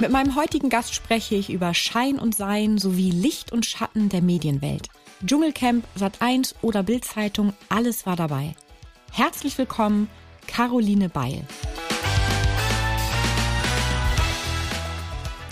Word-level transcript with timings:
Mit 0.00 0.10
meinem 0.10 0.34
heutigen 0.34 0.70
Gast 0.70 0.94
spreche 0.94 1.34
ich 1.34 1.50
über 1.50 1.74
Schein 1.74 2.18
und 2.18 2.34
Sein 2.34 2.78
sowie 2.78 3.10
Licht 3.10 3.52
und 3.52 3.66
Schatten 3.66 4.08
der 4.08 4.22
Medienwelt. 4.22 4.88
Dschungelcamp, 5.26 5.84
Sat1 5.94 6.54
oder 6.62 6.82
Bildzeitung, 6.82 7.52
alles 7.68 8.06
war 8.06 8.16
dabei. 8.16 8.54
Herzlich 9.12 9.58
willkommen, 9.58 10.08
Caroline 10.46 11.10
Beil. 11.10 11.44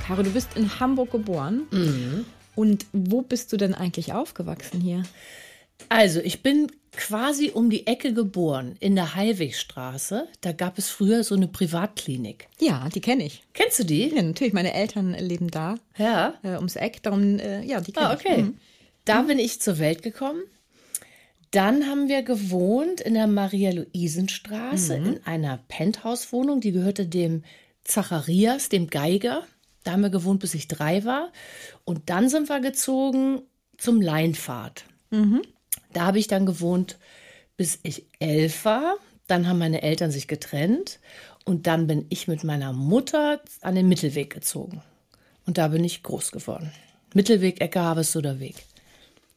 Caro, 0.07 0.23
du 0.23 0.30
bist 0.30 0.57
in 0.57 0.80
Hamburg 0.80 1.10
geboren. 1.10 1.65
Mhm. 1.71 2.24
Und 2.55 2.87
wo 2.95 3.21
bist 3.21 3.52
du 3.52 3.59
denn 3.59 3.74
eigentlich 3.74 4.15
aufgewachsen 4.15 4.80
hier? 4.80 5.02
Also, 5.88 6.20
ich 6.20 6.42
bin 6.42 6.70
quasi 6.92 7.50
um 7.55 7.70
die 7.70 7.87
Ecke 7.87 8.12
geboren, 8.12 8.74
in 8.80 8.95
der 8.96 9.15
Heilwegstraße. 9.15 10.26
Da 10.40 10.52
gab 10.52 10.79
es 10.79 10.88
früher 10.90 11.23
so 11.23 11.35
eine 11.35 11.46
Privatklinik. 11.48 12.48
Ja, 12.60 12.88
die 12.93 13.01
kenne 13.01 13.24
ich. 13.24 13.43
Kennst 13.54 13.79
du 13.79 13.85
die? 13.85 14.09
Ja, 14.15 14.23
natürlich, 14.23 14.52
meine 14.52 14.74
Eltern 14.74 15.15
leben 15.15 15.51
da. 15.51 15.76
Ja. 15.96 16.35
Äh, 16.43 16.57
ums 16.57 16.76
Eck, 16.76 17.02
darum, 17.02 17.38
äh, 17.38 17.62
ja, 17.62 17.80
die 17.80 17.93
kenne 17.93 18.09
Ah, 18.09 18.15
okay. 18.15 18.35
ich. 18.37 18.43
Mhm. 18.45 18.59
Da 19.04 19.23
bin 19.23 19.38
ich 19.38 19.60
zur 19.60 19.79
Welt 19.79 20.02
gekommen. 20.02 20.43
Dann 21.52 21.87
haben 21.87 22.09
wir 22.09 22.23
gewohnt 22.23 23.01
in 23.01 23.15
der 23.15 23.26
Maria-Luisen-Straße 23.26 24.98
Mhm. 24.98 25.07
in 25.07 25.26
einer 25.26 25.60
Penthouse-Wohnung. 25.68 26.60
Die 26.60 26.73
gehörte 26.73 27.07
dem 27.07 27.42
Zacharias, 27.85 28.68
dem 28.68 28.88
Geiger. 28.88 29.45
Da 29.85 29.92
haben 29.92 30.02
wir 30.02 30.10
gewohnt, 30.10 30.40
bis 30.40 30.52
ich 30.54 30.68
drei 30.68 31.04
war. 31.04 31.32
Und 31.85 32.10
dann 32.10 32.29
sind 32.29 32.48
wir 32.51 32.60
gezogen 32.60 33.42
zum 33.79 34.02
Leinpfad. 34.02 34.85
Mhm. 35.10 35.40
Da 35.93 36.07
habe 36.07 36.19
ich 36.19 36.27
dann 36.27 36.47
gewohnt, 36.47 36.99
bis 37.57 37.79
ich 37.83 38.07
elf 38.19 38.65
war. 38.65 38.97
Dann 39.27 39.49
haben 39.49 39.59
meine 39.59 39.83
Eltern 39.83 40.11
sich 40.11 40.29
getrennt. 40.29 41.01
Und 41.45 41.67
dann 41.67 41.87
bin 41.87 42.07
ich 42.09 42.29
mit 42.29 42.45
meiner 42.45 42.73
Mutter 42.73 43.41
an 43.63 43.75
den 43.75 43.89
Mittelweg 43.89 44.33
gezogen. 44.33 44.83
Und 45.47 45.59
da 45.59 45.69
bin 45.69 45.83
ich 45.85 46.03
groß 46.03 46.31
geworden. 46.31 46.71
Mittelweg, 47.15 47.61
Ecke, 47.61 47.81
Harvestuder 47.81 48.39
Weg. 48.39 48.57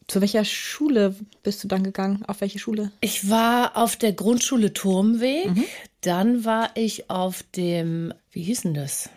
Zu 0.07 0.19
welcher 0.19 0.43
Schule 0.43 1.15
bist 1.41 1.63
du 1.63 1.69
dann 1.69 1.83
gegangen? 1.83 2.25
Auf 2.25 2.41
welche 2.41 2.59
Schule? 2.59 2.91
Ich 2.99 3.29
war 3.29 3.77
auf 3.77 3.95
der 3.95 4.11
Grundschule 4.11 4.73
Turmweg. 4.73 5.47
Dann 6.01 6.43
war 6.43 6.71
ich 6.75 7.09
auf 7.09 7.43
dem, 7.55 8.13
wie 8.31 8.43
hieß 8.43 8.63
denn 8.63 8.73
das? 8.73 9.09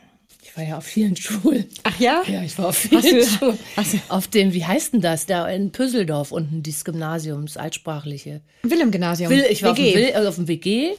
Ich 0.54 0.58
war 0.58 0.68
ja 0.68 0.78
auf 0.78 0.84
vielen 0.84 1.16
Schulen. 1.16 1.66
Ach 1.82 1.98
ja? 1.98 2.22
Ja, 2.28 2.40
ich 2.44 2.56
war 2.58 2.66
auf 2.68 2.76
Hast 2.92 3.04
vielen 3.04 3.18
du- 3.20 3.26
Schulen. 3.26 3.58
hast 3.76 3.94
du- 3.94 3.98
Auf 4.08 4.28
dem, 4.28 4.52
wie 4.52 4.64
heißt 4.64 4.92
denn 4.92 5.00
das? 5.00 5.26
Da 5.26 5.48
in 5.48 5.72
Püsseldorf 5.72 6.30
unten, 6.30 6.62
dieses 6.62 6.84
Gymnasium, 6.84 7.46
das 7.46 7.56
altsprachliche. 7.56 8.40
Willem-Gymnasium. 8.62 9.30
Will, 9.30 9.44
ich 9.50 9.64
war 9.64 9.72
auf 9.72 9.76
dem, 9.76 9.84
WG. 9.86 10.10
Äh, 10.12 10.26
auf 10.28 10.36
dem 10.36 10.46
WG. 10.46 10.92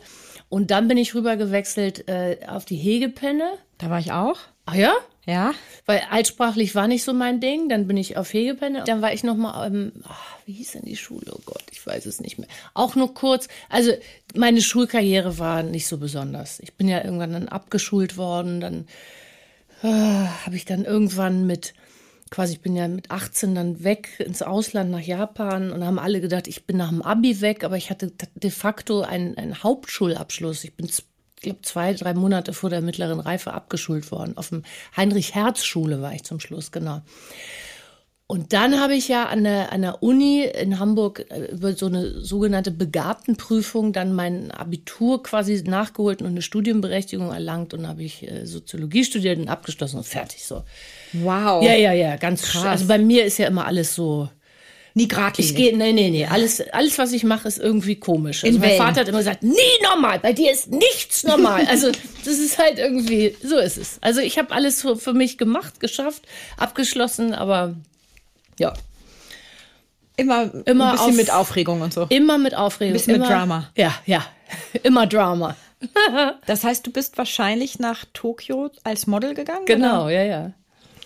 Und 0.49 0.71
dann 0.71 0.89
bin 0.89 0.97
ich 0.97 1.15
rüber 1.15 1.37
gewechselt 1.37 2.09
äh, 2.09 2.37
auf 2.47 2.65
die 2.65 2.75
Hegepenne. 2.75 3.45
Da 3.77 3.89
war 3.89 3.99
ich 3.99 4.11
auch. 4.11 4.37
Ach 4.65 4.75
ja? 4.75 4.93
Ja. 5.25 5.53
Weil 5.85 6.01
altsprachlich 6.11 6.75
war 6.75 6.89
nicht 6.89 7.03
so 7.05 7.13
mein 7.13 7.39
Ding. 7.39 7.69
Dann 7.69 7.87
bin 7.87 7.95
ich 7.95 8.17
auf 8.17 8.33
Hegepenne. 8.33 8.83
Dann 8.85 9.01
war 9.01 9.13
ich 9.13 9.23
noch 9.23 9.37
mal, 9.37 9.65
ähm, 9.67 9.93
ach, 10.03 10.35
wie 10.45 10.51
hieß 10.51 10.73
denn 10.73 10.83
die 10.85 10.97
Schule? 10.97 11.31
Oh 11.33 11.39
Gott, 11.45 11.63
ich 11.71 11.85
weiß 11.87 12.05
es 12.07 12.19
nicht 12.19 12.37
mehr. 12.39 12.49
Auch 12.73 12.95
nur 12.95 13.13
kurz. 13.13 13.47
Also 13.69 13.91
meine 14.35 14.61
Schulkarriere 14.61 15.39
war 15.39 15.63
nicht 15.63 15.87
so 15.87 15.97
besonders. 15.97 16.59
Ich 16.59 16.73
bin 16.73 16.89
ja 16.89 17.01
irgendwann 17.05 17.31
dann 17.31 17.47
abgeschult 17.47 18.17
worden. 18.17 18.59
Dann 18.59 18.87
äh, 19.85 20.27
habe 20.45 20.55
ich 20.55 20.65
dann 20.65 20.83
irgendwann 20.83 21.45
mit, 21.45 21.73
quasi, 22.31 22.53
ich 22.53 22.61
bin 22.61 22.75
ja 22.75 22.87
mit 22.87 23.11
18 23.11 23.55
dann 23.55 23.83
weg 23.83 24.19
ins 24.19 24.41
Ausland 24.41 24.91
nach 24.91 25.01
Japan 25.01 25.71
und 25.71 25.85
haben 25.85 25.99
alle 25.99 26.21
gedacht, 26.21 26.47
ich 26.47 26.65
bin 26.65 26.77
nach 26.77 26.89
dem 26.89 27.01
Abi 27.01 27.41
weg, 27.41 27.63
aber 27.63 27.77
ich 27.77 27.89
hatte 27.89 28.11
de 28.33 28.51
facto 28.51 29.01
einen, 29.01 29.37
einen 29.37 29.63
Hauptschulabschluss. 29.63 30.63
Ich 30.63 30.75
bin, 30.75 30.87
ich 30.87 31.03
glaube, 31.41 31.61
zwei, 31.61 31.93
drei 31.93 32.13
Monate 32.13 32.53
vor 32.53 32.69
der 32.69 32.81
mittleren 32.81 33.19
Reife 33.19 33.53
abgeschult 33.53 34.11
worden. 34.11 34.37
Auf 34.37 34.49
dem 34.49 34.63
Heinrich-Herz-Schule 34.97 36.01
war 36.01 36.13
ich 36.13 36.23
zum 36.23 36.39
Schluss, 36.39 36.71
genau. 36.71 37.01
Und 38.27 38.53
dann 38.53 38.79
habe 38.79 38.95
ich 38.95 39.07
ja 39.07 39.25
an 39.25 39.43
der, 39.43 39.71
an 39.71 39.83
der 39.83 40.01
Uni 40.01 40.45
in 40.45 40.79
Hamburg 40.79 41.27
äh, 41.29 41.51
über 41.51 41.73
so 41.73 41.85
eine 41.85 42.21
sogenannte 42.21 42.71
Begabtenprüfung 42.71 43.93
dann 43.93 44.13
mein 44.13 44.49
Abitur 44.49 45.21
quasi 45.21 45.61
nachgeholt 45.63 46.23
und 46.23 46.29
eine 46.29 46.41
Studienberechtigung 46.41 47.31
erlangt 47.31 47.75
und 47.75 47.87
habe 47.87 48.01
ich 48.01 48.23
äh, 48.23 48.47
Soziologie 48.47 49.03
studiert 49.03 49.37
und 49.37 49.47
abgeschlossen 49.47 49.97
und 49.97 50.07
fertig 50.07 50.43
so. 50.43 50.63
Wow. 51.13 51.63
Ja, 51.63 51.75
ja, 51.75 51.93
ja, 51.93 52.15
ganz 52.15 52.41
Krass. 52.41 52.65
Also 52.65 52.87
bei 52.87 52.97
mir 52.97 53.25
ist 53.25 53.37
ja 53.37 53.45
immer 53.45 53.67
alles 53.67 53.93
so. 53.93 54.27
Nie 54.95 55.07
geradlinig. 55.07 55.51
Ich 55.51 55.57
gehe, 55.57 55.77
nee, 55.77 55.91
nee, 55.93 56.09
nee. 56.09 56.25
Alles, 56.25 56.61
alles, 56.71 56.97
was 56.97 57.11
ich 57.11 57.25
mache, 57.25 57.47
ist 57.47 57.59
irgendwie 57.59 57.97
komisch. 57.97 58.43
Also 58.43 58.55
In 58.55 58.61
mein 58.61 58.69
Wellen. 58.71 58.81
Vater 58.81 59.01
hat 59.01 59.07
immer 59.09 59.17
gesagt, 59.19 59.43
nie 59.43 59.53
normal, 59.83 60.19
bei 60.19 60.33
dir 60.33 60.51
ist 60.51 60.71
nichts 60.71 61.25
normal. 61.25 61.65
Also 61.69 61.91
das 62.23 62.39
ist 62.39 62.57
halt 62.57 62.79
irgendwie, 62.79 63.35
so 63.43 63.57
ist 63.57 63.77
es. 63.77 63.97
Also 64.01 64.21
ich 64.21 64.39
habe 64.39 64.51
alles 64.51 64.81
für, 64.81 64.95
für 64.95 65.13
mich 65.13 65.37
gemacht, 65.37 65.79
geschafft, 65.79 66.23
abgeschlossen, 66.57 67.33
aber 67.33 67.75
ja, 68.59 68.73
Immer, 70.17 70.49
Immer 70.65 70.85
ein 70.85 70.91
bisschen 70.93 71.09
auf- 71.09 71.15
mit 71.17 71.31
Aufregung 71.33 71.81
und 71.81 71.93
so. 71.93 72.03
immer 72.07 72.37
mit 72.37 72.55
Aufregung. 72.55 72.93
Bisschen 72.93 73.13
mit 73.19 73.25
immer, 73.27 73.27
Drama. 73.35 73.69
Ja, 73.75 73.93
ja, 74.05 74.25
immer 74.83 75.07
Drama. 75.07 75.55
Das 76.47 76.63
heißt, 76.63 76.87
du 76.87 76.91
bist 76.91 77.17
wahrscheinlich 77.17 77.79
nach 77.79 78.05
Tokio 78.13 78.71
als 78.85 79.07
Model 79.07 79.33
gegangen? 79.33 79.65
Genau, 79.65 80.03
Oder? 80.05 80.11
ja, 80.11 80.23
ja. 80.23 80.53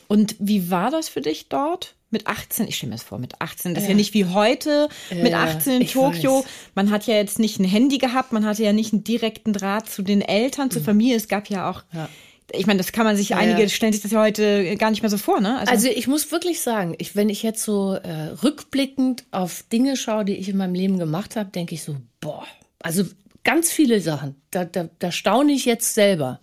Und 0.08 0.36
wie 0.40 0.70
war 0.70 0.92
das 0.92 1.10
für 1.10 1.22
dich 1.22 1.50
dort? 1.50 1.96
Mit 2.12 2.28
18, 2.28 2.68
ich 2.68 2.78
stelle 2.78 2.92
mir 2.92 2.96
das 2.96 3.04
vor, 3.04 3.18
mit 3.20 3.40
18, 3.42 3.74
das 3.76 3.84
ist 3.84 3.90
ja 3.90 3.96
nicht 3.96 4.14
wie 4.16 4.26
heute, 4.26 4.90
mit 5.12 5.32
Ja, 5.32 5.44
18 5.44 5.82
in 5.82 5.88
Tokio. 5.88 6.40
weiß. 6.40 6.46
Man 6.76 6.90
hat 6.92 7.06
ja 7.08 7.16
jetzt 7.16 7.38
nicht 7.40 7.60
ein 7.60 7.66
Handy 7.66 7.98
gehabt, 8.00 8.32
man 8.32 8.46
hatte 8.46 8.64
ja 8.64 8.74
nicht 8.74 8.94
einen 8.94 9.04
direkten 9.04 9.54
Draht 9.54 9.90
zu 9.90 10.02
den 10.02 10.22
Eltern, 10.22 10.72
zur 10.72 10.82
Familie. 10.84 11.16
Es 11.18 11.28
gab 11.28 11.50
ja 11.50 11.70
auch, 11.70 11.84
Mhm. 11.92 12.00
Ja. 12.00 12.10
Ich 12.54 12.68
meine, 12.68 12.78
das 12.78 12.92
kann 12.92 13.06
man 13.06 13.16
sich, 13.16 13.36
einige 13.36 13.64
ja. 13.64 13.70
stellen 13.70 13.94
sich 13.94 14.02
das 14.02 14.12
ja 14.12 14.22
heute 14.22 14.76
gar 14.78 14.90
nicht 14.90 15.02
mehr 15.02 15.10
so 15.10 15.18
vor, 15.18 15.40
ne? 15.42 15.60
Also 15.68 15.88
ich 15.88 16.08
muss 16.08 16.32
wirklich 16.32 16.62
sagen, 16.62 16.96
ich, 16.98 17.16
wenn 17.16 17.30
ich 17.30 17.44
jetzt 17.44 17.64
so 17.64 17.94
äh, 17.94 18.34
rückblickend 18.44 19.26
auf 19.32 19.64
Dinge 19.72 19.98
schaue, 19.98 20.26
die 20.26 20.36
ich 20.36 20.50
in 20.50 20.58
meinem 20.58 20.74
Leben 20.74 21.00
gemacht 21.00 21.36
habe, 21.36 21.50
denke 21.50 21.76
ich 21.76 21.84
so, 21.84 21.96
boah, 22.20 22.46
also 22.80 23.04
ganz 23.44 23.72
viele 23.72 24.02
Sachen. 24.02 24.36
Da, 24.52 24.66
da, 24.66 24.90
da 25.00 25.12
staune 25.12 25.52
ich 25.52 25.66
jetzt 25.66 25.94
selber. 25.94 26.40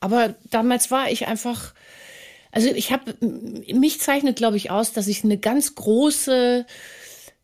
Aber 0.00 0.34
damals 0.50 0.90
war 0.90 1.10
ich 1.10 1.26
einfach, 1.26 1.74
also 2.52 2.70
ich 2.70 2.92
habe, 2.92 3.14
mich 3.20 4.00
zeichnet, 4.00 4.36
glaube 4.36 4.56
ich, 4.56 4.70
aus, 4.70 4.92
dass 4.92 5.08
ich 5.08 5.24
eine 5.24 5.38
ganz 5.38 5.74
große, 5.74 6.66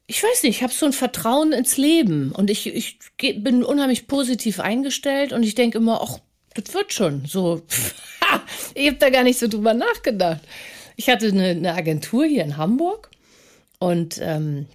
ich 0.06 0.22
weiß 0.22 0.42
nicht, 0.42 0.56
ich 0.56 0.62
habe 0.62 0.72
so 0.72 0.86
ein 0.86 0.92
Vertrauen 0.92 1.52
ins 1.52 1.76
Leben 1.76 2.32
und 2.32 2.50
ich, 2.50 2.66
ich 2.66 2.98
bin 3.18 3.64
unheimlich 3.64 4.06
positiv 4.06 4.60
eingestellt 4.60 5.32
und 5.32 5.42
ich 5.42 5.54
denke 5.54 5.78
immer, 5.78 6.00
ach, 6.02 6.20
das 6.54 6.74
wird 6.74 6.92
schon. 6.92 7.24
So, 7.26 7.62
ich 8.74 8.86
habe 8.88 8.98
da 8.98 9.10
gar 9.10 9.22
nicht 9.22 9.38
so 9.38 9.48
drüber 9.48 9.74
nachgedacht. 9.74 10.40
Ich 10.96 11.08
hatte 11.08 11.28
eine, 11.28 11.48
eine 11.48 11.74
Agentur 11.74 12.24
hier 12.24 12.44
in 12.44 12.56
Hamburg 12.56 13.10
und 13.78 14.18
ähm, 14.22 14.66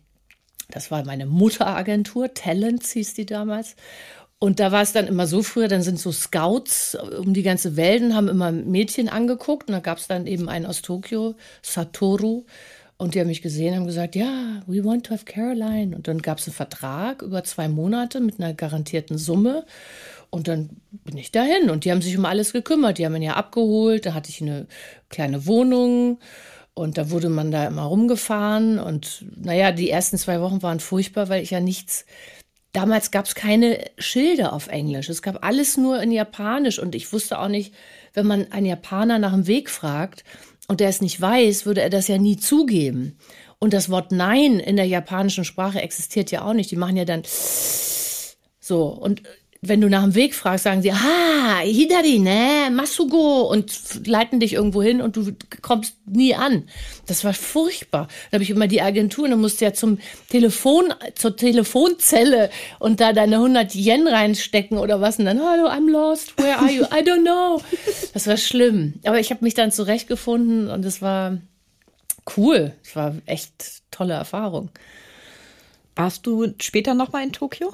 das 0.69 0.91
war 0.91 1.03
meine 1.03 1.25
Mutteragentur, 1.25 2.33
Talents 2.33 2.92
hieß 2.92 3.15
die 3.15 3.25
damals. 3.25 3.75
Und 4.42 4.62
da 4.62 4.71
war 4.71 4.81
es 4.81 4.94
dann 4.94 5.07
immer 5.07 5.27
so 5.27 5.44
früher, 5.44 5.68
dann 5.68 5.81
sind 5.81 6.00
so 6.00 6.13
Scouts 6.13 6.95
um 6.95 7.33
die 7.33 7.44
ganze 7.44 7.75
Welt 7.75 8.01
und 8.01 8.15
haben 8.15 8.30
immer 8.30 8.54
Mädchen 8.54 9.09
angeguckt. 9.09 9.68
Und 9.68 9.74
da 9.74 9.80
gab 9.81 9.98
es 9.98 10.07
dann 10.07 10.27
eben 10.27 10.48
einen 10.48 10.65
aus 10.65 10.81
Tokio, 10.81 11.36
Satoru. 11.62 12.45
Und 12.95 13.15
die 13.15 13.19
haben 13.19 13.27
mich 13.27 13.42
gesehen 13.42 13.74
und 13.74 13.80
haben 13.80 13.88
gesagt, 13.88 14.15
ja, 14.15 14.62
we 14.65 14.83
want 14.83 15.06
to 15.06 15.13
have 15.13 15.25
Caroline. 15.25 15.94
Und 15.94 16.07
dann 16.07 16.21
gab 16.21 16.38
es 16.38 16.48
einen 16.48 16.54
Vertrag 16.54 17.21
über 17.21 17.44
zwei 17.44 17.68
Monate 17.68 18.21
mit 18.21 18.39
einer 18.39 18.54
garantierten 18.54 19.18
Summe. 19.18 19.65
Und 20.31 20.48
dann 20.48 20.81
bin 20.92 21.18
ich 21.18 21.31
dahin 21.31 21.70
und 21.70 21.86
die 21.86 21.92
haben 21.92 22.02
sich 22.02 22.18
um 22.18 22.26
alles 22.26 22.54
gekümmert. 22.54 22.98
Die 22.98 23.06
haben 23.06 23.16
ihn 23.16 23.24
ja 23.24 23.34
abgeholt. 23.34 24.06
Da 24.06 24.14
hatte 24.14 24.30
ich 24.30 24.42
eine 24.42 24.68
kleine 25.10 25.46
Wohnung 25.48 26.20
und 26.76 26.98
da 26.98 27.10
wurde 27.10 27.30
man 27.30 27.52
da 27.52 27.68
immer 27.68 27.84
rumgefahren. 27.84 28.80
Und 28.80 29.26
naja, 29.36 29.72
die 29.72 29.90
ersten 29.90 30.18
zwei 30.18 30.40
Wochen 30.40 30.62
waren 30.62 30.80
furchtbar, 30.80 31.30
weil 31.30 31.44
ich 31.44 31.50
ja 31.50 31.60
nichts. 31.60 32.06
Damals 32.72 33.10
gab 33.10 33.26
es 33.26 33.34
keine 33.34 33.84
Schilder 33.98 34.54
auf 34.54 34.68
Englisch. 34.68 35.10
Es 35.10 35.24
gab 35.24 35.44
alles 35.44 35.78
nur 35.78 36.02
in 36.02 36.12
Japanisch. 36.12 36.78
Und 36.78 36.94
ich 36.94 37.12
wusste 37.12 37.40
auch 37.40 37.48
nicht, 37.48 37.74
wenn 38.14 38.28
man 38.28 38.52
einen 38.52 38.68
Japaner 38.68 39.18
nach 39.18 39.34
dem 39.34 39.48
Weg 39.48 39.70
fragt 39.70 40.24
und 40.68 40.80
der 40.80 40.90
es 40.90 41.02
nicht 41.02 41.20
weiß, 41.20 41.66
würde 41.66 41.81
er 41.81 41.90
das 41.90 42.08
ja 42.08 42.20
nie 42.20 42.38
zugeben. 42.38 43.18
Und 43.58 43.74
das 43.74 43.90
Wort 43.90 44.12
Nein 44.12 44.60
in 44.60 44.78
der 44.78 44.86
japanischen 44.86 45.44
Sprache 45.44 45.81
existiert 45.81 46.31
ja 46.31 46.44
auch 46.44 46.54
nicht. 46.54 46.72
Die 46.72 46.78
machen 46.78 46.96
ja 46.96 47.06
dann 47.06 47.24
so. 48.60 48.86
Und 48.86 49.24
wenn 49.61 49.81
du 49.81 49.89
nach 49.89 50.03
dem 50.03 50.15
Weg 50.15 50.35
fragst, 50.35 50.63
sagen 50.63 50.81
sie, 50.81 50.91
ah, 50.91 51.59
Hidari, 51.61 52.19
ne, 52.19 52.69
Masugo 52.71 53.41
und 53.41 54.07
leiten 54.07 54.39
dich 54.39 54.53
irgendwo 54.53 54.81
hin 54.81 55.01
und 55.01 55.17
du 55.17 55.33
kommst 55.61 55.95
nie 56.06 56.33
an. 56.33 56.63
Das 57.07 57.25
war 57.25 57.33
furchtbar. 57.33 58.07
Da 58.31 58.35
habe 58.35 58.44
ich 58.44 58.51
immer 58.51 58.67
die 58.67 58.81
Agentur, 58.81 59.25
und 59.25 59.31
du 59.31 59.38
musst 59.38 59.59
ja 59.59 59.73
zum 59.73 60.00
Telefon, 60.29 60.94
zur 61.15 61.35
Telefonzelle 61.35 62.50
und 62.79 63.01
da 63.01 63.11
deine 63.11 63.35
100 63.35 63.75
Yen 63.75 64.07
reinstecken 64.07 64.77
oder 64.77 65.01
was 65.01 65.19
und 65.19 65.25
dann, 65.25 65.41
hallo, 65.41 65.67
I'm 65.67 65.89
lost, 65.89 66.38
where 66.38 66.57
are 66.57 66.71
you? 66.71 66.83
I 66.83 67.03
don't 67.03 67.23
know. 67.23 67.61
Das 68.13 68.27
war 68.27 68.38
schlimm. 68.38 68.94
Aber 69.06 69.19
ich 69.19 69.29
habe 69.29 69.44
mich 69.44 69.56
dann 69.56 69.73
zurechtgefunden 69.73 70.69
und 70.69 70.85
es 70.85 71.01
war 71.01 71.38
cool. 72.38 72.73
Es 72.85 72.95
war 72.95 73.15
echt 73.25 73.81
tolle 73.91 74.13
Erfahrung. 74.13 74.69
Warst 75.97 76.25
du 76.25 76.53
später 76.61 76.94
nochmal 76.94 77.23
in 77.23 77.33
Tokio? 77.33 77.73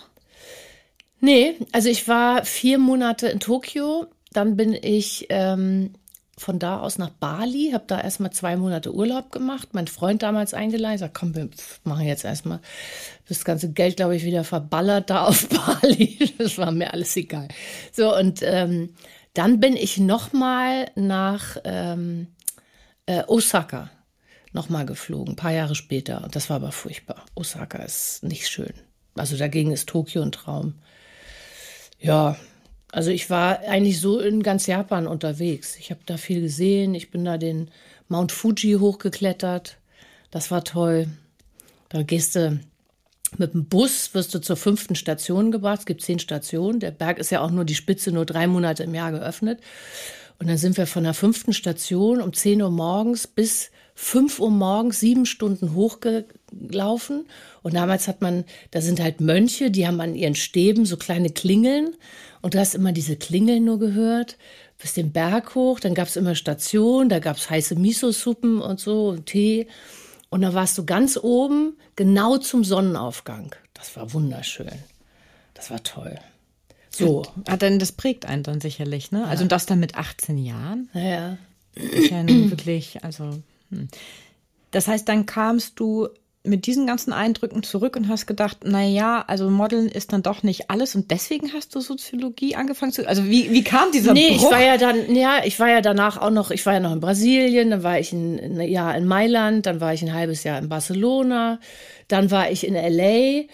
Nee, 1.26 1.56
also 1.72 1.90
ich 1.90 2.08
war 2.08 2.46
vier 2.46 2.78
Monate 2.78 3.26
in 3.26 3.40
Tokio, 3.40 4.06
dann 4.32 4.56
bin 4.56 4.74
ich 4.74 5.26
ähm, 5.30 5.94
von 6.38 6.60
da 6.60 6.82
aus 6.82 7.00
nach 7.00 7.10
Bali, 7.10 7.72
habe 7.74 7.86
da 7.88 8.00
erstmal 8.00 8.30
zwei 8.30 8.56
Monate 8.56 8.94
Urlaub 8.94 9.32
gemacht. 9.32 9.70
Mein 9.72 9.88
Freund 9.88 10.22
damals 10.22 10.54
eingeladen, 10.54 11.00
sagt, 11.00 11.16
komm, 11.16 11.34
wir 11.34 11.50
machen 11.84 12.06
jetzt 12.06 12.26
erstmal 12.26 12.60
das 13.28 13.44
ganze 13.44 13.72
Geld, 13.72 13.96
glaube 13.96 14.16
ich, 14.16 14.24
wieder 14.24 14.44
verballert 14.44 15.10
da 15.10 15.26
auf 15.26 15.50
Bali. 15.82 16.32
Das 16.38 16.60
war 16.60 16.72
mir 16.72 16.94
alles 16.94 17.18
egal. 17.18 17.48
So, 17.92 18.16
und 18.16 18.42
ähm, 18.44 18.94
dann 19.34 19.60
bin 19.60 19.76
ich 19.76 19.98
nochmal 19.98 20.92
nach 20.94 21.58
ähm, 21.64 22.28
äh, 23.08 23.24
Osaka 23.26 23.90
nochmal 24.54 24.86
geflogen, 24.86 25.34
ein 25.34 25.38
paar 25.38 25.54
Jahre 25.54 25.74
später. 25.74 26.24
Und 26.24 26.36
das 26.36 26.52
war 26.52 26.58
aber 26.58 26.72
furchtbar. 26.72 27.26
Osaka 27.34 27.80
ist 27.80 28.22
nicht 28.22 28.48
schön. 28.48 28.74
Also 29.16 29.36
dagegen 29.38 29.72
ist 29.72 29.90
Tokio 29.90 30.22
ein 30.22 30.32
Traum. 30.32 30.76
Ja, 32.00 32.38
also 32.92 33.10
ich 33.10 33.30
war 33.30 33.60
eigentlich 33.60 34.00
so 34.00 34.20
in 34.20 34.44
ganz 34.44 34.68
Japan 34.68 35.08
unterwegs. 35.08 35.76
Ich 35.78 35.92
habe 35.92 36.02
da 36.06 36.18
viel 36.18 36.42
gesehen. 36.42 36.96
Ich 36.96 37.12
bin 37.12 37.26
da 37.26 37.38
den 37.38 37.70
Mount 38.08 38.32
Fuji 38.32 38.78
hochgeklettert. 38.80 39.78
Das 40.32 40.52
war 40.52 40.64
toll. 40.64 41.08
Da 41.90 42.04
gehst 42.04 42.36
du 42.36 42.60
mit 43.38 43.54
dem 43.54 43.66
Bus, 43.66 44.14
wirst 44.14 44.34
du 44.34 44.40
zur 44.40 44.56
fünften 44.56 44.96
Station 44.96 45.52
gebracht. 45.52 45.80
Es 45.80 45.86
gibt 45.86 46.02
zehn 46.02 46.20
Stationen. 46.20 46.80
Der 46.80 46.92
Berg 46.92 47.20
ist 47.20 47.32
ja 47.32 47.42
auch 47.42 47.52
nur 47.52 47.66
die 47.66 47.76
Spitze, 47.76 48.12
nur 48.12 48.26
drei 48.26 48.48
Monate 48.48 48.84
im 48.84 48.96
Jahr 48.96 49.12
geöffnet. 49.12 49.60
Und 50.40 50.48
dann 50.48 50.58
sind 50.58 50.78
wir 50.78 50.88
von 50.88 51.04
der 51.04 51.14
fünften 51.14 51.54
Station 51.54 52.22
um 52.22 52.34
10 52.34 52.62
Uhr 52.62 52.72
morgens 52.72 53.28
bis 53.28 53.72
5 53.96 54.40
Uhr 54.40 54.52
morgens 54.52 55.00
sieben 55.00 55.26
Stunden 55.26 55.74
hochgelaufen. 56.56 57.26
Und 57.62 57.76
damals 57.76 58.08
hat 58.08 58.22
man, 58.22 58.46
da 58.72 58.82
sind 58.82 59.00
halt 59.00 59.22
Mönche, 59.22 59.72
die 59.72 59.88
haben 59.88 60.02
an 60.02 60.16
ihren 60.16 60.36
Stäben 60.36 60.86
so 60.86 60.98
kleine 60.98 61.30
Klingeln. 61.30 61.96
Und 62.42 62.54
du 62.54 62.60
hast 62.60 62.76
immer 62.76 62.92
diese 62.92 63.16
Klingeln 63.16 63.66
nur 63.66 63.80
gehört, 63.80 64.38
bis 64.78 64.94
den 64.94 65.12
Berg 65.12 65.56
hoch. 65.56 65.80
Dann 65.80 65.94
gab 65.94 66.08
es 66.08 66.16
immer 66.16 66.36
Stationen, 66.36 67.10
da 67.10 67.20
gab 67.20 67.38
es 67.38 67.50
heiße 67.50 67.76
Miso-Suppen 67.76 68.62
und 68.62 68.80
so 68.80 69.10
und 69.10 69.26
Tee. 69.26 69.68
Und 70.30 70.42
da 70.42 70.54
warst 70.54 70.78
du 70.78 70.86
ganz 70.86 71.18
oben, 71.18 71.78
genau 71.96 72.38
zum 72.38 72.64
Sonnenaufgang. 72.64 73.56
Das 73.74 73.96
war 73.96 74.14
wunderschön. 74.14 74.72
Das 75.54 75.72
war 75.72 75.82
toll. 75.84 76.20
So. 76.90 77.24
Ja, 77.48 77.58
denn 77.58 77.80
das 77.80 77.92
prägt 77.92 78.26
einen 78.26 78.44
dann 78.44 78.62
sicherlich, 78.62 79.12
ne? 79.12 79.26
Also 79.28 79.44
ja. 79.44 79.48
das 79.50 79.66
dann 79.66 79.80
mit 79.80 79.96
18 79.96 80.38
Jahren. 80.38 80.90
Ja, 80.94 81.02
ja. 81.02 81.38
Ist 81.74 82.10
ja 82.10 82.26
wirklich, 82.26 83.04
also 83.04 83.42
hm. 83.70 83.90
Das 84.72 84.90
heißt, 84.90 85.08
dann 85.08 85.26
kamst 85.26 85.80
du 85.80 86.10
mit 86.46 86.66
diesen 86.66 86.88
ganzen 86.88 87.14
Eindrücken 87.14 87.64
zurück 87.64 87.96
und 87.96 88.08
hast 88.08 88.26
gedacht, 88.26 88.60
na 88.64 88.84
ja, 88.84 89.24
also 89.28 89.50
Modeln 89.50 89.88
ist 89.88 90.14
dann 90.14 90.24
doch 90.24 90.44
nicht 90.44 90.70
alles 90.70 90.96
und 90.96 91.12
deswegen 91.12 91.54
hast 91.54 91.76
du 91.76 91.82
Soziologie 91.82 92.56
angefangen 92.56 92.92
zu, 92.92 93.08
also 93.08 93.26
wie, 93.26 93.52
wie 93.52 93.64
kam 93.64 93.92
dieser 93.92 94.14
Nee, 94.14 94.30
Bruch? 94.30 94.38
ich 94.38 94.52
war 94.52 94.62
ja 94.62 94.78
dann, 94.78 95.16
ja, 95.16 95.40
ich 95.44 95.60
war 95.60 95.70
ja 95.70 95.82
danach 95.82 96.18
auch 96.22 96.32
noch, 96.32 96.52
ich 96.52 96.66
war 96.66 96.74
ja 96.74 96.80
noch 96.80 96.94
in 96.94 97.00
Brasilien, 97.00 97.70
dann 97.70 97.84
war 97.84 98.00
ich 98.00 98.14
ein, 98.14 98.40
ein 98.40 98.70
Jahr 98.70 98.96
in 98.96 99.06
Mailand, 99.06 99.66
dann 99.66 99.82
war 99.82 99.94
ich 99.94 100.02
ein 100.02 100.14
halbes 100.14 100.44
Jahr 100.44 100.60
in 100.60 100.70
Barcelona, 100.70 101.60
dann 102.08 102.32
war 102.32 102.52
ich 102.52 102.66
in 102.68 102.74
LA, 102.76 103.46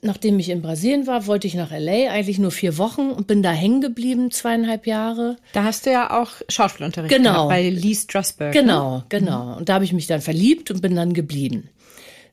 nachdem 0.00 0.38
ich 0.38 0.48
in 0.48 0.62
Brasilien 0.62 1.06
war, 1.06 1.26
wollte 1.26 1.46
ich 1.46 1.54
nach 1.54 1.70
LA, 1.70 2.10
eigentlich 2.10 2.38
nur 2.38 2.50
vier 2.50 2.78
Wochen 2.78 3.10
und 3.10 3.26
bin 3.26 3.42
da 3.42 3.50
hängen 3.50 3.80
geblieben, 3.80 4.30
zweieinhalb 4.30 4.86
Jahre. 4.86 5.36
Da 5.52 5.64
hast 5.64 5.86
du 5.86 5.90
ja 5.90 6.18
auch 6.18 6.30
Schauspielunterricht 6.48 7.14
genau. 7.14 7.48
bei 7.48 7.68
Lee 7.68 7.94
Strasberg. 7.94 8.52
Genau, 8.52 8.98
ne? 8.98 9.04
genau. 9.08 9.56
Und 9.56 9.68
da 9.68 9.74
habe 9.74 9.84
ich 9.84 9.92
mich 9.92 10.06
dann 10.06 10.20
verliebt 10.20 10.70
und 10.70 10.80
bin 10.80 10.96
dann 10.96 11.12
geblieben. 11.12 11.68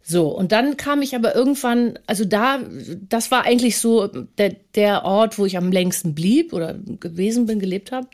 So, 0.09 0.29
und 0.29 0.51
dann 0.51 0.75
kam 0.75 1.03
ich 1.03 1.15
aber 1.15 1.35
irgendwann, 1.35 1.99
also 2.07 2.25
da, 2.25 2.61
das 3.07 3.29
war 3.29 3.45
eigentlich 3.45 3.77
so 3.77 4.07
der, 4.07 4.55
der 4.73 5.05
Ort, 5.05 5.37
wo 5.37 5.45
ich 5.45 5.55
am 5.55 5.71
längsten 5.71 6.15
blieb 6.15 6.51
oder 6.51 6.73
gewesen 6.73 7.45
bin, 7.45 7.59
gelebt 7.59 7.91
habe. 7.91 8.07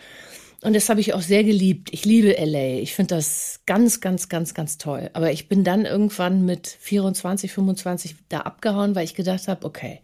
Und 0.62 0.76
das 0.76 0.90
habe 0.90 1.00
ich 1.00 1.14
auch 1.14 1.22
sehr 1.22 1.46
geliebt. 1.46 1.88
Ich 1.94 2.04
liebe 2.04 2.36
LA. 2.38 2.80
Ich 2.82 2.94
finde 2.96 3.16
das 3.16 3.62
ganz, 3.66 4.02
ganz, 4.02 4.28
ganz, 4.28 4.54
ganz 4.54 4.78
toll. 4.78 5.10
Aber 5.14 5.32
ich 5.32 5.48
bin 5.48 5.64
dann 5.64 5.86
irgendwann 5.86 6.44
mit 6.44 6.68
24, 6.68 7.54
25 7.54 8.16
da 8.28 8.42
abgehauen, 8.42 8.94
weil 8.94 9.06
ich 9.06 9.16
gedacht 9.16 9.48
habe, 9.48 9.66
okay, 9.66 10.02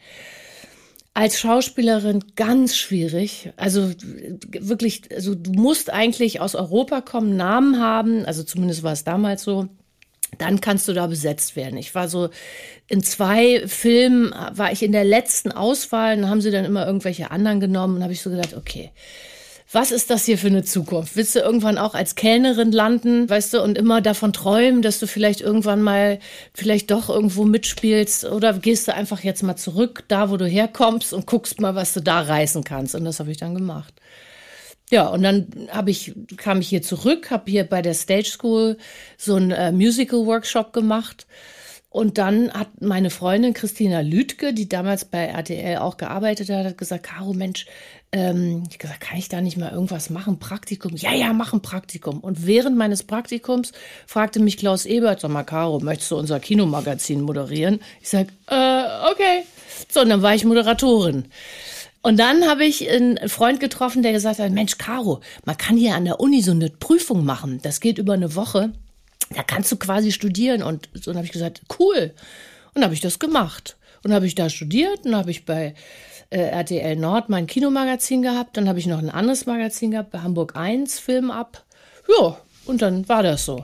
als 1.13 1.41
Schauspielerin 1.41 2.23
ganz 2.37 2.77
schwierig. 2.77 3.51
Also 3.57 3.91
wirklich, 4.47 5.09
also 5.13 5.35
du 5.35 5.51
musst 5.51 5.91
eigentlich 5.91 6.39
aus 6.39 6.55
Europa 6.55 7.01
kommen, 7.01 7.35
Namen 7.35 7.79
haben. 7.79 8.23
Also 8.25 8.43
zumindest 8.43 8.81
war 8.81 8.93
es 8.93 9.03
damals 9.03 9.43
so. 9.43 9.67
Dann 10.37 10.61
kannst 10.61 10.87
du 10.87 10.93
da 10.93 11.07
besetzt 11.07 11.55
werden. 11.55 11.77
Ich 11.77 11.93
war 11.93 12.07
so 12.07 12.29
in 12.87 13.03
zwei 13.03 13.67
Filmen, 13.67 14.33
war 14.53 14.71
ich 14.71 14.83
in 14.83 14.91
der 14.91 15.03
letzten 15.03 15.51
Auswahl. 15.51 16.15
Dann 16.15 16.29
haben 16.29 16.41
sie 16.41 16.51
dann 16.51 16.65
immer 16.65 16.85
irgendwelche 16.85 17.31
anderen 17.31 17.59
genommen 17.59 17.97
und 17.97 18.03
habe 18.03 18.13
ich 18.13 18.21
so 18.21 18.29
gedacht, 18.29 18.55
okay, 18.55 18.91
was 19.73 19.91
ist 19.91 20.09
das 20.09 20.25
hier 20.25 20.37
für 20.37 20.47
eine 20.47 20.63
Zukunft? 20.63 21.15
Willst 21.15 21.35
du 21.35 21.39
irgendwann 21.39 21.77
auch 21.77 21.93
als 21.93 22.15
Kellnerin 22.15 22.71
landen, 22.71 23.29
weißt 23.29 23.53
du, 23.53 23.61
und 23.61 23.77
immer 23.77 24.01
davon 24.01 24.33
träumen, 24.33 24.81
dass 24.81 24.99
du 24.99 25.07
vielleicht 25.07 25.39
irgendwann 25.39 25.81
mal 25.81 26.19
vielleicht 26.53 26.91
doch 26.91 27.09
irgendwo 27.09 27.45
mitspielst 27.45 28.25
oder 28.25 28.53
gehst 28.53 28.87
du 28.87 28.93
einfach 28.93 29.23
jetzt 29.23 29.43
mal 29.43 29.55
zurück, 29.55 30.03
da 30.09 30.29
wo 30.29 30.35
du 30.35 30.45
herkommst 30.45 31.13
und 31.13 31.25
guckst 31.25 31.61
mal, 31.61 31.73
was 31.73 31.93
du 31.93 32.01
da 32.01 32.21
reißen 32.21 32.63
kannst? 32.65 32.95
Und 32.95 33.05
das 33.05 33.19
habe 33.19 33.31
ich 33.31 33.37
dann 33.37 33.55
gemacht. 33.55 33.93
Ja, 34.91 35.07
und 35.07 35.23
dann 35.23 35.47
habe 35.71 35.89
ich 35.89 36.13
kam 36.35 36.59
ich 36.59 36.67
hier 36.67 36.81
zurück, 36.81 37.31
habe 37.31 37.49
hier 37.49 37.63
bei 37.63 37.81
der 37.81 37.93
Stage 37.93 38.25
School 38.25 38.77
so 39.17 39.35
einen 39.35 39.51
äh, 39.51 39.71
Musical 39.71 40.25
Workshop 40.25 40.73
gemacht. 40.73 41.25
Und 41.89 42.17
dann 42.17 42.53
hat 42.53 42.81
meine 42.81 43.09
Freundin 43.09 43.53
Christina 43.53 43.99
Lütke, 43.99 44.53
die 44.53 44.69
damals 44.69 45.03
bei 45.03 45.25
RTL 45.25 45.77
auch 45.77 45.97
gearbeitet 45.97 46.49
hat, 46.49 46.65
hat 46.65 46.77
gesagt, 46.77 47.03
Caro, 47.03 47.33
Mensch, 47.33 47.65
ähm, 48.13 48.63
ich 48.69 48.79
gesagt, 48.79 49.01
kann 49.01 49.17
ich 49.17 49.27
da 49.27 49.41
nicht 49.41 49.57
mal 49.57 49.71
irgendwas 49.71 50.09
machen? 50.09 50.39
Praktikum? 50.39 50.95
Ja, 50.95 51.13
ja, 51.13 51.33
mach 51.33 51.51
ein 51.51 51.61
Praktikum. 51.61 52.19
Und 52.21 52.45
während 52.45 52.77
meines 52.77 53.03
Praktikums 53.03 53.73
fragte 54.07 54.39
mich 54.39 54.57
Klaus 54.57 54.85
Ebert, 54.85 55.19
sag 55.19 55.31
mal, 55.31 55.43
Caro, 55.43 55.79
möchtest 55.79 56.11
du 56.11 56.17
unser 56.17 56.39
Kinomagazin 56.39 57.21
moderieren? 57.21 57.81
Ich 58.01 58.09
sag, 58.09 58.27
äh, 58.47 59.11
okay. 59.11 59.43
So, 59.89 60.01
und 60.01 60.09
dann 60.09 60.21
war 60.21 60.33
ich 60.33 60.45
Moderatorin. 60.45 61.25
Und 62.01 62.17
dann 62.17 62.47
habe 62.47 62.65
ich 62.65 62.89
einen 62.89 63.29
Freund 63.29 63.59
getroffen, 63.59 64.01
der 64.01 64.11
gesagt 64.11 64.39
hat, 64.39 64.51
Mensch, 64.51 64.77
Caro, 64.77 65.21
man 65.45 65.57
kann 65.57 65.77
hier 65.77 65.95
an 65.95 66.05
der 66.05 66.19
Uni 66.19 66.41
so 66.41 66.51
eine 66.51 66.69
Prüfung 66.69 67.25
machen. 67.25 67.59
Das 67.61 67.79
geht 67.79 67.99
über 67.99 68.13
eine 68.13 68.35
Woche. 68.35 68.73
Da 69.35 69.43
kannst 69.43 69.71
du 69.71 69.77
quasi 69.77 70.11
studieren. 70.11 70.63
Und 70.63 70.89
so 70.93 71.13
habe 71.13 71.25
ich 71.25 71.31
gesagt, 71.31 71.61
cool. 71.79 72.13
Und 72.73 72.83
habe 72.83 72.93
ich 72.93 73.01
das 73.01 73.19
gemacht. 73.19 73.77
Und 74.03 74.13
habe 74.13 74.25
ich 74.25 74.33
da 74.33 74.49
studiert 74.49 75.05
und 75.05 75.15
habe 75.15 75.29
ich 75.29 75.45
bei 75.45 75.75
äh, 76.31 76.39
RTL 76.39 76.95
Nord 76.95 77.29
mein 77.29 77.45
Kinomagazin 77.45 78.23
gehabt. 78.23 78.57
Dann 78.57 78.67
habe 78.67 78.79
ich 78.79 78.87
noch 78.87 78.97
ein 78.97 79.11
anderes 79.11 79.45
Magazin 79.45 79.91
gehabt 79.91 80.09
bei 80.09 80.19
Hamburg 80.19 80.55
1, 80.55 80.99
Film 80.99 81.29
ab. 81.29 81.65
Ja, 82.19 82.37
und 82.65 82.81
dann 82.81 83.07
war 83.07 83.21
das 83.21 83.45
so. 83.45 83.63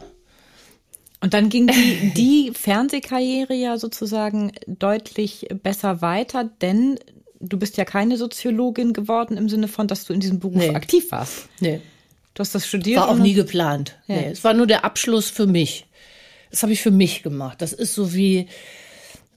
Und 1.21 1.33
dann 1.33 1.49
ging 1.49 1.65
die, 1.65 2.11
die 2.15 2.51
Fernsehkarriere 2.53 3.55
ja 3.55 3.77
sozusagen 3.77 4.51
deutlich 4.67 5.47
besser 5.63 6.01
weiter, 6.01 6.43
denn 6.43 6.99
du 7.39 7.57
bist 7.57 7.77
ja 7.77 7.85
keine 7.85 8.17
Soziologin 8.17 8.93
geworden 8.93 9.37
im 9.37 9.49
Sinne 9.49 9.67
von, 9.67 9.87
dass 9.87 10.05
du 10.05 10.13
in 10.13 10.19
diesem 10.19 10.39
Beruf 10.39 10.57
nee. 10.57 10.75
aktiv 10.75 11.11
warst. 11.11 11.49
Nee. 11.59 11.81
Du 12.33 12.41
hast 12.41 12.53
das 12.53 12.67
studiert? 12.67 12.99
War 12.99 13.09
auch 13.09 13.17
nie 13.17 13.33
geplant. 13.33 13.97
Ja. 14.07 14.15
Nee, 14.15 14.29
es 14.31 14.43
war 14.43 14.53
nur 14.53 14.67
der 14.67 14.85
Abschluss 14.85 15.29
für 15.29 15.47
mich. 15.47 15.87
Das 16.51 16.63
habe 16.63 16.71
ich 16.71 16.81
für 16.81 16.91
mich 16.91 17.23
gemacht. 17.23 17.61
Das 17.61 17.73
ist 17.73 17.93
so 17.95 18.13
wie, 18.13 18.47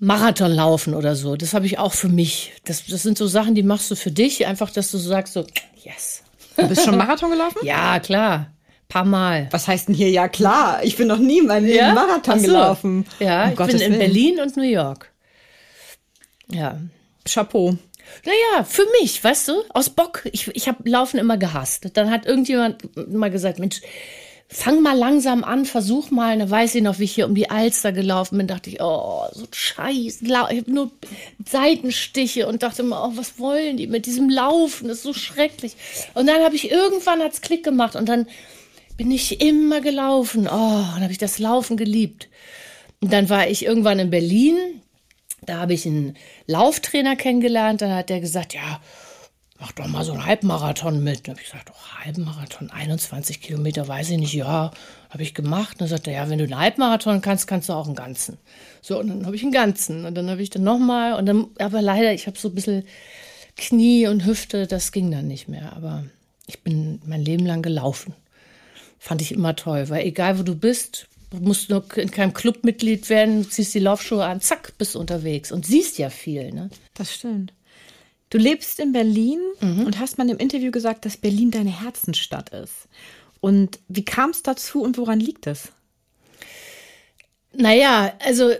Marathon 0.00 0.50
laufen 0.50 0.95
oder 0.95 1.14
so. 1.14 1.37
Das 1.37 1.52
habe 1.52 1.66
ich 1.66 1.78
auch 1.78 1.92
für 1.92 2.09
mich. 2.09 2.52
Das, 2.64 2.87
das 2.87 3.02
sind 3.02 3.19
so 3.19 3.26
Sachen, 3.26 3.54
die 3.54 3.62
machst 3.62 3.90
du 3.90 3.95
für 3.95 4.11
dich. 4.11 4.47
Einfach, 4.47 4.71
dass 4.71 4.90
du 4.90 4.99
so 4.99 5.09
sagst, 5.11 5.35
so, 5.35 5.47
yes. 5.85 6.23
Du 6.57 6.66
bist 6.66 6.85
schon 6.85 6.97
Marathon 6.97 7.30
gelaufen? 7.30 7.59
ja, 7.62 8.00
klar. 8.00 8.50
Paar 8.88 9.04
Mal. 9.04 9.49
Was 9.50 9.69
heißt 9.69 9.88
denn 9.88 9.95
hier? 9.95 10.11
Ja, 10.11 10.28
klar. 10.28 10.83
Ich 10.83 10.97
bin 10.97 11.07
noch 11.07 11.19
nie 11.19 11.42
meinen 11.42 11.69
ja? 11.69 11.92
Marathon 11.92 12.40
so. 12.40 12.47
gelaufen. 12.47 13.07
Ja, 13.21 13.45
um 13.45 13.50
ich 13.50 13.57
Gottes 13.57 13.75
bin 13.75 13.83
in 13.83 13.92
Willen. 13.92 13.99
Berlin 14.00 14.40
und 14.40 14.57
New 14.57 14.62
York. 14.62 15.12
Ja. 16.50 16.80
Chapeau. 17.28 17.76
Naja, 18.25 18.64
für 18.64 18.87
mich, 19.00 19.23
weißt 19.23 19.49
du, 19.49 19.62
aus 19.71 19.90
Bock. 19.90 20.23
Ich, 20.33 20.49
ich 20.49 20.69
habe 20.69 20.88
Laufen 20.88 21.19
immer 21.19 21.37
gehasst. 21.37 21.88
Dann 21.95 22.11
hat 22.11 22.26
irgendjemand 22.26 22.97
mal 23.12 23.30
gesagt, 23.30 23.59
Mensch, 23.59 23.80
fang 24.52 24.83
mal 24.83 24.99
langsam 24.99 25.45
an, 25.45 25.64
versuch 25.64 26.11
mal. 26.11 26.35
Und 26.35 26.40
da 26.40 26.50
weiß 26.50 26.75
ich 26.75 26.83
noch, 26.83 26.99
wie 26.99 27.04
ich 27.04 27.14
hier 27.14 27.26
um 27.26 27.35
die 27.35 27.50
Alster 27.50 27.92
gelaufen 27.92 28.37
bin, 28.37 28.49
dachte 28.49 28.69
ich, 28.69 28.80
oh, 28.80 29.25
so 29.33 29.47
scheiß. 29.50 30.23
Ich 30.23 30.35
habe 30.35 30.64
nur 30.66 30.90
Seitenstiche 31.49 32.49
und 32.49 32.62
dachte 32.62 32.83
mir, 32.83 33.00
oh, 33.00 33.12
was 33.14 33.38
wollen 33.38 33.76
die 33.76 33.87
mit 33.87 34.07
diesem 34.07 34.28
Laufen? 34.28 34.88
Das 34.88 34.99
ist 34.99 35.04
so 35.04 35.14
schrecklich. 35.14 35.76
Und 36.14 36.26
dann 36.26 36.42
habe 36.42 36.57
ich 36.57 36.71
irgendwann 36.71 37.23
hat's 37.23 37.40
Klick 37.40 37.62
gemacht 37.64 37.95
und 37.95 38.09
dann 38.09 38.26
bin 38.97 39.11
ich 39.12 39.40
immer 39.40 39.80
gelaufen. 39.80 40.47
Oh, 40.47 40.49
dann 40.50 41.02
habe 41.02 41.12
ich 41.12 41.19
das 41.19 41.38
Laufen 41.38 41.76
geliebt. 41.76 42.28
Und 43.00 43.12
dann 43.12 43.30
war 43.30 43.49
ich 43.49 43.64
irgendwann 43.64 43.99
in 43.99 44.11
Berlin. 44.11 44.83
Da 45.50 45.59
habe 45.59 45.75
ich 45.75 45.85
einen 45.85 46.16
Lauftrainer 46.47 47.16
kennengelernt. 47.16 47.83
Dann 47.83 47.92
hat 47.92 48.09
der 48.09 48.21
gesagt, 48.21 48.54
ja, 48.54 48.80
mach 49.59 49.73
doch 49.73 49.88
mal 49.88 50.04
so 50.04 50.12
einen 50.12 50.25
Halbmarathon 50.25 51.02
mit. 51.02 51.26
Dann 51.26 51.35
habe 51.35 51.42
ich 51.42 51.50
gesagt, 51.50 51.73
oh, 51.73 52.04
Halbmarathon, 52.04 52.71
21 52.71 53.40
Kilometer, 53.40 53.88
weiß 53.88 54.11
ich 54.11 54.19
nicht, 54.19 54.33
ja, 54.33 54.71
habe 55.11 55.23
ich 55.25 55.35
gemacht. 55.35 55.80
Dann 55.80 55.88
sagte 55.88 56.12
er, 56.12 56.23
ja, 56.23 56.30
wenn 56.30 56.38
du 56.38 56.45
einen 56.45 56.57
Halbmarathon 56.57 57.21
kannst, 57.21 57.49
kannst 57.49 57.69
du 57.69 57.73
auch 57.73 57.87
einen 57.87 57.97
ganzen. 57.97 58.38
So, 58.80 59.00
und 59.00 59.09
dann 59.09 59.26
habe 59.26 59.35
ich 59.35 59.42
einen 59.42 59.50
ganzen. 59.50 60.04
Und 60.04 60.14
dann 60.14 60.30
habe 60.30 60.40
ich 60.40 60.50
dann 60.50 60.62
nochmal. 60.62 61.12
Aber 61.59 61.83
leider, 61.83 62.14
ich 62.14 62.28
habe 62.28 62.38
so 62.38 62.49
ein 62.49 62.54
bisschen 62.54 62.85
Knie 63.57 64.07
und 64.07 64.25
Hüfte, 64.25 64.69
das 64.69 64.92
ging 64.92 65.11
dann 65.11 65.26
nicht 65.26 65.49
mehr. 65.49 65.73
Aber 65.75 66.04
ich 66.47 66.62
bin 66.62 67.02
mein 67.04 67.25
Leben 67.25 67.45
lang 67.45 67.62
gelaufen. 67.62 68.14
Fand 69.00 69.21
ich 69.21 69.33
immer 69.33 69.57
toll, 69.57 69.88
weil 69.88 70.07
egal 70.07 70.38
wo 70.38 70.45
du 70.45 70.54
bist, 70.54 71.09
musst 71.38 71.70
nur 71.70 71.84
in 71.96 72.10
keinem 72.10 72.34
Club 72.34 72.64
Mitglied 72.64 73.08
werden, 73.08 73.49
ziehst 73.49 73.75
die 73.75 73.78
Laufschuhe 73.78 74.25
an, 74.25 74.40
zack, 74.40 74.76
bist 74.78 74.96
unterwegs 74.96 75.52
und 75.52 75.64
siehst 75.64 75.99
ja 75.99 76.10
viel. 76.10 76.52
Ne? 76.52 76.70
Das 76.94 77.14
stimmt. 77.14 77.52
Du 78.30 78.38
lebst 78.38 78.78
in 78.78 78.92
Berlin 78.92 79.40
mhm. 79.60 79.87
und 79.87 79.99
hast 79.99 80.18
mal 80.18 80.28
im 80.28 80.38
Interview 80.38 80.70
gesagt, 80.70 81.04
dass 81.04 81.16
Berlin 81.16 81.50
deine 81.50 81.82
Herzensstadt 81.82 82.50
ist. 82.50 82.88
Und 83.40 83.78
wie 83.88 84.04
kam 84.04 84.30
es 84.30 84.42
dazu 84.42 84.82
und 84.82 84.99
woran 84.99 85.18
liegt 85.18 85.46
es? 85.46 85.72
Naja, 87.52 88.12
also, 88.20 88.52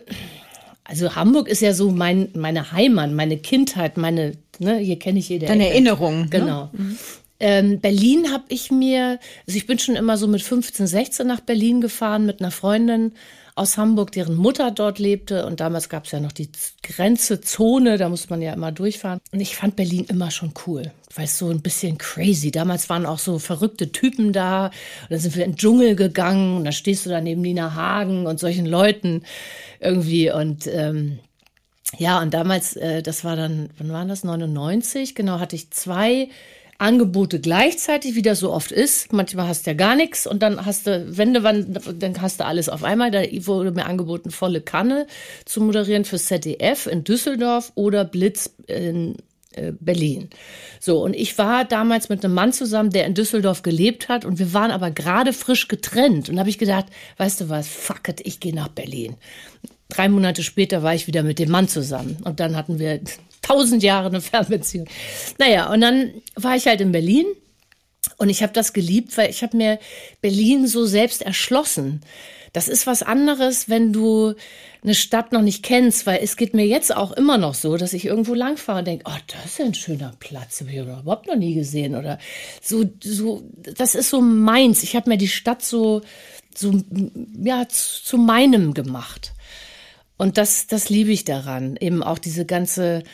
also 0.83 1.15
Hamburg 1.15 1.49
ist 1.49 1.61
ja 1.61 1.73
so 1.75 1.91
mein, 1.91 2.31
meine 2.35 2.73
Heimat, 2.73 3.13
meine 3.13 3.39
Kindheit, 3.39 3.97
meine, 3.97 4.33
ne, 4.59 4.79
hier 4.79 4.99
kenne 4.99 5.21
ich 5.21 5.29
jede 5.29 5.47
Deine 5.47 5.65
Ecke. 5.67 5.75
Erinnerung. 5.75 6.23
Ne? 6.23 6.29
Genau. 6.31 6.71
Ne? 6.73 6.83
Mhm. 6.83 6.99
Ähm, 7.41 7.81
Berlin 7.81 8.33
habe 8.33 8.45
ich 8.49 8.71
mir, 8.71 9.19
also 9.47 9.57
ich 9.57 9.67
bin 9.67 9.79
schon 9.79 9.97
immer 9.97 10.17
so 10.17 10.29
mit 10.29 10.43
15, 10.43 10.87
16 10.87 11.27
nach 11.27 11.41
Berlin 11.41 11.81
gefahren 11.81 12.27
mit 12.27 12.41
einer 12.41 12.51
Freundin 12.51 13.13
aus 13.55 13.77
Hamburg, 13.77 14.13
deren 14.13 14.37
Mutter 14.37 14.71
dort 14.71 14.99
lebte. 14.99 15.47
Und 15.47 15.61
damals 15.61 15.89
gab 15.89 16.05
es 16.05 16.13
ja 16.13 16.21
noch 16.21 16.33
die 16.33 16.51
Grenze, 16.83 17.41
Zone, 17.41 17.99
da 17.99 18.09
musste 18.09 18.31
man 18.31 18.43
ja 18.43 18.53
immer 18.53 18.73
durchfahren. 18.73 19.21
Und 19.33 19.41
ich 19.41 19.57
fand 19.57 19.77
Berlin 19.77 20.05
immer 20.09 20.31
schon 20.31 20.53
cool, 20.67 20.93
weil 21.15 21.25
es 21.25 21.39
so 21.39 21.49
ein 21.51 21.63
bisschen 21.63 21.99
crazy. 21.99 22.51
Damals 22.51 22.89
waren 22.89 23.07
auch 23.07 23.19
so 23.19 23.39
verrückte 23.39 23.93
Typen 23.93 24.33
da. 24.33 24.67
Und 24.67 25.11
dann 25.11 25.19
sind 25.19 25.37
wir 25.37 25.45
in 25.45 25.53
den 25.53 25.57
Dschungel 25.57 25.97
gegangen 25.97 26.59
und 26.59 26.65
da 26.65 26.73
stehst 26.73 27.07
du 27.07 27.11
da 27.11 27.21
neben 27.21 27.41
Nina 27.41 27.75
Hagen 27.75 28.27
und 28.27 28.39
solchen 28.39 28.67
Leuten 28.67 29.23
irgendwie. 29.81 30.31
Und 30.31 30.67
ähm, 30.67 31.19
ja, 31.99 32.21
und 32.21 32.33
damals, 32.33 32.77
äh, 32.77 33.03
das 33.03 33.25
war 33.25 33.37
dann, 33.37 33.71
wann 33.79 33.93
war 33.93 34.05
das? 34.05 34.25
99, 34.25 35.15
genau, 35.15 35.41
hatte 35.41 35.57
ich 35.57 35.71
zwei 35.71 36.29
Angebote 36.81 37.41
gleichzeitig, 37.41 38.15
wie 38.15 38.23
das 38.23 38.41
so 38.41 38.53
oft 38.53 38.73
ist. 38.73 39.13
Manchmal 39.13 39.49
hast 39.49 39.67
du 39.67 39.71
ja 39.71 39.77
gar 39.77 39.95
nichts 39.95 40.27
und 40.27 40.43
dann 40.43 40.65
hast 40.65 40.87
du, 40.87 41.17
wenn 41.17 41.35
du 41.35 41.43
wann, 41.43 41.79
dann 41.99 42.21
hast 42.23 42.41
du 42.41 42.45
alles 42.45 42.69
auf 42.69 42.85
einmal. 42.85 43.11
Da 43.11 43.23
wurde 43.47 43.73
mir 43.73 43.87
angeboten, 43.87 44.31
volle 44.31 44.61
Kanne 44.61 45.07
zu 45.45 45.61
moderieren 45.61 46.05
für 46.05 46.19
ZDF 46.19 46.87
in 46.87 47.05
Düsseldorf 47.05 47.73
oder 47.75 48.05
Blitz 48.05 48.55
in 48.67 49.17
äh, 49.53 49.73
Berlin. 49.79 50.31
So, 50.79 51.03
und 51.03 51.15
ich 51.15 51.37
war 51.37 51.65
damals 51.65 52.09
mit 52.09 52.25
einem 52.25 52.35
Mann 52.35 52.53
zusammen, 52.53 52.91
der 52.91 53.07
in 53.07 53.15
Düsseldorf 53.15 53.63
gelebt 53.63 54.09
hat 54.09 54.25
und 54.25 54.39
wir 54.39 54.53
waren 54.55 54.71
aber 54.71 54.91
gerade 54.91 55.33
frisch 55.33 55.69
getrennt 55.69 56.29
und 56.29 56.39
habe 56.39 56.49
ich 56.49 56.59
gedacht, 56.59 56.87
weißt 57.17 57.43
du 57.43 57.49
was, 57.49 57.69
fuck 57.69 58.09
it, 58.09 58.21
ich 58.25 58.41
gehe 58.41 58.55
nach 58.55 58.69
Berlin. 58.69 59.17
Drei 59.89 60.09
Monate 60.09 60.45
später 60.45 60.83
war 60.83 60.95
ich 60.95 61.09
wieder 61.09 61.25
mit 61.25 61.39
dem 61.41 61.51
Mann 61.51 61.67
zusammen 61.69 62.19
und 62.25 62.39
dann 62.39 62.57
hatten 62.57 62.79
wir 62.79 63.01
tausend 63.43 63.83
Jahre 63.83 64.09
eine 64.09 64.21
Fernbeziehung. 64.21 64.87
Naja, 65.39 65.73
und 65.73 65.81
dann 65.81 66.13
war 66.35 66.57
ich 66.57 66.67
halt 66.67 66.81
in 66.81 66.93
Berlin 66.93 67.27
und 68.17 68.29
ich 68.29 68.43
habe 68.43 68.53
das 68.53 68.73
geliebt, 68.73 69.17
weil 69.17 69.31
ich 69.31 69.43
habe 69.43 69.57
mir 69.57 69.79
Berlin 70.21 70.67
so 70.67 70.87
selbst 70.87 71.23
erschlossen. 71.23 72.03
Das 72.53 72.69
ist 72.69 72.87
was 72.87 73.03
anderes, 73.03 73.69
wenn 73.69 73.93
du 73.93 74.35
eine 74.83 74.95
Stadt 74.95 75.33
noch 75.33 75.43
nicht 75.43 75.63
kennst, 75.63 76.07
weil 76.07 76.21
es 76.23 76.37
geht 76.37 76.55
mir 76.55 76.67
jetzt 76.67 76.95
auch 76.95 77.13
immer 77.13 77.39
noch 77.39 77.55
so, 77.55 77.77
dass 77.77 77.93
ich 77.93 78.07
irgendwo 78.07 78.35
langfahre 78.35 78.81
und 78.81 78.87
denke, 78.87 79.05
oh, 79.07 79.19
das 79.27 79.53
ist 79.53 79.61
ein 79.61 79.75
schöner 79.75 80.15
Platz, 80.19 80.61
habe 80.61 80.71
ich 80.71 80.79
überhaupt 80.79 81.27
noch 81.27 81.37
nie 81.37 81.55
gesehen 81.55 81.95
oder 81.95 82.19
so, 82.63 82.85
so, 83.03 83.43
das 83.57 83.95
ist 83.95 84.11
so 84.11 84.21
meins. 84.21 84.83
Ich 84.83 84.97
habe 84.97 85.11
mir 85.11 85.19
die 85.19 85.29
Stadt 85.29 85.63
so, 85.63 86.01
so, 86.55 86.73
ja, 87.43 87.69
zu 87.69 88.17
meinem 88.17 88.75
gemacht. 88.75 89.33
Und 90.21 90.37
das, 90.37 90.67
das 90.67 90.91
liebe 90.91 91.13
ich 91.13 91.25
daran. 91.25 91.79
Eben 91.81 92.03
auch 92.03 92.19
diese 92.19 92.45
ganze, 92.45 93.05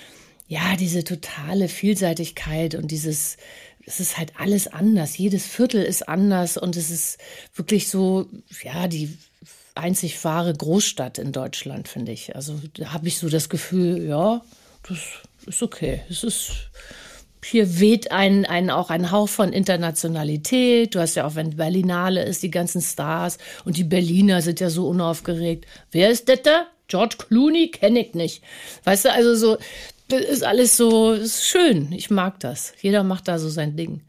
ja, 0.49 0.75
diese 0.75 1.05
totale 1.05 1.69
Vielseitigkeit 1.69 2.75
und 2.75 2.91
dieses, 2.91 3.37
es 3.87 4.01
ist 4.01 4.19
halt 4.19 4.33
alles 4.41 4.67
anders. 4.67 5.17
Jedes 5.17 5.47
Viertel 5.47 5.85
ist 5.85 6.09
anders 6.09 6.57
und 6.57 6.77
es 6.77 6.91
ist 6.91 7.19
wirklich 7.55 7.91
so, 7.91 8.27
ja, 8.65 8.89
die 8.89 9.17
einzig 9.77 10.25
wahre 10.25 10.53
Großstadt 10.53 11.19
in 11.19 11.31
Deutschland, 11.31 11.87
finde 11.87 12.11
ich. 12.11 12.35
Also 12.35 12.61
da 12.75 12.93
habe 12.93 13.07
ich 13.07 13.19
so 13.19 13.29
das 13.29 13.49
Gefühl, 13.49 14.05
ja, 14.05 14.43
das 14.89 14.99
ist 15.47 15.63
okay. 15.63 16.01
Es 16.11 16.25
ist, 16.25 16.51
hier 17.45 17.79
weht 17.79 18.11
ein, 18.11 18.47
ein, 18.47 18.69
auch 18.69 18.91
ein 18.91 19.13
Hauch 19.13 19.29
von 19.29 19.53
Internationalität. 19.53 20.97
Du 20.97 20.99
hast 20.99 21.15
ja 21.15 21.25
auch, 21.25 21.37
wenn 21.37 21.55
Berlinale 21.55 22.25
ist, 22.25 22.43
die 22.43 22.51
ganzen 22.51 22.83
Stars 22.83 23.39
und 23.65 23.77
die 23.77 23.85
Berliner 23.85 24.43
sind 24.43 24.59
ja 24.59 24.71
so 24.71 24.89
unaufgeregt. 24.89 25.67
Wer 25.93 26.11
ist 26.11 26.29
das 26.29 26.43
da? 26.43 26.67
George 26.89 27.17
Clooney 27.19 27.71
kenne 27.71 28.07
ich 28.07 28.15
nicht. 28.15 28.43
Weißt 28.85 29.07
du, 29.07 29.13
also 29.13 29.35
so, 29.35 29.59
das 30.09 30.21
ist 30.21 30.45
alles 30.45 30.77
so 30.77 31.13
ist 31.13 31.47
schön. 31.47 31.93
Ich 31.93 32.11
mag 32.11 32.41
das. 32.41 32.73
Jeder 32.81 33.03
macht 33.03 33.29
da 33.29 33.39
so 33.39 33.49
sein 33.49 33.77
Ding. 33.77 34.03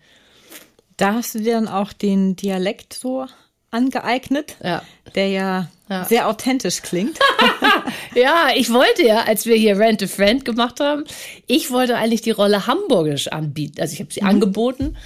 Da 0.96 1.14
hast 1.14 1.36
du 1.36 1.40
dir 1.40 1.54
dann 1.54 1.68
auch 1.68 1.94
den 1.94 2.36
Dialekt 2.36 2.94
so 2.94 3.28
angeeignet, 3.70 4.56
ja. 4.64 4.82
der 5.16 5.28
ja, 5.30 5.68
ja, 5.90 6.06
sehr 6.06 6.28
authentisch 6.28 6.82
klingt. 6.82 7.20
ja, 8.16 8.50
ich 8.56 8.72
wollte 8.72 9.06
ja, 9.06 9.24
als 9.24 9.46
wir 9.46 9.56
hier 9.56 9.78
Rent 9.78 10.02
a 10.02 10.08
Friend 10.08 10.44
gemacht 10.46 10.80
haben, 10.80 11.04
ich 11.48 11.72
wollte 11.72 11.96
eigentlich 11.96 12.22
die 12.22 12.32
Rolle 12.32 12.68
hamburgisch 12.68 13.28
anbieten. 13.28 13.82
Also 13.82 13.94
ich 13.94 14.00
habe 14.00 14.14
sie 14.14 14.22
mhm. 14.22 14.28
angeboten 14.28 14.98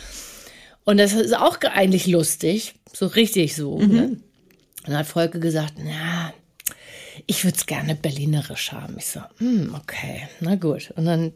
und 0.83 0.97
das 0.97 1.13
ist 1.13 1.35
auch 1.35 1.59
eigentlich 1.61 2.07
lustig, 2.07 2.75
so 2.93 3.07
richtig 3.07 3.55
so. 3.55 3.77
Mhm. 3.77 3.95
Ne? 3.95 4.17
dann 4.85 4.97
hat 4.97 5.07
Volke 5.07 5.39
gesagt, 5.39 5.73
na, 5.77 6.33
ich 7.27 7.43
würde 7.43 7.57
es 7.57 7.65
gerne 7.65 7.95
berlinerisch 7.95 8.71
haben. 8.71 8.95
Ich 8.97 9.07
so, 9.07 9.21
hm, 9.37 9.75
okay, 9.75 10.27
na 10.39 10.55
gut. 10.55 10.91
Und 10.95 11.05
dann 11.05 11.33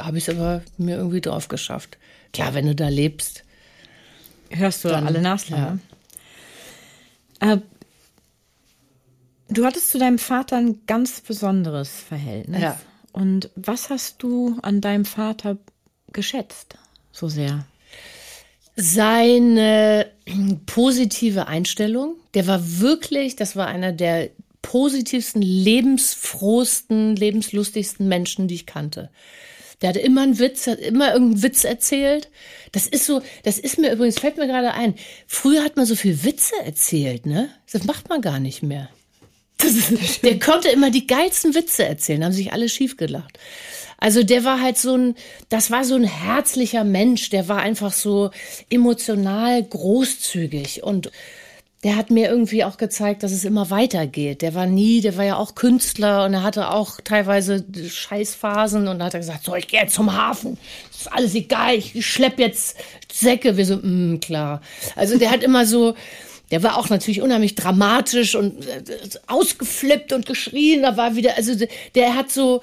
habe 0.00 0.18
ich 0.18 0.28
es 0.28 0.34
aber 0.34 0.62
mir 0.78 0.96
irgendwie 0.96 1.20
drauf 1.20 1.48
geschafft. 1.48 1.98
Klar, 2.32 2.54
wenn 2.54 2.66
du 2.66 2.74
da 2.74 2.88
lebst. 2.88 3.44
Hörst 4.50 4.84
du 4.84 4.88
dann, 4.88 5.06
alle 5.06 5.20
Naslang. 5.20 5.80
Ja. 7.40 7.52
Äh, 7.52 7.58
du 9.48 9.64
hattest 9.64 9.90
zu 9.90 9.98
deinem 9.98 10.18
Vater 10.18 10.56
ein 10.56 10.80
ganz 10.86 11.20
besonderes 11.20 11.90
Verhältnis. 11.90 12.62
Ja. 12.62 12.80
Und 13.12 13.50
was 13.56 13.90
hast 13.90 14.22
du 14.22 14.58
an 14.62 14.80
deinem 14.80 15.04
Vater 15.04 15.58
geschätzt 16.12 16.76
so 17.12 17.28
sehr? 17.28 17.66
Seine 18.74 20.10
positive 20.64 21.46
Einstellung, 21.46 22.16
der 22.32 22.46
war 22.46 22.80
wirklich, 22.80 23.36
das 23.36 23.54
war 23.54 23.66
einer 23.66 23.92
der 23.92 24.30
positivsten, 24.62 25.42
lebensfrohsten, 25.42 27.16
lebenslustigsten 27.16 28.08
Menschen, 28.08 28.48
die 28.48 28.54
ich 28.54 28.66
kannte. 28.66 29.10
Der 29.82 29.88
hatte 29.88 29.98
immer 29.98 30.22
einen 30.22 30.38
Witz, 30.38 30.68
hat 30.68 30.78
immer 30.78 31.12
irgendeinen 31.12 31.42
Witz 31.42 31.64
erzählt. 31.64 32.30
Das 32.70 32.86
ist 32.86 33.04
so, 33.04 33.20
das 33.42 33.58
ist 33.58 33.78
mir 33.78 33.92
übrigens, 33.92 34.20
fällt 34.20 34.36
mir 34.36 34.46
gerade 34.46 34.74
ein. 34.74 34.94
Früher 35.26 35.64
hat 35.64 35.76
man 35.76 35.86
so 35.86 35.96
viel 35.96 36.22
Witze 36.24 36.54
erzählt, 36.64 37.26
ne? 37.26 37.50
Das 37.70 37.84
macht 37.84 38.08
man 38.08 38.22
gar 38.22 38.38
nicht 38.38 38.62
mehr. 38.62 38.88
Ist, 39.62 40.24
der 40.24 40.38
konnte 40.38 40.68
immer 40.70 40.90
die 40.90 41.06
geilsten 41.06 41.54
Witze 41.54 41.84
erzählen, 41.84 42.24
haben 42.24 42.32
sich 42.32 42.52
alle 42.52 42.68
schief 42.68 42.96
gelacht. 42.96 43.38
Also 43.98 44.24
der 44.24 44.42
war 44.42 44.60
halt 44.60 44.78
so 44.78 44.96
ein, 44.96 45.14
das 45.48 45.70
war 45.70 45.84
so 45.84 45.94
ein 45.94 46.04
herzlicher 46.04 46.82
Mensch, 46.82 47.30
der 47.30 47.46
war 47.46 47.58
einfach 47.60 47.92
so 47.92 48.30
emotional 48.70 49.62
großzügig 49.62 50.82
und 50.82 51.12
der 51.82 51.96
hat 51.96 52.10
mir 52.10 52.28
irgendwie 52.28 52.62
auch 52.62 52.76
gezeigt, 52.76 53.24
dass 53.24 53.32
es 53.32 53.44
immer 53.44 53.70
weitergeht. 53.70 54.42
Der 54.42 54.54
war 54.54 54.66
nie, 54.66 55.00
der 55.00 55.16
war 55.16 55.24
ja 55.24 55.36
auch 55.36 55.56
Künstler 55.56 56.24
und 56.24 56.32
er 56.32 56.44
hatte 56.44 56.70
auch 56.70 57.00
teilweise 57.02 57.64
Scheißphasen 57.88 58.86
und 58.86 58.98
dann 58.98 59.02
hat 59.02 59.14
er 59.14 59.20
gesagt, 59.20 59.44
so, 59.44 59.56
ich 59.56 59.66
gehe 59.66 59.80
jetzt 59.80 59.94
zum 59.94 60.12
Hafen. 60.12 60.58
Das 60.92 61.00
ist 61.00 61.12
alles 61.12 61.34
egal, 61.34 61.74
ich 61.74 62.06
schlepp 62.06 62.38
jetzt 62.38 62.76
Säcke. 63.12 63.56
Wir 63.56 63.66
so, 63.66 63.76
mm, 63.76 64.20
klar. 64.20 64.60
Also 64.94 65.18
der 65.18 65.32
hat 65.32 65.42
immer 65.42 65.66
so, 65.66 65.94
der 66.52 66.62
war 66.62 66.76
auch 66.76 66.88
natürlich 66.88 67.20
unheimlich 67.20 67.56
dramatisch 67.56 68.36
und 68.36 68.64
äh, 68.64 68.82
ausgeflippt 69.26 70.12
und 70.12 70.26
geschrien. 70.26 70.82
Da 70.82 70.96
war 70.96 71.16
wieder, 71.16 71.36
also 71.36 71.52
der 71.96 72.14
hat 72.14 72.30
so, 72.30 72.60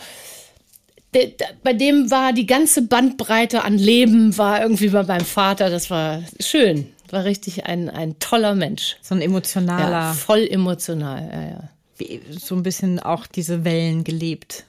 der, 1.14 1.32
bei 1.62 1.74
dem 1.74 2.10
war 2.10 2.32
die 2.32 2.46
ganze 2.46 2.84
Bandbreite 2.84 3.66
an 3.66 3.78
Leben 3.78 4.38
war 4.38 4.62
irgendwie 4.62 4.90
bei 4.90 5.04
meinem 5.04 5.26
Vater. 5.26 5.70
Das 5.70 5.90
war 5.90 6.24
schön. 6.40 6.88
War 7.14 7.24
richtig 7.26 7.66
ein, 7.66 7.90
ein 7.90 8.20
toller 8.20 8.56
Mensch. 8.56 8.98
So 9.02 9.16
ein 9.16 9.22
emotionaler. 9.22 9.90
Ja, 9.90 10.14
voll 10.14 10.48
emotional, 10.50 11.30
ja, 11.32 11.42
ja. 11.42 11.70
Wie, 11.98 12.22
so 12.30 12.56
ein 12.56 12.64
bisschen 12.64 13.00
auch 13.00 13.28
diese 13.28 13.66
Wellen 13.66 14.04
gelebt. 14.04 14.66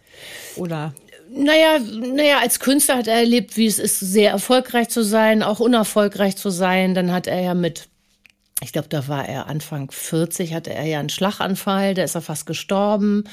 Oder? 0.56 0.94
Naja, 1.32 1.78
naja, 1.78 2.38
als 2.40 2.58
Künstler 2.58 2.96
hat 2.96 3.06
er 3.06 3.20
erlebt, 3.20 3.56
wie 3.56 3.66
es 3.66 3.78
ist, 3.78 4.00
sehr 4.00 4.32
erfolgreich 4.32 4.88
zu 4.88 5.04
sein, 5.04 5.44
auch 5.44 5.60
unerfolgreich 5.60 6.36
zu 6.36 6.50
sein. 6.50 6.94
Dann 6.94 7.12
hat 7.12 7.28
er 7.28 7.40
ja 7.40 7.54
mit, 7.54 7.88
ich 8.62 8.72
glaube, 8.72 8.88
da 8.88 9.08
war 9.08 9.26
er 9.26 9.46
Anfang 9.46 9.90
40, 9.90 10.52
hatte 10.52 10.72
er 10.72 10.84
ja 10.84 11.00
einen 11.00 11.08
Schlaganfall, 11.08 11.94
da 11.94 12.02
ist 12.02 12.14
er 12.14 12.20
fast 12.20 12.44
gestorben. 12.44 13.24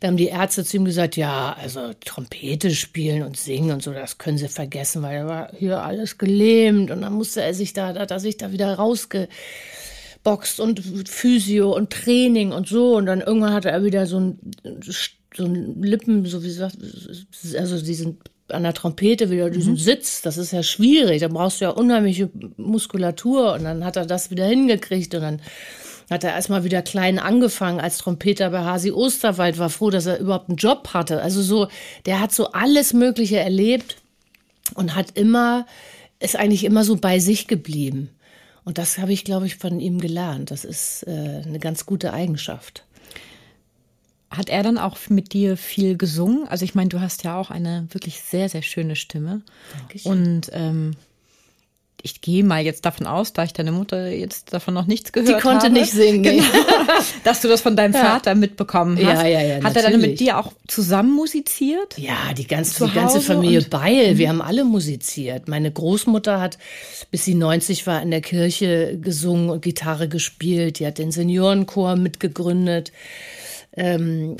Da 0.00 0.08
haben 0.08 0.16
die 0.16 0.28
Ärzte 0.28 0.64
zu 0.64 0.78
ihm 0.78 0.84
gesagt, 0.84 1.16
ja, 1.16 1.54
also 1.60 1.92
Trompete 2.04 2.74
spielen 2.74 3.22
und 3.22 3.36
singen 3.36 3.70
und 3.70 3.82
so, 3.82 3.92
das 3.92 4.18
können 4.18 4.38
Sie 4.38 4.48
vergessen, 4.48 5.02
weil 5.02 5.16
er 5.16 5.26
war 5.26 5.52
hier 5.56 5.82
alles 5.82 6.18
gelähmt 6.18 6.90
und 6.90 7.02
dann 7.02 7.12
musste 7.12 7.42
er 7.42 7.54
sich 7.54 7.72
da, 7.72 7.92
da 7.92 8.00
hat 8.00 8.10
er 8.10 8.18
sich 8.18 8.38
da 8.38 8.50
wieder 8.50 8.74
rausgeboxt 8.74 10.58
und 10.58 10.80
Physio 11.08 11.76
und 11.76 11.90
Training 11.90 12.52
und 12.52 12.66
so 12.66 12.96
und 12.96 13.06
dann 13.06 13.20
irgendwann 13.20 13.52
hatte 13.52 13.70
er 13.70 13.84
wieder 13.84 14.06
so 14.06 14.18
ein, 14.18 14.38
so 15.36 15.44
ein 15.44 15.82
Lippen, 15.82 16.24
so 16.24 16.42
wie 16.42 16.48
gesagt, 16.48 16.78
also 17.56 17.80
diesen 17.80 18.18
an 18.48 18.62
der 18.62 18.74
Trompete 18.74 19.30
wieder 19.30 19.50
diesen 19.50 19.74
mhm. 19.74 19.78
Sitz, 19.78 20.22
das 20.22 20.36
ist 20.36 20.52
ja 20.52 20.62
schwierig, 20.62 21.20
da 21.20 21.28
brauchst 21.28 21.60
du 21.60 21.66
ja 21.66 21.70
unheimliche 21.70 22.30
Muskulatur 22.56 23.54
und 23.54 23.64
dann 23.64 23.84
hat 23.84 23.96
er 23.96 24.06
das 24.06 24.30
wieder 24.30 24.46
hingekriegt 24.46 25.14
und 25.14 25.22
dann 25.22 25.40
hat 26.10 26.24
er 26.24 26.32
erstmal 26.34 26.64
wieder 26.64 26.82
klein 26.82 27.18
angefangen 27.18 27.80
als 27.80 27.98
Trompeter 27.98 28.50
bei 28.50 28.60
Hasi 28.60 28.90
Osterwald, 28.90 29.58
war 29.58 29.70
froh, 29.70 29.90
dass 29.90 30.06
er 30.06 30.18
überhaupt 30.18 30.48
einen 30.48 30.58
Job 30.58 30.90
hatte. 30.92 31.22
Also 31.22 31.42
so, 31.42 31.68
der 32.04 32.20
hat 32.20 32.32
so 32.32 32.52
alles 32.52 32.92
Mögliche 32.92 33.38
erlebt 33.38 33.96
und 34.74 34.94
hat 34.94 35.16
immer, 35.16 35.66
ist 36.20 36.36
eigentlich 36.36 36.64
immer 36.64 36.84
so 36.84 36.96
bei 36.96 37.18
sich 37.18 37.48
geblieben. 37.48 38.10
Und 38.64 38.78
das 38.78 38.98
habe 38.98 39.12
ich, 39.12 39.24
glaube 39.24 39.46
ich, 39.46 39.56
von 39.56 39.80
ihm 39.80 40.00
gelernt. 40.00 40.50
Das 40.50 40.64
ist 40.64 41.04
äh, 41.06 41.42
eine 41.44 41.58
ganz 41.58 41.86
gute 41.86 42.12
Eigenschaft. 42.12 42.84
Hat 44.32 44.48
er 44.48 44.62
dann 44.62 44.78
auch 44.78 44.96
mit 45.08 45.32
dir 45.34 45.56
viel 45.56 45.96
gesungen? 45.96 46.48
Also 46.48 46.64
ich 46.64 46.74
meine, 46.74 46.88
du 46.88 47.00
hast 47.00 47.22
ja 47.22 47.36
auch 47.36 47.50
eine 47.50 47.86
wirklich 47.90 48.20
sehr, 48.20 48.48
sehr 48.48 48.62
schöne 48.62 48.96
Stimme. 48.96 49.42
Dankeschön. 49.78 50.12
Und 50.12 50.50
ähm, 50.52 50.96
ich 52.02 52.20
gehe 52.20 52.42
mal 52.42 52.64
jetzt 52.64 52.84
davon 52.84 53.06
aus, 53.06 53.32
da 53.32 53.44
ich 53.44 53.52
deine 53.52 53.70
Mutter 53.70 54.08
jetzt 54.08 54.52
davon 54.52 54.74
noch 54.74 54.86
nichts 54.86 55.12
gehört 55.12 55.28
habe. 55.28 55.38
Die 55.38 55.42
konnte 55.42 55.66
habe, 55.66 55.74
nicht 55.74 55.92
singen. 55.92 56.22
Genau, 56.22 56.44
dass 57.24 57.40
du 57.40 57.48
das 57.48 57.60
von 57.60 57.76
deinem 57.76 57.94
ja. 57.94 58.00
Vater 58.00 58.34
mitbekommen 58.34 58.96
hast. 58.96 59.22
Ja, 59.22 59.26
ja, 59.26 59.40
ja. 59.40 59.54
Hat 59.56 59.62
natürlich. 59.62 59.84
er 59.84 59.90
dann 59.90 60.00
mit 60.00 60.20
dir 60.20 60.38
auch 60.38 60.52
zusammen 60.66 61.14
musiziert? 61.14 61.96
Ja, 61.98 62.32
die 62.36 62.46
ganze, 62.46 62.86
die 62.86 62.92
ganze 62.92 63.20
Familie 63.20 63.62
Beil. 63.62 64.18
Wir 64.18 64.26
mhm. 64.26 64.30
haben 64.30 64.42
alle 64.42 64.64
musiziert. 64.64 65.46
Meine 65.46 65.70
Großmutter 65.70 66.40
hat, 66.40 66.58
bis 67.10 67.24
sie 67.24 67.34
90 67.34 67.86
war, 67.86 68.02
in 68.02 68.10
der 68.10 68.20
Kirche 68.20 68.98
gesungen 69.00 69.50
und 69.50 69.62
Gitarre 69.62 70.08
gespielt. 70.08 70.80
Die 70.80 70.86
hat 70.86 70.98
den 70.98 71.12
Seniorenchor 71.12 71.96
mitgegründet. 71.96 72.92
Ähm, 73.74 74.36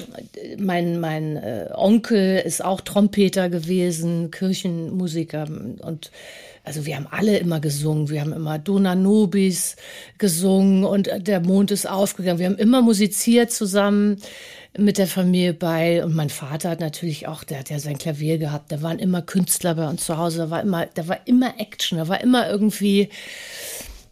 mein 0.58 1.00
mein 1.00 1.36
äh, 1.36 1.70
Onkel 1.74 2.38
ist 2.38 2.62
auch 2.62 2.82
Trompeter 2.82 3.48
gewesen, 3.48 4.30
Kirchenmusiker 4.30 5.46
und 5.80 6.10
also 6.64 6.86
wir 6.86 6.96
haben 6.96 7.08
alle 7.10 7.38
immer 7.38 7.58
gesungen. 7.58 8.08
Wir 8.08 8.20
haben 8.20 8.32
immer 8.32 8.58
Dona 8.58 8.94
Nobis 8.94 9.76
gesungen 10.18 10.84
und 10.84 11.10
der 11.16 11.40
Mond 11.40 11.72
ist 11.72 11.88
aufgegangen. 11.88 12.38
Wir 12.38 12.46
haben 12.46 12.58
immer 12.58 12.82
musiziert 12.82 13.50
zusammen 13.50 14.18
mit 14.78 14.96
der 14.98 15.08
Familie 15.08 15.54
bei. 15.54 16.04
Und 16.04 16.14
mein 16.14 16.30
Vater 16.30 16.70
hat 16.70 16.80
natürlich 16.80 17.26
auch, 17.26 17.42
der 17.42 17.58
hat 17.58 17.70
ja 17.70 17.80
sein 17.80 17.98
Klavier 17.98 18.38
gehabt. 18.38 18.70
Da 18.70 18.80
waren 18.80 19.00
immer 19.00 19.22
Künstler 19.22 19.74
bei 19.74 19.88
uns 19.88 20.04
zu 20.04 20.18
Hause. 20.18 20.38
Da 20.38 20.50
war 20.50 20.62
immer, 20.62 20.86
da 20.86 21.08
war 21.08 21.18
immer 21.26 21.58
Action. 21.58 21.98
Da 21.98 22.06
war 22.06 22.20
immer 22.20 22.48
irgendwie, 22.48 23.08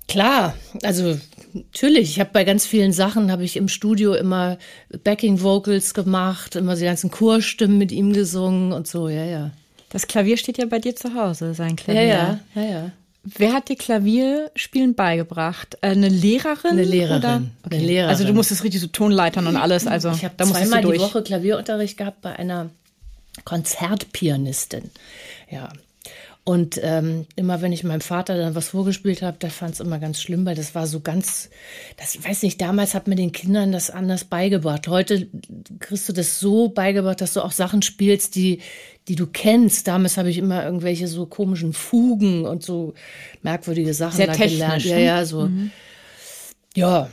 klar, 0.09 0.55
also 0.83 1.19
natürlich, 1.53 2.11
ich 2.11 2.21
habe 2.21 2.31
bei 2.33 2.45
ganz 2.45 2.67
vielen 2.67 2.93
Sachen 2.93 3.31
habe 3.31 3.45
ich 3.45 3.57
im 3.57 3.69
Studio 3.69 4.15
immer 4.15 4.59
Backing 5.05 5.43
Vocals 5.43 5.95
gemacht, 5.95 6.57
immer 6.57 6.77
die 6.77 6.85
ganzen 6.85 7.11
Chorstimmen 7.11 7.79
mit 7.79 7.93
ihm 7.93 8.13
gesungen 8.13 8.73
und 8.73 8.87
so, 8.87 9.09
ja, 9.09 9.25
ja. 9.25 9.51
Das 9.91 10.07
Klavier 10.07 10.37
steht 10.37 10.59
ja 10.59 10.67
bei 10.67 10.79
dir 10.79 10.95
zu 10.95 11.15
Hause, 11.15 11.55
sein 11.55 11.77
Klavier. 11.77 12.03
Ja, 12.03 12.41
ja, 12.55 12.63
ja. 12.63 12.71
ja. 12.71 12.93
Wer 13.23 13.53
hat 13.53 13.69
dir 13.69 13.77
Klavierspielen 13.77 14.95
beigebracht? 14.95 15.77
Äh, 15.83 15.89
eine 15.89 16.09
Lehrerin? 16.09 16.71
Eine 16.71 16.85
Lehrerin. 16.85 17.19
Oder? 17.19 17.43
Okay. 17.65 17.77
Eine 17.77 17.87
Lehrerin. 17.87 18.11
Also 18.11 18.25
du 18.25 18.33
musstest 18.33 18.65
richtig 18.65 18.81
so 18.81 18.87
Tonleitern 18.87 19.47
und 19.47 19.57
alles. 19.57 19.87
Also 19.87 20.11
ich 20.11 20.25
habe 20.25 20.37
zweimal 20.43 20.81
die 20.81 20.99
Woche 20.99 21.23
Klavierunterricht 21.23 21.99
gehabt 21.99 22.23
bei 22.23 22.35
einer 22.35 22.71
Konzertpianistin. 23.45 24.91
Ja, 25.51 25.71
und 26.45 26.81
ähm, 26.83 27.27
immer 27.37 27.61
wenn 27.61 27.73
ich 27.73 27.85
meinem 27.85 28.01
Vater 28.01 28.37
dann 28.37 28.55
was 28.55 28.69
vorgespielt 28.69 29.21
habe, 29.21 29.37
der 29.37 29.51
fand 29.51 29.75
es 29.75 29.81
immer 29.81 29.99
ganz 29.99 30.23
schlimm, 30.23 30.47
weil 30.47 30.55
das 30.55 30.75
war 30.75 30.87
so 30.87 31.01
ganz, 31.01 31.51
das 31.99 32.23
weiß 32.25 32.43
nicht, 32.43 32.61
damals 32.61 32.95
hat 32.95 33.09
man 33.09 33.19
den 33.19 33.33
Kindern 33.33 33.73
das 33.73 33.91
anders 33.91 34.25
beigebracht. 34.25 34.89
Heute 34.89 35.29
kriegst 35.81 36.09
du 36.09 36.15
das 36.15 36.41
so 36.41 36.69
beigebracht, 36.69 37.21
dass 37.21 37.35
du 37.35 37.43
auch 37.43 37.53
Sachen 37.53 37.83
spielst, 37.83 38.37
die, 38.37 38.61
die 39.07 39.17
du 39.17 39.27
kennst. 39.27 39.87
Damals 39.87 40.17
habe 40.17 40.31
ich 40.31 40.39
immer 40.39 40.65
irgendwelche 40.65 41.09
so 41.09 41.27
komischen 41.27 41.75
Fugen 41.75 42.47
und 42.47 42.63
so 42.63 42.95
merkwürdige 43.43 43.93
Sachen 43.93 44.17
Sehr 44.17 44.29
da 44.29 44.33
gelernt. 44.33 44.85
Ja, 44.85 44.99
ja, 44.99 45.25
so. 45.27 45.43
Mhm. 45.43 45.71
Ja, 46.75 47.11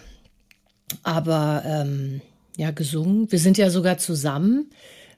aber 1.03 1.63
ähm, 1.65 2.21
ja, 2.55 2.71
gesungen. 2.71 3.29
Wir 3.29 3.39
sind 3.39 3.57
ja 3.57 3.69
sogar 3.69 3.97
zusammen 3.97 4.69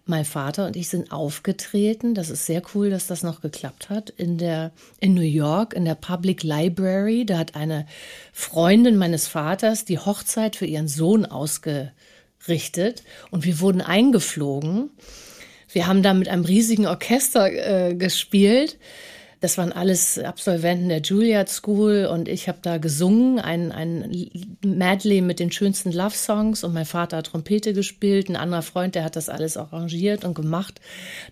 mein 0.10 0.26
Vater 0.26 0.65
und 0.67 0.76
ich 0.76 0.89
sind 0.89 1.12
aufgetreten. 1.12 2.13
Das 2.13 2.30
ist 2.30 2.45
sehr 2.45 2.62
cool, 2.74 2.89
dass 2.89 3.08
das 3.08 3.24
noch 3.24 3.41
geklappt 3.41 3.89
hat. 3.89 4.10
In 4.10 4.38
der, 4.38 4.72
in 5.00 5.13
New 5.13 5.22
York, 5.22 5.74
in 5.74 5.86
der 5.86 5.95
Public 5.95 6.43
Library. 6.43 7.26
Da 7.26 7.38
hat 7.38 7.56
eine 7.56 7.86
Freundin 8.34 8.98
meines 8.98 9.28
Vaters 9.28 9.86
die 9.86 10.00
Hochzeit 10.00 10.56
für 10.56 10.65
ihren 10.65 10.88
Sohn 10.88 11.26
ausgerichtet 11.26 13.04
und 13.32 13.45
wir 13.45 13.60
wurden 13.60 13.82
eingeflogen. 13.82 14.89
Wir 15.72 15.88
haben 15.88 16.04
da 16.04 16.13
mit 16.13 16.28
einem 16.28 16.45
riesigen 16.45 16.88
Orchester 16.88 17.89
äh, 17.89 17.95
gespielt 17.95 18.78
das 19.41 19.58
waren 19.58 19.71
alles 19.71 20.19
Absolventen 20.19 20.89
der 20.89 21.02
Juilliard 21.02 21.49
School 21.49 22.10
und 22.12 22.28
ich 22.28 22.49
habe 22.49 22.60
da 22.62 22.78
gesungen, 22.78 23.39
ein, 23.39 23.71
ein 23.71 24.58
Medley 24.63 25.21
mit 25.21 25.39
den 25.39 25.52
schönsten 25.52 25.91
Love-Songs 25.93 26.63
und 26.65 26.73
mein 26.73 26.86
Vater 26.86 27.17
hat 27.17 27.28
Trompete 27.28 27.73
gespielt, 27.73 28.30
ein 28.30 28.36
anderer 28.36 28.63
Freund, 28.63 28.95
der 28.95 29.06
hat 29.06 29.15
das 29.15 29.30
alles 29.30 29.56
arrangiert 29.56 30.25
und 30.25 30.34
gemacht. 30.34 30.82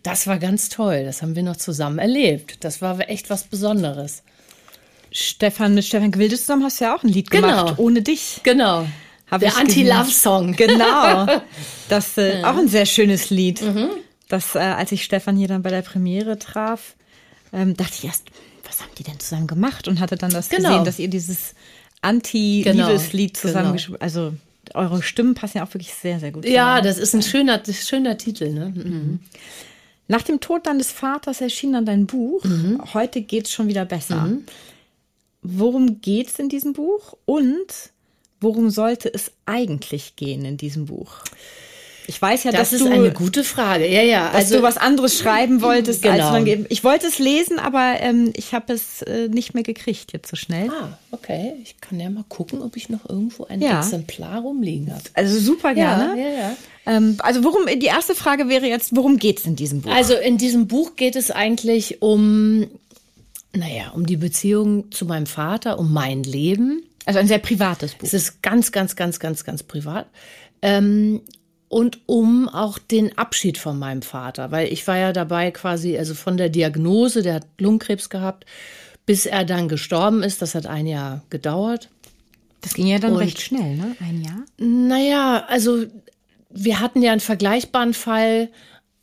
Das 0.04 0.26
war 0.26 0.40
ganz 0.40 0.70
toll, 0.70 1.04
das 1.04 1.22
haben 1.22 1.36
wir 1.36 1.44
noch 1.44 1.58
zusammen 1.58 2.00
erlebt. 2.00 2.64
Das 2.64 2.82
war 2.82 2.98
echt 3.10 3.30
was 3.30 3.44
Besonderes. 3.44 4.24
Stefan, 5.12 5.74
mit 5.74 5.84
Stefan 5.84 6.12
Gewilde 6.12 6.38
zusammen 6.38 6.64
hast 6.64 6.80
du 6.80 6.86
ja 6.86 6.96
auch 6.96 7.04
ein 7.04 7.10
Lied 7.10 7.30
genau. 7.30 7.48
gemacht, 7.48 7.74
ohne 7.78 8.02
dich. 8.02 8.40
Genau. 8.44 8.86
Hab 9.30 9.42
Der 9.42 9.58
Anti-Love-Song. 9.58 10.54
Genau. 10.54 11.28
Das 11.90 12.18
äh, 12.18 12.42
ja. 12.42 12.52
auch 12.52 12.58
ein 12.58 12.68
sehr 12.68 12.86
schönes 12.86 13.30
Lied. 13.30 13.62
Mhm. 13.62 13.88
Das, 14.28 14.56
äh, 14.56 14.60
als 14.60 14.92
ich 14.92 15.06
Stefan 15.06 15.38
hier 15.38 15.48
dann 15.48 15.62
bei 15.62 15.70
der 15.70 15.84
Premiere 15.84 16.38
traf, 16.38 16.97
ähm, 17.54 17.76
dachte 17.76 17.94
ich 17.98 18.06
erst, 18.06 18.26
was 18.66 18.82
haben 18.82 18.92
die 18.98 19.04
denn 19.04 19.20
zusammen 19.20 19.48
gemacht? 19.48 19.88
Und 19.88 20.00
hatte 20.00 20.16
dann 20.16 20.32
das 20.32 20.50
genau. 20.50 20.70
gesehen, 20.70 20.86
dass 20.86 21.00
ihr 21.00 21.08
dieses 21.08 21.56
Anti-Liebeslied 22.02 23.34
genau. 23.34 23.42
zusammengeschrieben 23.42 24.00
genau. 24.00 24.04
Also 24.04 24.34
eure 24.74 25.02
Stimmen 25.02 25.34
passen 25.34 25.60
ja 25.60 25.66
auch 25.66 25.74
wirklich 25.74 25.94
sehr, 25.94 26.20
sehr 26.20 26.32
gut. 26.32 26.46
Ja, 26.46 26.82
das 26.82 26.98
ist 26.98 27.14
ein 27.14 27.22
schöner, 27.22 27.62
schöner 27.66 28.18
Titel. 28.18 28.52
Ne? 28.52 28.74
Mhm. 28.76 29.20
Nach 30.08 30.22
dem 30.22 30.40
Tod 30.40 30.68
deines 30.68 30.92
Vaters 30.92 31.42
erschien 31.42 31.74
dann 31.74 31.86
dein 31.86 32.06
Buch. 32.06 32.44
Mhm. 32.44 32.82
Heute 32.94 33.22
es 33.22 33.52
schon 33.52 33.68
wieder 33.68 33.86
besser. 33.86 34.22
Mhm. 34.22 34.44
Worum 35.42 36.02
geht 36.02 36.30
es 36.30 36.40
in 36.40 36.50
diesem 36.50 36.74
Buch 36.74 37.16
und 37.26 37.92
worum 38.40 38.70
sollte 38.70 39.14
es 39.14 39.32
eigentlich 39.46 40.16
gehen 40.16 40.46
in 40.46 40.58
diesem 40.58 40.86
Buch? 40.86 41.24
Ich 42.10 42.22
weiß 42.22 42.46
ja, 42.46 42.52
das 42.52 42.72
dass 42.72 42.82
ist 42.82 42.88
eine 42.88 43.12
gute 43.12 43.44
Frage. 43.44 43.86
Ja, 43.86 44.02
ja. 44.02 44.28
Dass 44.28 44.36
also, 44.36 44.58
du 44.58 44.64
was 44.64 44.78
anderes 44.78 45.18
schreiben 45.18 45.62
wolltest. 45.62 46.02
Genau. 46.02 46.30
Als 46.30 46.46
man, 46.46 46.66
ich 46.70 46.84
wollte 46.86 47.06
es 47.06 47.20
lesen, 47.20 47.60
aber 47.60 47.98
ähm, 48.00 48.32
ich 48.34 48.54
habe 48.54 48.72
es 48.72 49.02
äh, 49.02 49.28
nicht 49.28 49.54
mehr 49.54 49.64
gekriegt 49.64 50.14
jetzt 50.14 50.30
so 50.30 50.38
schnell. 50.38 50.70
Ah, 50.70 50.98
okay. 51.12 51.56
Ich 51.64 51.82
kann 51.82 52.00
ja 52.00 52.10
mal 52.10 52.24
gucken, 52.30 52.62
ob 52.62 52.78
ich 52.78 52.88
noch 52.88 53.08
irgendwo 53.10 53.44
ein 53.46 53.62
ja. 53.62 53.80
Exemplar 53.80 54.40
rumliegen 54.40 54.94
habe. 54.94 55.04
Also 55.16 55.38
super 55.38 55.74
gerne. 55.74 56.20
Ja, 56.20 56.30
ja, 56.30 56.38
ja. 56.40 56.58
Ähm, 56.86 57.18
also 57.20 57.44
worum? 57.44 57.66
Die 57.66 57.88
erste 57.88 58.16
Frage 58.16 58.48
wäre 58.48 58.68
jetzt, 58.68 58.96
worum 58.96 59.18
geht 59.18 59.40
es 59.40 59.46
in 59.46 59.58
diesem 59.58 59.82
Buch? 59.82 59.92
Also 59.92 60.16
in 60.16 60.38
diesem 60.38 60.68
Buch 60.68 60.96
geht 60.96 61.18
es 61.18 61.30
eigentlich 61.30 62.02
um, 62.02 62.68
naja, 63.52 63.92
um 63.94 64.06
die 64.06 64.18
Beziehung 64.18 64.92
zu 64.94 65.06
meinem 65.06 65.26
Vater, 65.26 65.78
um 65.78 65.92
mein 65.92 66.24
Leben. 66.24 66.84
Also 67.06 67.20
ein 67.20 67.28
sehr 67.28 67.40
privates 67.40 67.96
Buch. 67.96 68.08
Es 68.08 68.14
ist 68.14 68.42
ganz, 68.42 68.72
ganz, 68.72 68.96
ganz, 68.96 69.20
ganz, 69.20 69.44
ganz 69.44 69.64
privat. 69.64 70.08
Ähm, 70.62 71.22
und 71.70 72.00
um 72.06 72.50
auch 72.50 72.78
den 72.80 73.18
Abschied 73.18 73.58
von 73.58 73.78
meinem 73.78 74.02
Vater, 74.02 74.52
weil 74.52 74.72
ich 74.72 74.88
war 74.88 74.98
ja 74.98 75.14
dabei 75.14 75.52
quasi, 75.52 75.98
also 75.98 76.14
von 76.14 76.38
der 76.38 76.50
Diagnose, 76.50 77.22
der 77.22 77.36
hat 77.36 77.48
Lungenkrebs 77.60 78.10
gehabt, 78.10 78.46
bis 79.06 79.26
er 79.26 79.46
dann 79.46 79.68
gestorben 79.68 80.24
ist, 80.24 80.42
das 80.42 80.56
hat 80.56 80.66
ein 80.66 80.88
Jahr 80.88 81.24
gedauert. 81.30 81.90
Das 82.62 82.74
ging 82.74 82.88
ja 82.88 83.00
dann 83.00 83.14
und, 83.14 83.20
recht 83.20 83.42
schnell, 83.42 83.76
ne? 83.76 83.96
Ein 84.00 84.22
Jahr? 84.22 84.44
Naja, 84.58 85.46
also 85.48 85.86
wir 86.50 86.80
hatten 86.80 87.02
ja 87.02 87.12
einen 87.12 87.22
vergleichbaren 87.22 87.94
Fall, 87.94 88.50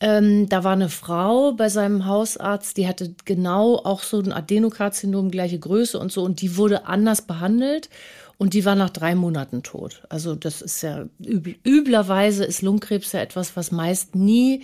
Ähm, 0.00 0.48
da 0.48 0.64
war 0.64 0.72
eine 0.72 0.90
Frau 0.90 1.52
bei 1.52 1.68
seinem 1.68 2.04
Hausarzt, 2.04 2.76
die 2.76 2.86
hatte 2.86 3.14
genau 3.24 3.76
auch 3.76 4.02
so 4.02 4.18
ein 4.20 4.32
Adenokarzinom, 4.32 5.30
gleiche 5.30 5.58
Größe 5.58 5.98
und 5.98 6.10
so, 6.12 6.22
und 6.22 6.42
die 6.42 6.56
wurde 6.56 6.86
anders 6.86 7.22
behandelt 7.22 7.88
und 8.38 8.54
die 8.54 8.64
war 8.64 8.74
nach 8.74 8.90
drei 8.90 9.14
Monaten 9.14 9.62
tot. 9.62 10.02
Also 10.08 10.34
das 10.34 10.62
ist 10.62 10.82
ja 10.82 11.06
übl 11.24 11.56
üblerweise 11.62 12.44
ist 12.44 12.62
Lungenkrebs 12.62 13.12
ja 13.12 13.20
etwas, 13.20 13.56
was 13.56 13.70
meist 13.70 14.14
nie 14.14 14.62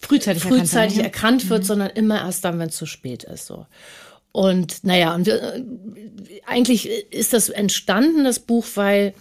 frühzeitig, 0.00 0.42
frühzeitig 0.42 0.98
erkannt, 0.98 1.42
erkannt 1.42 1.50
wird, 1.50 1.62
mhm. 1.62 1.66
sondern 1.66 1.90
immer 1.90 2.20
erst 2.20 2.44
dann, 2.44 2.58
wenn 2.58 2.68
es 2.68 2.76
zu 2.76 2.86
spät 2.86 3.24
ist. 3.24 3.46
So. 3.46 3.66
Und 4.32 4.84
naja, 4.84 5.14
und 5.14 5.26
wir, 5.26 5.42
äh, 5.42 5.64
eigentlich 6.46 6.88
ist 7.12 7.32
das 7.32 7.48
entstanden, 7.48 8.24
das 8.24 8.38
Buch, 8.38 8.66
weil 8.74 9.14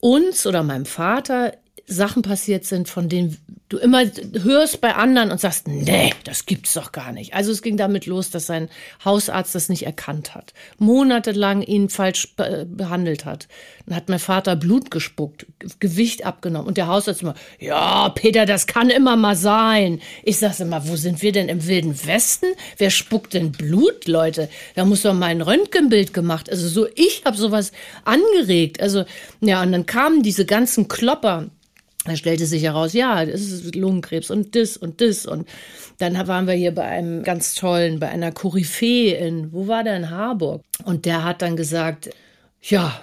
uns 0.00 0.46
oder 0.46 0.62
meinem 0.62 0.86
Vater 0.86 1.52
Sachen 1.90 2.22
passiert 2.22 2.64
sind, 2.64 2.88
von 2.88 3.08
denen 3.08 3.36
du 3.68 3.76
immer 3.76 4.04
hörst 4.42 4.80
bei 4.80 4.94
anderen 4.94 5.30
und 5.30 5.40
sagst, 5.40 5.66
nee, 5.66 6.12
das 6.24 6.46
gibt's 6.46 6.74
doch 6.74 6.92
gar 6.92 7.12
nicht. 7.12 7.34
Also 7.34 7.50
es 7.52 7.62
ging 7.62 7.76
damit 7.76 8.06
los, 8.06 8.30
dass 8.30 8.46
sein 8.46 8.68
Hausarzt 9.04 9.54
das 9.54 9.68
nicht 9.68 9.86
erkannt 9.86 10.34
hat, 10.34 10.54
monatelang 10.78 11.62
ihn 11.62 11.88
falsch 11.88 12.34
behandelt 12.36 13.24
hat. 13.24 13.48
Dann 13.86 13.96
hat 13.96 14.08
mein 14.08 14.18
Vater 14.18 14.56
Blut 14.56 14.90
gespuckt, 14.90 15.46
Gewicht 15.80 16.24
abgenommen 16.24 16.68
und 16.68 16.76
der 16.76 16.86
Hausarzt 16.86 17.22
immer, 17.22 17.34
ja, 17.58 18.08
Peter, 18.10 18.46
das 18.46 18.66
kann 18.66 18.88
immer 18.88 19.16
mal 19.16 19.36
sein. 19.36 20.00
Ich 20.22 20.38
sag's 20.38 20.60
immer, 20.60 20.88
wo 20.88 20.96
sind 20.96 21.22
wir 21.22 21.32
denn 21.32 21.48
im 21.48 21.66
wilden 21.66 22.06
Westen? 22.06 22.46
Wer 22.78 22.90
spuckt 22.90 23.34
denn 23.34 23.52
Blut, 23.52 24.06
Leute? 24.06 24.48
Da 24.74 24.84
muss 24.84 25.02
doch 25.02 25.14
mal 25.14 25.26
ein 25.26 25.42
Röntgenbild 25.42 26.14
gemacht. 26.14 26.50
Also 26.50 26.68
so, 26.68 26.86
ich 26.94 27.22
habe 27.24 27.36
sowas 27.36 27.72
angeregt. 28.04 28.80
Also 28.80 29.04
ja, 29.40 29.62
und 29.62 29.72
dann 29.72 29.86
kamen 29.86 30.22
diese 30.22 30.44
ganzen 30.46 30.88
Klopper 30.88 31.50
da 32.04 32.16
stellte 32.16 32.46
sich 32.46 32.62
heraus, 32.62 32.94
ja, 32.94 33.26
das 33.26 33.42
ist 33.42 33.74
Lungenkrebs 33.74 34.30
und 34.30 34.56
das 34.56 34.76
und 34.76 35.00
das. 35.00 35.26
Und 35.26 35.46
dann 35.98 36.26
waren 36.26 36.46
wir 36.46 36.54
hier 36.54 36.74
bei 36.74 36.84
einem 36.84 37.22
ganz 37.22 37.54
tollen, 37.54 38.00
bei 38.00 38.08
einer 38.08 38.32
Koryphäe 38.32 39.16
in, 39.16 39.52
wo 39.52 39.68
war 39.68 39.84
der 39.84 39.96
in 39.96 40.10
Harburg? 40.10 40.62
Und 40.84 41.04
der 41.04 41.24
hat 41.24 41.42
dann 41.42 41.56
gesagt, 41.56 42.10
ja, 42.62 43.00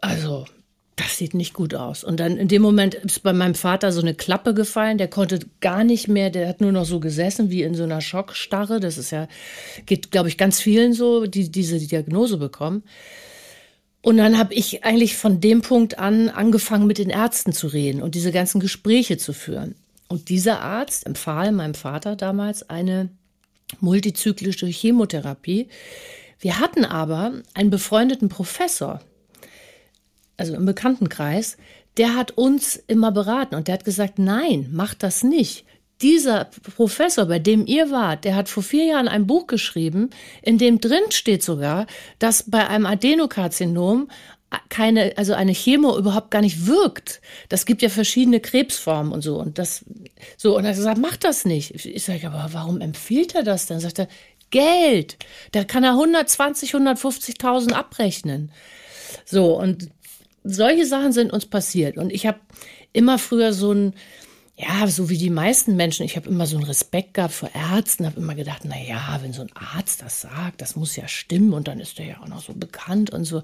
also 0.00 0.46
das 0.98 1.16
sieht 1.16 1.34
nicht 1.34 1.54
gut 1.54 1.74
aus. 1.74 2.04
Und 2.04 2.20
dann 2.20 2.36
in 2.36 2.48
dem 2.48 2.62
Moment 2.62 2.94
ist 2.94 3.22
bei 3.22 3.32
meinem 3.32 3.54
Vater 3.54 3.92
so 3.92 4.00
eine 4.00 4.14
Klappe 4.14 4.54
gefallen, 4.54 4.98
der 4.98 5.08
konnte 5.08 5.40
gar 5.60 5.84
nicht 5.84 6.08
mehr, 6.08 6.30
der 6.30 6.48
hat 6.48 6.60
nur 6.60 6.72
noch 6.72 6.84
so 6.84 7.00
gesessen 7.00 7.50
wie 7.50 7.62
in 7.62 7.74
so 7.74 7.84
einer 7.84 8.00
Schockstarre. 8.00 8.80
Das 8.80 8.98
ist 8.98 9.10
ja, 9.10 9.28
geht, 9.86 10.10
glaube 10.10 10.28
ich, 10.28 10.36
ganz 10.36 10.60
vielen 10.60 10.92
so, 10.92 11.26
die 11.26 11.50
diese 11.50 11.78
Diagnose 11.78 12.36
bekommen. 12.36 12.82
Und 14.02 14.16
dann 14.16 14.38
habe 14.38 14.54
ich 14.54 14.84
eigentlich 14.84 15.16
von 15.16 15.40
dem 15.40 15.62
Punkt 15.62 15.98
an 15.98 16.28
angefangen, 16.28 16.86
mit 16.86 16.98
den 16.98 17.10
Ärzten 17.10 17.52
zu 17.52 17.66
reden 17.66 18.02
und 18.02 18.14
diese 18.14 18.32
ganzen 18.32 18.60
Gespräche 18.60 19.18
zu 19.18 19.32
führen. 19.32 19.74
Und 20.08 20.28
dieser 20.28 20.60
Arzt 20.60 21.06
empfahl 21.06 21.52
meinem 21.52 21.74
Vater 21.74 22.16
damals 22.16 22.68
eine 22.70 23.10
multizyklische 23.80 24.66
Chemotherapie. 24.66 25.68
Wir 26.40 26.60
hatten 26.60 26.84
aber 26.84 27.32
einen 27.54 27.70
befreundeten 27.70 28.28
Professor, 28.28 29.00
also 30.36 30.54
im 30.54 30.64
Bekanntenkreis, 30.64 31.56
der 31.96 32.14
hat 32.14 32.30
uns 32.30 32.76
immer 32.76 33.10
beraten 33.10 33.56
und 33.56 33.66
der 33.66 33.74
hat 33.74 33.84
gesagt, 33.84 34.18
nein, 34.18 34.68
mach 34.72 34.94
das 34.94 35.24
nicht 35.24 35.64
dieser 36.00 36.46
Professor, 36.76 37.26
bei 37.26 37.38
dem 37.38 37.66
ihr 37.66 37.90
wart, 37.90 38.24
der 38.24 38.36
hat 38.36 38.48
vor 38.48 38.62
vier 38.62 38.84
Jahren 38.84 39.08
ein 39.08 39.26
Buch 39.26 39.46
geschrieben, 39.46 40.10
in 40.42 40.58
dem 40.58 40.80
drin 40.80 41.10
steht 41.10 41.42
sogar, 41.42 41.86
dass 42.18 42.44
bei 42.48 42.66
einem 42.68 42.86
Adenokarzinom 42.86 44.08
keine, 44.70 45.12
also 45.16 45.34
eine 45.34 45.52
Chemo 45.52 45.98
überhaupt 45.98 46.30
gar 46.30 46.40
nicht 46.40 46.66
wirkt. 46.66 47.20
Das 47.48 47.66
gibt 47.66 47.82
ja 47.82 47.90
verschiedene 47.90 48.40
Krebsformen 48.40 49.12
und 49.12 49.20
so. 49.20 49.38
Und 49.38 49.58
das, 49.58 49.84
so, 50.36 50.56
und 50.56 50.64
er 50.64 50.72
gesagt, 50.72 50.98
mach 50.98 51.16
das 51.16 51.44
nicht. 51.44 51.84
Ich 51.84 52.04
sage, 52.04 52.26
aber 52.26 52.48
warum 52.52 52.80
empfiehlt 52.80 53.34
er 53.34 53.42
das? 53.42 53.66
Dann 53.66 53.80
sagt 53.80 53.98
er, 53.98 54.08
Geld. 54.50 55.18
Da 55.52 55.64
kann 55.64 55.84
er 55.84 55.92
120, 55.92 56.74
150.000 56.74 57.72
abrechnen. 57.72 58.50
So, 59.26 59.58
und 59.58 59.90
solche 60.44 60.86
Sachen 60.86 61.12
sind 61.12 61.32
uns 61.32 61.44
passiert. 61.44 61.98
Und 61.98 62.10
ich 62.10 62.26
habe 62.26 62.40
immer 62.94 63.18
früher 63.18 63.52
so 63.52 63.72
ein, 63.72 63.94
ja, 64.58 64.88
so 64.88 65.08
wie 65.08 65.18
die 65.18 65.30
meisten 65.30 65.76
Menschen, 65.76 66.04
ich 66.04 66.16
habe 66.16 66.28
immer 66.28 66.46
so 66.46 66.56
einen 66.56 66.66
Respekt 66.66 67.14
gehabt 67.14 67.32
vor 67.32 67.50
Ärzten, 67.54 68.04
habe 68.04 68.18
immer 68.18 68.34
gedacht, 68.34 68.62
na 68.64 68.76
ja, 68.76 69.20
wenn 69.22 69.32
so 69.32 69.42
ein 69.42 69.52
Arzt 69.54 70.02
das 70.02 70.20
sagt, 70.20 70.60
das 70.60 70.74
muss 70.74 70.96
ja 70.96 71.06
stimmen 71.06 71.52
und 71.52 71.68
dann 71.68 71.78
ist 71.78 71.98
der 71.98 72.06
ja 72.06 72.20
auch 72.20 72.26
noch 72.26 72.42
so 72.42 72.54
bekannt 72.54 73.10
und 73.10 73.24
so. 73.24 73.42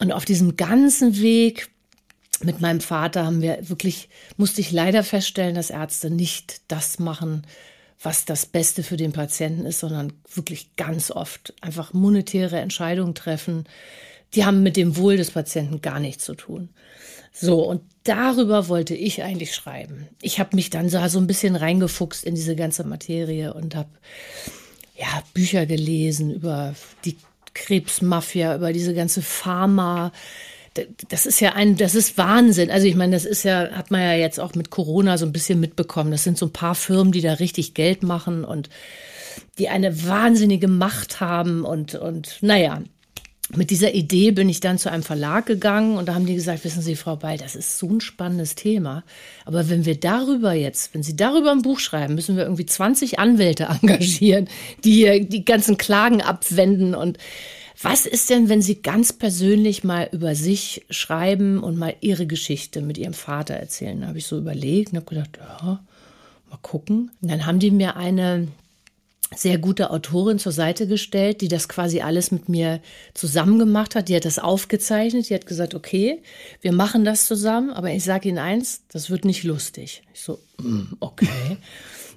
Und 0.00 0.10
auf 0.10 0.24
diesem 0.24 0.56
ganzen 0.56 1.20
Weg 1.20 1.70
mit 2.42 2.60
meinem 2.60 2.80
Vater 2.80 3.24
haben 3.24 3.40
wir 3.40 3.68
wirklich, 3.68 4.08
musste 4.36 4.60
ich 4.60 4.72
leider 4.72 5.04
feststellen, 5.04 5.54
dass 5.54 5.70
Ärzte 5.70 6.10
nicht 6.10 6.60
das 6.66 6.98
machen, 6.98 7.46
was 8.02 8.24
das 8.24 8.46
Beste 8.46 8.82
für 8.82 8.96
den 8.96 9.12
Patienten 9.12 9.64
ist, 9.64 9.78
sondern 9.78 10.12
wirklich 10.34 10.74
ganz 10.74 11.12
oft 11.12 11.54
einfach 11.60 11.92
monetäre 11.92 12.58
Entscheidungen 12.58 13.14
treffen. 13.14 13.64
Die 14.36 14.44
haben 14.44 14.62
mit 14.62 14.76
dem 14.76 14.96
Wohl 14.96 15.16
des 15.16 15.32
Patienten 15.32 15.80
gar 15.80 15.98
nichts 15.98 16.24
zu 16.24 16.34
tun. 16.34 16.68
So, 17.32 17.68
und 17.68 17.82
darüber 18.04 18.68
wollte 18.68 18.94
ich 18.94 19.22
eigentlich 19.22 19.54
schreiben. 19.54 20.08
Ich 20.22 20.38
habe 20.38 20.56
mich 20.56 20.70
dann 20.70 20.88
so, 20.88 20.98
ein 20.98 21.26
bisschen 21.26 21.56
reingefuchst 21.56 22.24
in 22.24 22.34
diese 22.34 22.56
ganze 22.56 22.84
Materie 22.84 23.52
und 23.52 23.74
habe 23.74 23.90
ja, 24.96 25.22
Bücher 25.34 25.66
gelesen 25.66 26.32
über 26.32 26.74
die 27.04 27.16
Krebsmafia, 27.52 28.56
über 28.56 28.72
diese 28.72 28.94
ganze 28.94 29.20
Pharma. 29.20 30.12
Das 31.08 31.26
ist 31.26 31.40
ja 31.40 31.54
ein, 31.54 31.76
das 31.76 31.94
ist 31.94 32.18
Wahnsinn. 32.18 32.70
Also 32.70 32.86
ich 32.86 32.94
meine, 32.94 33.12
das 33.12 33.24
ist 33.24 33.42
ja, 33.42 33.70
hat 33.72 33.90
man 33.90 34.00
ja 34.02 34.14
jetzt 34.14 34.40
auch 34.40 34.54
mit 34.54 34.70
Corona 34.70 35.18
so 35.18 35.26
ein 35.26 35.32
bisschen 35.32 35.60
mitbekommen. 35.60 36.10
Das 36.10 36.24
sind 36.24 36.38
so 36.38 36.46
ein 36.46 36.52
paar 36.52 36.74
Firmen, 36.74 37.12
die 37.12 37.22
da 37.22 37.34
richtig 37.34 37.74
Geld 37.74 38.02
machen 38.02 38.44
und 38.44 38.68
die 39.58 39.68
eine 39.68 40.06
wahnsinnige 40.06 40.68
Macht 40.68 41.20
haben 41.20 41.64
und, 41.64 41.94
und 41.94 42.38
naja, 42.42 42.82
mit 43.54 43.70
dieser 43.70 43.94
Idee 43.94 44.32
bin 44.32 44.48
ich 44.48 44.58
dann 44.58 44.78
zu 44.78 44.90
einem 44.90 45.04
Verlag 45.04 45.46
gegangen 45.46 45.96
und 45.98 46.08
da 46.08 46.14
haben 46.14 46.26
die 46.26 46.34
gesagt, 46.34 46.64
wissen 46.64 46.82
Sie, 46.82 46.96
Frau 46.96 47.14
Beil, 47.14 47.38
das 47.38 47.54
ist 47.54 47.78
so 47.78 47.88
ein 47.88 48.00
spannendes 48.00 48.56
Thema. 48.56 49.04
Aber 49.44 49.68
wenn 49.68 49.84
wir 49.84 49.94
darüber 49.94 50.52
jetzt, 50.52 50.92
wenn 50.94 51.04
Sie 51.04 51.14
darüber 51.14 51.52
ein 51.52 51.62
Buch 51.62 51.78
schreiben, 51.78 52.16
müssen 52.16 52.36
wir 52.36 52.42
irgendwie 52.42 52.66
20 52.66 53.20
Anwälte 53.20 53.64
engagieren, 53.82 54.48
die 54.84 55.26
die 55.28 55.44
ganzen 55.44 55.78
Klagen 55.78 56.22
abwenden. 56.22 56.96
Und 56.96 57.18
was 57.80 58.04
ist 58.04 58.30
denn, 58.30 58.48
wenn 58.48 58.62
Sie 58.62 58.82
ganz 58.82 59.12
persönlich 59.12 59.84
mal 59.84 60.08
über 60.10 60.34
sich 60.34 60.84
schreiben 60.90 61.62
und 61.62 61.78
mal 61.78 61.94
Ihre 62.00 62.26
Geschichte 62.26 62.82
mit 62.82 62.98
Ihrem 62.98 63.14
Vater 63.14 63.54
erzählen? 63.54 64.00
Da 64.00 64.08
habe 64.08 64.18
ich 64.18 64.26
so 64.26 64.38
überlegt 64.38 64.90
und 64.90 64.96
habe 64.96 65.06
gedacht, 65.06 65.38
ja, 65.38 65.80
mal 66.50 66.58
gucken. 66.62 67.12
Und 67.22 67.30
dann 67.30 67.46
haben 67.46 67.60
die 67.60 67.70
mir 67.70 67.96
eine 67.96 68.48
sehr 69.34 69.58
gute 69.58 69.90
Autorin 69.90 70.38
zur 70.38 70.52
Seite 70.52 70.86
gestellt, 70.86 71.40
die 71.40 71.48
das 71.48 71.68
quasi 71.68 72.00
alles 72.00 72.30
mit 72.30 72.48
mir 72.48 72.80
zusammen 73.12 73.58
gemacht 73.58 73.94
hat. 73.94 74.08
Die 74.08 74.14
hat 74.14 74.24
das 74.24 74.38
aufgezeichnet. 74.38 75.28
Die 75.28 75.34
hat 75.34 75.46
gesagt, 75.46 75.74
okay, 75.74 76.22
wir 76.60 76.72
machen 76.72 77.04
das 77.04 77.26
zusammen, 77.26 77.70
aber 77.70 77.90
ich 77.90 78.04
sage 78.04 78.28
Ihnen 78.28 78.38
eins, 78.38 78.82
das 78.88 79.10
wird 79.10 79.24
nicht 79.24 79.42
lustig. 79.42 80.02
Ich 80.14 80.20
so, 80.20 80.38
mm, 80.58 80.94
okay. 81.00 81.58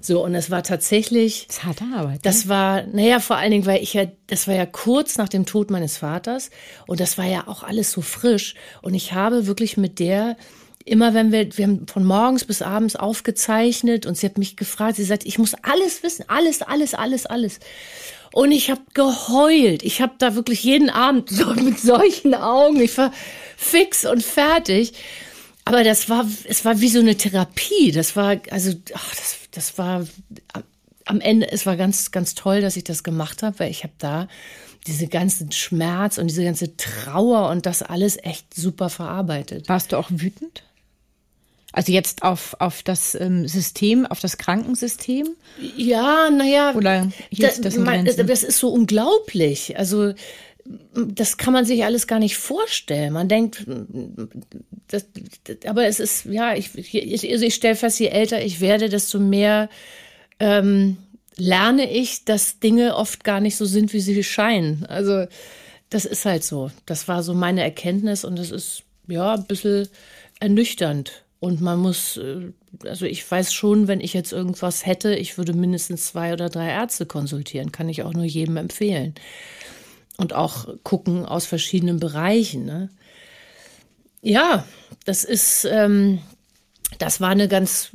So, 0.02 0.24
und 0.24 0.34
es 0.34 0.50
war 0.50 0.64
tatsächlich. 0.64 1.48
Das 1.48 1.58
ist 1.58 1.64
harte 1.66 1.84
Arbeit. 1.94 2.20
Das 2.24 2.46
ne? 2.46 2.50
war, 2.50 2.84
naja, 2.84 3.20
vor 3.20 3.36
allen 3.36 3.52
Dingen, 3.52 3.66
weil 3.66 3.84
ich 3.84 3.94
ja, 3.94 4.06
das 4.28 4.48
war 4.48 4.56
ja 4.56 4.66
kurz 4.66 5.18
nach 5.18 5.28
dem 5.28 5.46
Tod 5.46 5.72
meines 5.72 5.98
Vaters 5.98 6.52
und 6.88 7.02
das 7.02 7.18
war 7.18 7.26
ja 7.26 7.48
auch 7.48 7.64
alles 7.64 7.92
so 7.92 8.02
frisch. 8.02 8.56
Und 8.82 8.94
ich 8.94 9.12
habe 9.12 9.46
wirklich 9.46 9.76
mit 9.76 10.00
der 10.00 10.38
immer 10.86 11.14
wenn 11.14 11.32
wir, 11.32 11.56
wir 11.58 11.66
haben 11.66 11.88
von 11.88 12.04
morgens 12.04 12.46
bis 12.46 12.62
abends 12.62 12.96
aufgezeichnet 12.96 14.06
und 14.06 14.18
sie 14.18 14.26
hat 14.26 14.38
mich 14.38 14.56
gefragt, 14.56 14.96
sie 14.96 15.04
sagt, 15.04 15.26
ich 15.26 15.38
muss 15.38 15.54
alles 15.62 16.04
wissen, 16.04 16.26
alles, 16.28 16.62
alles, 16.62 16.94
alles, 16.94 17.26
alles. 17.26 17.60
Und 18.32 18.52
ich 18.52 18.70
habe 18.70 18.82
geheult. 18.94 19.84
Ich 19.84 20.02
habe 20.02 20.14
da 20.20 20.36
wirklich 20.36 20.64
jeden 20.64 20.90
Abend 20.90 21.30
so 21.32 21.54
mit 21.54 21.80
solchen 21.80 22.34
Augen, 22.36 22.80
ich 22.82 22.98
war 22.98 23.12
fix 23.58 24.06
und 24.06 24.24
fertig. 24.24 24.94
Aber 25.66 25.84
das 25.84 26.10
war, 26.10 26.26
es 26.46 26.66
war 26.66 26.82
wie 26.82 26.90
so 26.90 27.00
eine 27.00 27.16
Therapie. 27.16 27.92
Das 27.92 28.16
war, 28.16 28.38
also, 28.50 28.74
ach, 28.94 29.16
das, 29.16 29.36
das 29.52 29.78
war 29.78 30.08
am 31.06 31.22
Ende, 31.22 31.52
es 31.52 31.66
war 31.66 31.76
ganz, 31.76 32.12
ganz 32.12 32.36
toll, 32.36 32.62
dass 32.62 32.78
ich 32.78 32.84
das 32.84 33.04
gemacht 33.04 33.44
habe, 33.44 33.60
weil 33.60 33.72
ich 33.72 33.84
habe 33.84 33.94
da 33.98 34.28
diese 34.88 35.08
ganzen 35.08 35.52
Schmerz 35.52 36.18
und 36.18 36.28
diese 36.28 36.44
ganze 36.44 36.78
Trauer 36.78 37.50
und 37.50 37.66
das 37.66 37.84
alles 37.84 38.18
echt 38.24 38.54
super 38.54 38.90
verarbeitet. 38.90 39.68
Warst 39.70 39.92
du 39.92 39.98
auch 39.98 40.10
wütend? 40.10 40.64
Also 41.72 41.92
jetzt 41.92 42.24
auf, 42.24 42.56
auf 42.60 42.82
das 42.82 43.14
ähm, 43.16 43.48
System, 43.48 44.06
auf 44.08 44.20
das 44.20 44.38
Krankensystem? 44.38 45.28
Ja, 45.78 46.30
naja. 46.32 46.74
Oder 46.74 47.12
das, 47.32 47.62
das, 47.62 47.78
man, 47.78 48.06
das 48.06 48.44
ist 48.44 48.58
so 48.58 48.70
unglaublich. 48.70 49.78
Also 49.78 50.14
das 50.94 51.38
kann 51.38 51.54
man 51.54 51.66
sich 51.66 51.84
alles 51.84 52.08
gar 52.08 52.20
nicht 52.20 52.38
vorstellen. 52.38 53.14
Man 53.14 53.28
denkt, 53.28 53.66
das, 54.88 55.06
aber 55.66 55.86
es 55.86 56.00
ist, 56.00 56.26
ja, 56.26 56.56
ich, 56.56 56.76
ich, 56.76 57.32
also 57.32 57.46
ich 57.46 57.56
stelle 57.56 57.76
fest, 57.76 58.00
je 58.00 58.08
älter 58.08 58.44
ich 58.44 58.62
werde, 58.62 58.90
desto 58.90 59.20
mehr 59.20 59.70
ähm, 60.40 60.98
lerne 61.38 61.92
ich, 61.92 62.26
dass 62.26 62.60
Dinge 62.60 62.96
oft 62.96 63.24
gar 63.24 63.40
nicht 63.40 63.56
so 63.56 63.66
sind, 63.66 63.94
wie 63.94 64.00
sie 64.00 64.24
scheinen. 64.24 64.86
Also 64.86 65.26
das 65.90 66.06
ist 66.06 66.26
halt 66.26 66.44
so. 66.44 66.70
Das 66.86 67.08
war 67.08 67.24
so 67.24 67.34
meine 67.34 67.64
Erkenntnis 67.64 68.24
und 68.24 68.38
das 68.38 68.52
ist 68.52 68.84
ja 69.08 69.34
ein 69.34 69.46
bisschen 69.46 69.88
ernüchternd. 70.40 71.24
Und 71.40 71.62
man 71.62 71.80
muss, 71.80 72.18
äh, 72.18 72.52
also 72.86 73.06
ich 73.06 73.30
weiß 73.30 73.54
schon, 73.54 73.88
wenn 73.88 74.02
ich 74.02 74.14
jetzt 74.14 74.34
irgendwas 74.34 74.86
hätte, 74.86 75.16
ich 75.16 75.38
würde 75.38 75.54
mindestens 75.54 76.08
zwei 76.08 76.34
oder 76.34 76.50
drei 76.50 76.70
Ärzte 76.70 77.06
konsultieren. 77.06 77.72
Kann 77.72 77.90
ich 77.90 78.04
auch 78.04 78.14
nur 78.14 78.26
jedem 78.26 78.58
empfehlen. 78.58 79.16
Und 80.18 80.34
auch 80.34 80.68
gucken 80.84 81.26
aus 81.26 81.46
verschiedenen 81.46 82.00
Bereichen. 82.00 82.66
Ne? 82.66 82.90
Ja, 84.22 84.66
das 85.06 85.24
ist, 85.24 85.66
ähm, 85.66 86.20
das 86.98 87.22
war 87.22 87.30
eine 87.30 87.48
ganz 87.48 87.92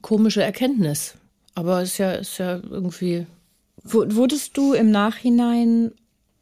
komische 0.00 0.42
Erkenntnis. 0.42 1.14
Aber 1.54 1.82
es 1.82 1.92
ist 1.92 1.98
ja, 1.98 2.12
ist 2.12 2.38
ja 2.38 2.60
irgendwie. 2.70 3.26
Wurdest 3.82 4.56
du 4.56 4.72
im 4.72 4.90
Nachhinein 4.90 5.92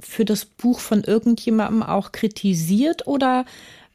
für 0.00 0.24
das 0.24 0.44
Buch 0.44 0.80
von 0.80 1.04
irgendjemandem 1.04 1.82
auch 1.82 2.12
kritisiert 2.12 3.06
oder 3.06 3.44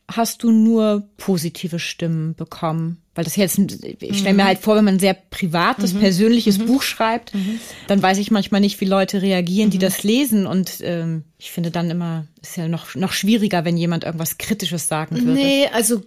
hast 0.10 0.44
du 0.44 0.52
nur 0.52 1.08
positive 1.18 1.80
Stimmen 1.80 2.36
bekommen? 2.36 2.98
Weil 3.16 3.26
das 3.26 3.36
jetzt, 3.36 3.60
ich 3.60 4.20
stelle 4.20 4.34
mir 4.34 4.44
mhm. 4.44 4.48
halt 4.48 4.60
vor, 4.60 4.78
wenn 4.78 4.86
man 4.86 4.96
ein 4.96 5.00
sehr 5.00 5.14
privates, 5.14 5.94
mhm. 5.94 6.00
persönliches 6.00 6.58
mhm. 6.58 6.68
Buch 6.68 6.84
schreibt, 6.84 7.34
mhm. 7.34 7.60
dann 7.88 8.02
weiß 8.02 8.18
ich 8.18 8.32
manchmal 8.32 8.62
nicht, 8.62 8.80
wie 8.80 8.86
Leute 8.86 9.22
reagieren, 9.22 9.70
die 9.70 9.78
mhm. 9.78 9.82
das 9.82 10.04
lesen. 10.04 10.48
Und 10.48 10.76
ähm, 10.82 11.24
ich 11.38 11.52
finde 11.52 11.70
dann 11.70 11.90
immer, 11.90 12.26
ist 12.42 12.56
ja 12.56 12.68
noch, 12.68 12.96
noch 12.96 13.12
schwieriger, 13.12 13.66
wenn 13.66 13.78
jemand 13.78 14.06
irgendwas 14.06 14.38
Kritisches 14.38 14.88
sagen 14.88 15.18
würde. 15.18 15.32
Nee, 15.32 15.68
also 15.74 16.02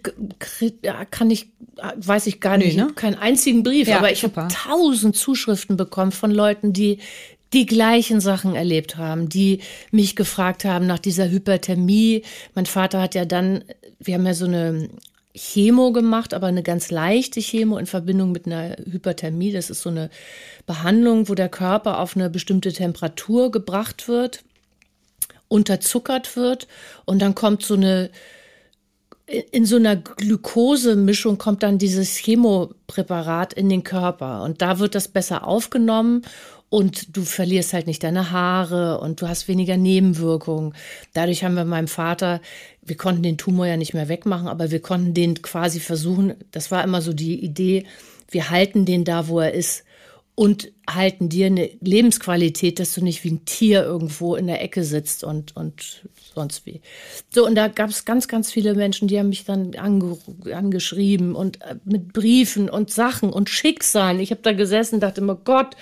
kann 1.11 1.29
ich, 1.29 1.51
weiß 1.97 2.27
ich 2.27 2.39
gar 2.39 2.57
nicht. 2.57 2.77
Nee, 2.77 2.83
ne? 2.83 2.93
Keinen 2.95 3.15
einzigen 3.15 3.63
Brief, 3.63 3.87
ja, 3.87 3.99
aber 3.99 4.11
ich 4.11 4.23
habe 4.23 4.47
tausend 4.49 5.15
Zuschriften 5.15 5.77
bekommen 5.77 6.11
von 6.11 6.31
Leuten, 6.31 6.73
die 6.73 6.97
die 7.53 7.65
gleichen 7.65 8.19
Sachen 8.19 8.55
erlebt 8.55 8.97
haben, 8.97 9.29
die 9.29 9.59
mich 9.91 10.15
gefragt 10.15 10.65
haben 10.65 10.87
nach 10.87 10.99
dieser 10.99 11.29
Hyperthermie. 11.29 12.23
Mein 12.55 12.65
Vater 12.65 13.01
hat 13.01 13.15
ja 13.15 13.25
dann, 13.25 13.63
wir 14.03 14.15
haben 14.15 14.25
ja 14.25 14.33
so 14.33 14.45
eine 14.45 14.89
Chemo 15.35 15.91
gemacht, 15.91 16.33
aber 16.33 16.47
eine 16.47 16.63
ganz 16.63 16.91
leichte 16.91 17.39
Chemo 17.39 17.77
in 17.77 17.87
Verbindung 17.87 18.31
mit 18.31 18.45
einer 18.45 18.75
Hyperthermie. 18.77 19.51
Das 19.51 19.69
ist 19.69 19.81
so 19.81 19.89
eine 19.89 20.09
Behandlung, 20.65 21.27
wo 21.27 21.35
der 21.35 21.49
Körper 21.49 21.99
auf 21.99 22.15
eine 22.15 22.29
bestimmte 22.29 22.71
Temperatur 22.71 23.51
gebracht 23.51 24.07
wird, 24.07 24.43
unterzuckert 25.47 26.35
wird 26.35 26.67
und 27.05 27.21
dann 27.21 27.35
kommt 27.35 27.63
so 27.63 27.73
eine 27.75 28.09
in 29.25 29.65
so 29.65 29.77
einer 29.77 29.95
Glukosemischung 29.95 31.37
kommt 31.37 31.63
dann 31.63 31.77
dieses 31.77 32.17
Chemopräparat 32.17 33.53
in 33.53 33.69
den 33.69 33.83
Körper 33.83 34.43
und 34.43 34.61
da 34.61 34.79
wird 34.79 34.95
das 34.95 35.07
besser 35.07 35.47
aufgenommen 35.47 36.23
und 36.73 37.15
du 37.15 37.23
verlierst 37.23 37.73
halt 37.73 37.85
nicht 37.85 38.03
deine 38.03 38.31
Haare 38.31 38.99
und 38.99 39.21
du 39.21 39.27
hast 39.27 39.47
weniger 39.47 39.77
Nebenwirkungen. 39.77 40.73
Dadurch 41.13 41.43
haben 41.43 41.53
wir 41.53 41.65
meinem 41.65 41.87
Vater, 41.87 42.41
wir 42.81 42.97
konnten 42.97 43.21
den 43.21 43.37
Tumor 43.37 43.67
ja 43.67 43.77
nicht 43.77 43.93
mehr 43.93 44.09
wegmachen, 44.09 44.47
aber 44.47 44.71
wir 44.71 44.79
konnten 44.79 45.13
den 45.13 45.39
quasi 45.43 45.79
versuchen, 45.79 46.33
das 46.49 46.71
war 46.71 46.83
immer 46.83 47.03
so 47.03 47.13
die 47.13 47.45
Idee, 47.45 47.85
wir 48.31 48.49
halten 48.49 48.85
den 48.85 49.03
da, 49.03 49.27
wo 49.27 49.39
er 49.39 49.53
ist 49.53 49.83
und 50.33 50.71
halten 50.89 51.29
dir 51.29 51.45
eine 51.45 51.69
Lebensqualität, 51.79 52.79
dass 52.79 52.95
du 52.95 53.03
nicht 53.03 53.23
wie 53.23 53.33
ein 53.33 53.45
Tier 53.45 53.83
irgendwo 53.83 54.35
in 54.35 54.47
der 54.47 54.63
Ecke 54.63 54.83
sitzt 54.83 55.23
und, 55.23 55.55
und 55.55 56.07
sonst 56.33 56.65
wie. 56.65 56.81
So, 57.31 57.45
und 57.45 57.53
da 57.53 57.67
gab 57.67 57.91
es 57.91 58.03
ganz, 58.03 58.27
ganz 58.27 58.51
viele 58.51 58.73
Menschen, 58.73 59.07
die 59.07 59.19
haben 59.19 59.29
mich 59.29 59.45
dann 59.45 59.75
ange, 59.75 60.17
angeschrieben 60.51 61.35
und 61.35 61.61
äh, 61.61 61.75
mit 61.85 62.13
Briefen 62.13 62.67
und 62.67 62.89
Sachen 62.89 63.29
und 63.31 63.51
Schicksalen. 63.51 64.19
Ich 64.19 64.31
habe 64.31 64.41
da 64.41 64.53
gesessen 64.53 64.99
dachte 64.99 65.21
immer, 65.21 65.35
Gott, 65.35 65.75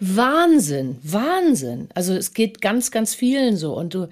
Wahnsinn, 0.00 0.96
Wahnsinn. 1.02 1.88
Also 1.94 2.14
es 2.14 2.32
geht 2.32 2.62
ganz, 2.62 2.90
ganz 2.90 3.14
vielen 3.14 3.56
so. 3.56 3.74
Und 3.74 3.94
du 3.94 4.08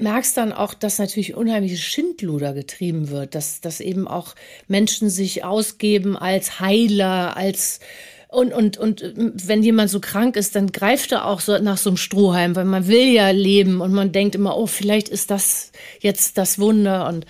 merkst 0.00 0.36
dann 0.36 0.52
auch, 0.52 0.74
dass 0.74 0.98
natürlich 0.98 1.34
unheimliche 1.34 1.76
Schindluder 1.76 2.54
getrieben 2.54 3.10
wird, 3.10 3.34
dass, 3.34 3.60
dass 3.60 3.80
eben 3.80 4.08
auch 4.08 4.34
Menschen 4.66 5.10
sich 5.10 5.44
ausgeben 5.44 6.16
als 6.16 6.60
Heiler, 6.60 7.36
als 7.36 7.80
und, 8.30 8.52
und, 8.52 8.76
und 8.76 9.02
wenn 9.48 9.62
jemand 9.62 9.88
so 9.88 10.00
krank 10.00 10.36
ist, 10.36 10.54
dann 10.54 10.70
greift 10.70 11.12
er 11.12 11.24
auch 11.24 11.40
so 11.40 11.56
nach 11.58 11.78
so 11.78 11.88
einem 11.88 11.96
Strohhalm, 11.96 12.56
weil 12.56 12.66
man 12.66 12.86
will 12.86 13.06
ja 13.06 13.30
leben 13.30 13.80
und 13.80 13.92
man 13.92 14.12
denkt 14.12 14.34
immer, 14.34 14.56
oh, 14.58 14.66
vielleicht 14.66 15.08
ist 15.08 15.30
das 15.30 15.72
jetzt 16.00 16.36
das 16.36 16.58
Wunder. 16.58 17.08
Und 17.08 17.24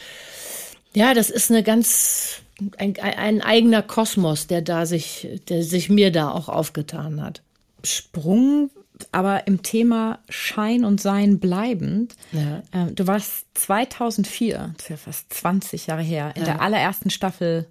ja, 0.94 1.14
das 1.14 1.30
ist 1.30 1.52
eine 1.52 1.62
ganz 1.62 2.42
ein, 2.76 2.96
ein 2.98 3.40
eigener 3.40 3.82
Kosmos, 3.82 4.46
der 4.46 4.62
da 4.62 4.86
sich, 4.86 5.28
der 5.48 5.62
sich 5.62 5.88
mir 5.88 6.10
da 6.10 6.30
auch 6.30 6.48
aufgetan 6.48 7.22
hat. 7.22 7.42
Sprung, 7.84 8.70
aber 9.12 9.46
im 9.46 9.62
Thema 9.62 10.18
Schein 10.28 10.84
und 10.84 11.00
Sein 11.00 11.38
bleibend. 11.38 12.16
Ja. 12.32 12.62
Äh, 12.72 12.92
du 12.92 13.06
warst 13.06 13.46
2004, 13.54 14.72
das 14.76 14.84
ist 14.84 14.90
ja 14.90 14.96
fast 14.96 15.32
20 15.32 15.86
Jahre 15.86 16.02
her, 16.02 16.32
in 16.34 16.42
ja. 16.42 16.52
der 16.52 16.60
allerersten 16.60 17.10
Staffel 17.10 17.66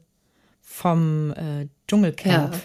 vom 0.62 1.32
äh, 1.32 1.68
Dschungelcamp. 1.88 2.54
Ja. 2.54 2.62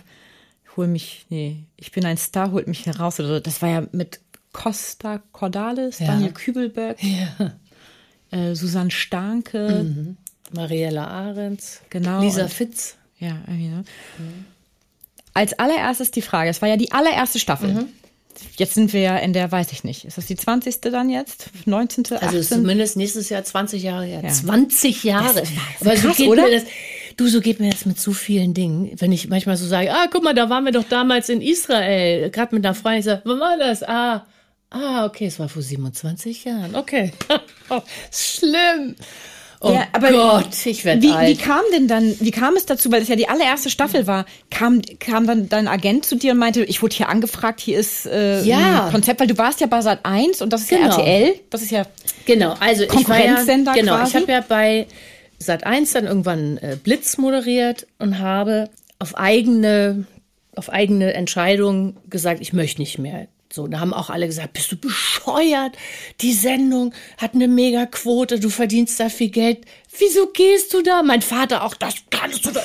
Hol 0.77 0.87
mich, 0.87 1.27
nee, 1.29 1.65
ich 1.77 1.93
bin 1.93 2.07
ein 2.07 2.17
Star, 2.17 2.51
holt 2.53 2.67
mich 2.67 2.87
heraus. 2.87 3.17
Das 3.17 3.61
war 3.61 3.69
ja 3.69 3.87
mit 3.93 4.21
Costa 4.53 5.21
Cordalis, 5.33 5.99
Daniel 5.99 6.33
Kübelberg, 6.33 6.99
äh, 8.31 8.55
Susanne 8.55 8.91
Starke. 8.91 9.85
Mhm. 9.85 10.17
Mariella 10.53 11.07
Ahrens, 11.07 11.81
genau, 11.91 12.21
Lisa 12.21 12.49
Fitz. 12.49 12.97
Ja, 13.19 13.39
irgendwie, 13.47 13.69
ne? 13.69 13.85
Mhm. 14.19 14.45
Als 15.35 15.59
allererstes 15.59 16.11
die 16.11 16.23
Frage, 16.23 16.51
es 16.51 16.61
war 16.61 16.69
ja 16.69 16.77
die 16.77 16.93
allererste 16.93 17.39
Staffel. 17.39 17.73
Mhm. 17.73 17.89
Jetzt 18.57 18.75
sind 18.75 18.93
wir 18.93 19.01
ja 19.01 19.17
in 19.17 19.33
der, 19.33 19.51
weiß 19.51 19.73
ich 19.73 19.85
nicht, 19.85 20.05
ist 20.05 20.19
das 20.19 20.27
die 20.27 20.37
20. 20.37 20.81
dann 20.81 21.11
jetzt? 21.11 21.51
19. 21.67 22.05
18? 22.05 22.19
Also 22.19 22.57
zumindest 22.57 22.97
nächstes 22.97 23.29
Jahr 23.29 23.45
20 23.45 23.83
Jahre 23.83 24.05
her. 24.05 24.23
Ja. 24.23 24.29
20 24.31 25.05
Jahre. 25.05 25.41
Das, 25.41 25.49
das 25.81 25.81
Aber 25.81 25.95
krass, 25.95 26.17
so 26.17 26.25
oder? 26.27 26.51
Das, 26.51 26.65
du, 27.17 27.29
so 27.29 27.41
geht 27.41 27.61
mir 27.61 27.71
das 27.71 27.87
mit 27.87 28.01
so 28.01 28.13
vielen 28.13 28.55
Dingen. 28.55 28.91
Wenn 28.99 29.13
ich 29.13 29.29
manchmal 29.29 29.57
so 29.57 29.67
sage, 29.67 29.93
ah, 29.93 30.07
guck 30.11 30.23
mal, 30.23 30.35
da 30.35 30.51
waren 30.51 30.65
wir 30.65 30.73
doch 30.73 30.85
damals 30.89 31.29
in 31.29 31.41
Israel, 31.41 32.31
gerade 32.31 32.55
mit 32.55 32.65
einer 32.65 32.75
Freundin, 32.75 33.01
ich 33.01 33.05
sage, 33.07 33.23
wann 33.25 33.41
war 33.41 33.59
das? 33.59 33.83
Ah, 33.83 34.27
ah, 34.71 35.07
okay, 35.07 35.27
es 35.27 35.39
war 35.39 35.49
vor 35.49 35.63
27 35.63 36.45
Jahren. 36.45 36.75
Okay. 36.75 37.13
Schlimm. 38.11 38.97
Oh 39.65 39.73
ja, 39.73 39.85
aber 39.93 40.11
Gott, 40.11 40.67
ich 40.67 40.85
werde 40.85 41.03
wie, 41.03 41.11
alt. 41.11 41.29
Wie 41.29 41.37
kam 41.37 41.61
denn 41.73 41.87
dann, 41.87 42.17
wie 42.19 42.33
kam 42.33 42.57
es 42.57 42.67
dazu, 42.67 42.91
weil 42.91 43.03
es 43.03 43.09
ja 43.09 43.15
die 43.15 43.29
allererste 43.29 43.71
Staffel 43.71 44.09
war, 44.09 44.27
kam, 44.51 44.83
kam 44.99 45.27
dann 45.27 45.49
dein 45.49 45.69
Agent 45.69 46.05
zu 46.05 46.17
dir 46.17 46.33
und 46.33 46.39
meinte, 46.39 46.65
ich 46.65 46.83
wurde 46.83 46.97
hier 46.97 47.09
angefragt, 47.09 47.61
hier 47.61 47.79
ist 47.79 48.07
äh, 48.07 48.43
ja. 48.43 48.87
ein 48.87 48.93
Konzept, 48.93 49.21
weil 49.21 49.29
du 49.29 49.39
warst 49.39 49.61
ja 49.61 49.69
bei 49.69 49.81
Sat 49.81 50.01
1 50.05 50.43
und 50.43 50.53
das 50.53 50.63
ist 50.63 50.71
genau. 50.71 50.83
ja 50.83 50.97
RTL, 50.97 51.35
das 51.51 51.63
ist 51.63 51.71
ja 51.71 51.87
Genau, 52.27 52.55
also 52.61 52.85
ich 52.85 53.09
war 53.09 53.19
ja, 53.25 53.43
genau, 53.75 53.97
quasi. 53.97 54.17
ich 54.17 54.23
habe 54.23 54.33
ja 54.33 54.45
bei 54.47 54.87
Sat 55.39 55.65
1 55.65 55.93
dann 55.93 56.07
irgendwann 56.07 56.59
äh, 56.59 56.77
Blitz 56.83 57.19
moderiert 57.19 57.87
und 57.99 58.19
habe 58.19 58.69
auf 58.99 59.17
eigene 59.17 60.07
auf 60.55 60.71
eigene 60.71 61.15
Entscheidung 61.15 61.97
gesagt, 62.11 62.41
ich 62.43 62.53
möchte 62.53 62.81
nicht 62.81 62.99
mehr 62.99 63.27
so, 63.53 63.67
da 63.67 63.81
haben 63.81 63.93
auch 63.93 64.11
alle 64.11 64.27
gesagt, 64.27 64.55
bist 64.55 64.73
du 64.73 64.77
bescheuert? 64.77 65.77
Die 66.21 66.33
Sendung 66.33 66.95
hat 67.19 67.35
eine 67.35 67.49
Megaquote, 67.49 68.41
du 68.41 68.49
verdienst 68.49 68.99
da 68.99 69.09
viel 69.09 69.31
Geld. 69.31 69.59
Wieso 69.99 70.29
gehst 70.29 70.73
du 70.73 70.83
da? 70.83 71.03
Mein 71.03 71.21
Vater 71.21 71.65
auch, 71.65 71.75
das 71.75 71.95
kannst 72.11 72.47
du 72.47 72.51
da. 72.51 72.63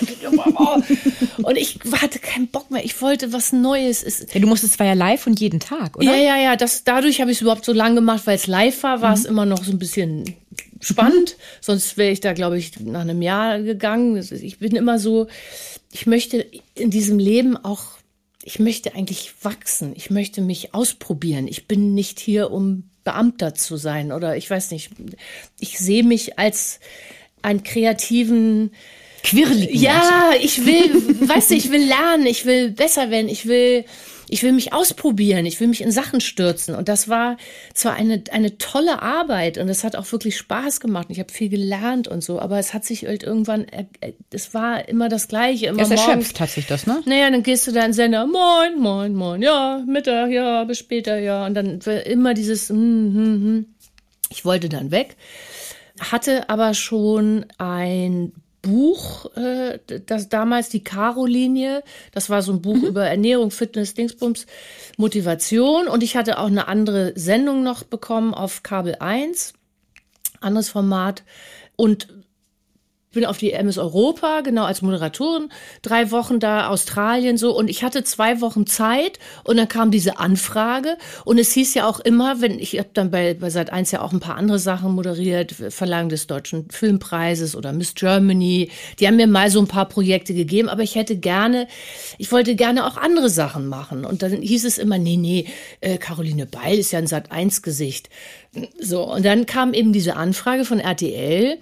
und 1.43 1.57
ich 1.57 1.79
hatte 2.01 2.19
keinen 2.19 2.47
Bock 2.47 2.71
mehr. 2.71 2.85
Ich 2.85 3.01
wollte 3.01 3.33
was 3.33 3.51
Neues. 3.51 4.25
Ja, 4.33 4.39
du 4.39 4.47
musstest 4.47 4.73
zwar 4.73 4.85
ja 4.87 4.93
live 4.93 5.27
und 5.27 5.39
jeden 5.39 5.59
Tag, 5.59 5.97
oder? 5.97 6.05
Ja, 6.05 6.15
ja, 6.15 6.37
ja. 6.37 6.55
Das, 6.55 6.85
dadurch 6.85 7.19
habe 7.19 7.31
ich 7.31 7.37
es 7.37 7.41
überhaupt 7.41 7.65
so 7.65 7.73
lange 7.73 7.95
gemacht, 7.95 8.25
weil 8.25 8.35
es 8.35 8.47
live 8.47 8.81
war, 8.83 9.01
war 9.01 9.09
mhm. 9.09 9.15
es 9.15 9.25
immer 9.25 9.45
noch 9.45 9.63
so 9.63 9.71
ein 9.71 9.79
bisschen 9.79 10.35
spannend. 10.79 11.35
Mhm. 11.37 11.41
Sonst 11.59 11.97
wäre 11.97 12.11
ich 12.11 12.21
da, 12.21 12.31
glaube 12.31 12.57
ich, 12.57 12.79
nach 12.79 13.01
einem 13.01 13.21
Jahr 13.21 13.59
gegangen. 13.59 14.15
Ich 14.15 14.59
bin 14.59 14.75
immer 14.75 14.97
so, 14.97 15.27
ich 15.91 16.05
möchte 16.05 16.45
in 16.75 16.91
diesem 16.91 17.19
Leben 17.19 17.57
auch 17.57 17.96
ich 18.47 18.59
möchte 18.59 18.95
eigentlich 18.95 19.33
wachsen, 19.41 19.91
ich 19.93 20.09
möchte 20.09 20.39
mich 20.39 20.73
ausprobieren. 20.73 21.49
Ich 21.49 21.67
bin 21.67 21.93
nicht 21.93 22.17
hier, 22.17 22.49
um 22.49 22.89
Beamter 23.03 23.53
zu 23.53 23.75
sein 23.75 24.13
oder 24.13 24.37
ich 24.37 24.49
weiß 24.49 24.71
nicht. 24.71 24.91
Ich 25.59 25.77
sehe 25.77 26.03
mich 26.03 26.39
als 26.39 26.79
einen 27.41 27.63
kreativen 27.63 28.71
Quirligen. 29.21 29.77
Ja, 29.77 30.31
ich 30.41 30.65
will, 30.65 31.27
weißt 31.27 31.51
du, 31.51 31.55
ich 31.55 31.71
will 31.71 31.83
lernen, 31.83 32.25
ich 32.25 32.45
will 32.45 32.71
besser 32.71 33.09
werden, 33.09 33.27
ich 33.27 33.47
will 33.47 33.83
ich 34.29 34.43
will 34.43 34.51
mich 34.51 34.73
ausprobieren, 34.73 35.45
ich 35.45 35.59
will 35.59 35.67
mich 35.67 35.81
in 35.81 35.91
Sachen 35.91 36.21
stürzen. 36.21 36.75
Und 36.75 36.89
das 36.89 37.07
war 37.07 37.37
zwar 37.73 37.93
eine, 37.93 38.23
eine 38.31 38.57
tolle 38.57 39.01
Arbeit 39.01 39.57
und 39.57 39.69
es 39.69 39.83
hat 39.83 39.95
auch 39.95 40.11
wirklich 40.11 40.37
Spaß 40.37 40.79
gemacht. 40.79 41.07
Ich 41.09 41.19
habe 41.19 41.31
viel 41.31 41.49
gelernt 41.49 42.07
und 42.07 42.23
so, 42.23 42.39
aber 42.39 42.59
es 42.59 42.73
hat 42.73 42.85
sich 42.85 43.05
halt 43.05 43.23
irgendwann, 43.23 43.65
es 44.31 44.53
war 44.53 44.87
immer 44.87 45.09
das 45.09 45.27
Gleiche. 45.27 45.67
Immer 45.67 45.83
es 45.83 45.91
erschöpft 45.91 46.39
hat 46.39 46.49
sich 46.49 46.67
das, 46.67 46.87
ne? 46.87 47.01
Naja, 47.05 47.29
dann 47.29 47.43
gehst 47.43 47.67
du 47.67 47.71
da 47.71 47.81
in 47.81 47.87
den 47.87 47.93
Sender, 47.93 48.25
moin, 48.25 48.79
moin, 48.79 49.13
moin, 49.13 49.41
ja, 49.41 49.83
Mittag, 49.87 50.31
ja, 50.31 50.63
bis 50.63 50.79
später, 50.79 51.19
ja. 51.19 51.45
Und 51.45 51.53
dann 51.53 51.79
immer 51.79 52.33
dieses, 52.33 52.69
hm, 52.69 52.77
hm, 52.77 53.15
hm. 53.15 53.65
ich 54.29 54.45
wollte 54.45 54.69
dann 54.69 54.91
weg 54.91 55.15
hatte 55.99 56.49
aber 56.49 56.73
schon 56.73 57.45
ein 57.57 58.33
Buch, 58.67 59.33
äh, 59.35 59.79
das 60.05 60.27
damals 60.27 60.67
die 60.69 60.83
Caro-Linie, 60.83 61.83
das 62.11 62.29
war 62.29 62.41
so 62.41 62.51
ein 62.51 62.61
Buch 62.61 62.75
mhm. 62.75 62.87
über 62.87 63.05
Ernährung, 63.07 63.49
Fitness, 63.49 63.93
Dingsbums, 63.93 64.45
Motivation. 64.97 65.87
Und 65.87 66.03
ich 66.03 66.17
hatte 66.17 66.37
auch 66.37 66.47
eine 66.47 66.67
andere 66.67 67.13
Sendung 67.15 67.63
noch 67.63 67.83
bekommen 67.83 68.33
auf 68.33 68.63
Kabel 68.63 68.95
1, 68.99 69.53
anderes 70.41 70.69
Format. 70.69 71.23
Und 71.77 72.09
bin 73.17 73.25
auf 73.25 73.39
die 73.39 73.51
MS 73.51 73.79
Europa, 73.79 74.41
genau 74.41 74.65
als 74.65 74.83
Moderatorin, 74.83 75.49
drei 75.81 76.11
Wochen 76.11 76.39
da, 76.39 76.67
Australien 76.67 77.35
so. 77.37 77.57
Und 77.57 77.67
ich 77.67 77.83
hatte 77.83 78.03
zwei 78.03 78.41
Wochen 78.41 78.67
Zeit 78.67 79.17
und 79.43 79.57
dann 79.57 79.67
kam 79.67 79.89
diese 79.89 80.19
Anfrage. 80.19 80.97
Und 81.25 81.39
es 81.39 81.51
hieß 81.51 81.73
ja 81.73 81.87
auch 81.87 81.99
immer, 81.99 82.41
wenn 82.41 82.59
ich 82.59 82.77
habe 82.77 82.89
dann 82.93 83.09
bei, 83.09 83.33
bei 83.33 83.49
Sat 83.49 83.73
1 83.73 83.89
ja 83.89 84.01
auch 84.01 84.13
ein 84.13 84.19
paar 84.19 84.35
andere 84.35 84.59
Sachen 84.59 84.93
moderiert, 84.93 85.51
Verlangen 85.51 86.09
des 86.09 86.27
Deutschen 86.27 86.69
Filmpreises 86.69 87.55
oder 87.55 87.73
Miss 87.73 87.95
Germany. 87.95 88.69
Die 88.99 89.07
haben 89.07 89.15
mir 89.15 89.25
mal 89.25 89.49
so 89.49 89.61
ein 89.61 89.67
paar 89.67 89.89
Projekte 89.89 90.35
gegeben, 90.35 90.69
aber 90.69 90.83
ich 90.83 90.93
hätte 90.93 91.17
gerne, 91.17 91.67
ich 92.19 92.31
wollte 92.31 92.53
gerne 92.53 92.85
auch 92.85 92.97
andere 92.97 93.31
Sachen 93.31 93.65
machen. 93.65 94.05
Und 94.05 94.21
dann 94.21 94.43
hieß 94.43 94.63
es 94.63 94.77
immer, 94.77 94.99
nee, 94.99 95.17
nee, 95.17 95.47
äh, 95.81 95.97
Caroline 95.97 96.45
Beil 96.45 96.77
ist 96.77 96.91
ja 96.91 96.99
ein 96.99 97.07
Sat 97.07 97.31
1 97.31 97.63
Gesicht. 97.63 98.09
So, 98.79 99.11
und 99.11 99.25
dann 99.25 99.47
kam 99.47 99.73
eben 99.73 99.91
diese 99.91 100.15
Anfrage 100.15 100.65
von 100.65 100.79
RTL 100.79 101.57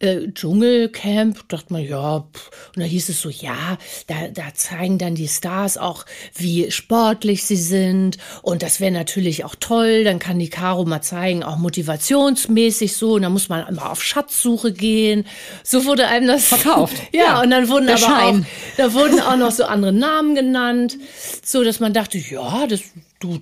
äh, 0.00 0.28
Dschungelcamp, 0.32 1.48
dachte 1.48 1.72
man, 1.72 1.82
ja, 1.82 2.20
pff. 2.32 2.50
und 2.74 2.82
da 2.82 2.84
hieß 2.84 3.08
es 3.08 3.20
so, 3.20 3.30
ja, 3.30 3.78
da, 4.06 4.28
da 4.32 4.54
zeigen 4.54 4.98
dann 4.98 5.14
die 5.14 5.28
Stars 5.28 5.78
auch, 5.78 6.04
wie 6.34 6.70
sportlich 6.70 7.44
sie 7.44 7.56
sind 7.56 8.18
und 8.42 8.62
das 8.62 8.80
wäre 8.80 8.92
natürlich 8.92 9.44
auch 9.44 9.54
toll, 9.58 10.04
dann 10.04 10.18
kann 10.18 10.38
die 10.38 10.50
Caro 10.50 10.84
mal 10.84 11.02
zeigen, 11.02 11.42
auch 11.42 11.56
motivationsmäßig 11.56 12.96
so 12.96 13.14
und 13.14 13.22
dann 13.22 13.32
muss 13.32 13.48
man 13.48 13.66
immer 13.66 13.90
auf 13.90 14.02
Schatzsuche 14.02 14.72
gehen. 14.72 15.26
So 15.62 15.84
wurde 15.84 16.08
einem 16.08 16.26
das 16.26 16.44
verkauft. 16.44 16.96
ja, 17.12 17.22
ja, 17.22 17.40
und 17.42 17.50
dann 17.50 17.68
wurden 17.68 17.88
aber 17.88 17.98
Schein. 17.98 18.42
auch, 18.42 18.76
da 18.76 18.92
wurden 18.92 19.20
auch 19.20 19.36
noch 19.36 19.52
so 19.52 19.64
andere 19.64 19.92
Namen 19.92 20.34
genannt, 20.34 20.98
so 21.44 21.64
dass 21.64 21.80
man 21.80 21.92
dachte, 21.92 22.18
ja, 22.18 22.66
das 22.66 22.80
du 23.20 23.40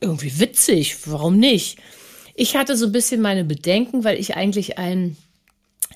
irgendwie 0.00 0.38
witzig, 0.38 0.96
warum 1.06 1.36
nicht? 1.36 1.78
Ich 2.34 2.56
hatte 2.56 2.76
so 2.76 2.86
ein 2.86 2.92
bisschen 2.92 3.20
meine 3.20 3.44
Bedenken, 3.44 4.04
weil 4.04 4.18
ich 4.18 4.36
eigentlich 4.36 4.78
ein 4.78 5.16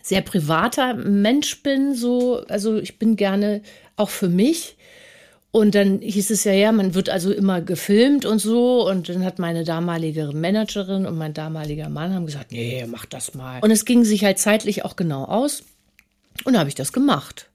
sehr 0.04 0.20
privater 0.20 0.92
Mensch 0.92 1.62
bin, 1.62 1.94
so, 1.94 2.44
also 2.48 2.76
ich 2.76 2.98
bin 2.98 3.16
gerne 3.16 3.62
auch 3.96 4.10
für 4.10 4.28
mich. 4.28 4.76
Und 5.50 5.74
dann 5.74 6.00
hieß 6.02 6.30
es 6.30 6.44
ja, 6.44 6.52
ja, 6.52 6.72
man 6.72 6.94
wird 6.94 7.08
also 7.08 7.32
immer 7.32 7.62
gefilmt 7.62 8.26
und 8.26 8.38
so. 8.38 8.86
Und 8.86 9.08
dann 9.08 9.24
hat 9.24 9.38
meine 9.38 9.64
damalige 9.64 10.30
Managerin 10.34 11.06
und 11.06 11.16
mein 11.16 11.32
damaliger 11.32 11.88
Mann 11.88 12.12
haben 12.12 12.26
gesagt, 12.26 12.52
nee, 12.52 12.84
mach 12.86 13.06
das 13.06 13.34
mal. 13.34 13.60
Und 13.62 13.70
es 13.70 13.86
ging 13.86 14.04
sich 14.04 14.24
halt 14.24 14.38
zeitlich 14.38 14.84
auch 14.84 14.96
genau 14.96 15.24
aus. 15.24 15.62
Und 16.44 16.52
da 16.52 16.58
habe 16.58 16.68
ich 16.68 16.74
das 16.74 16.92
gemacht. 16.92 17.48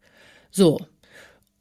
So. 0.49 0.79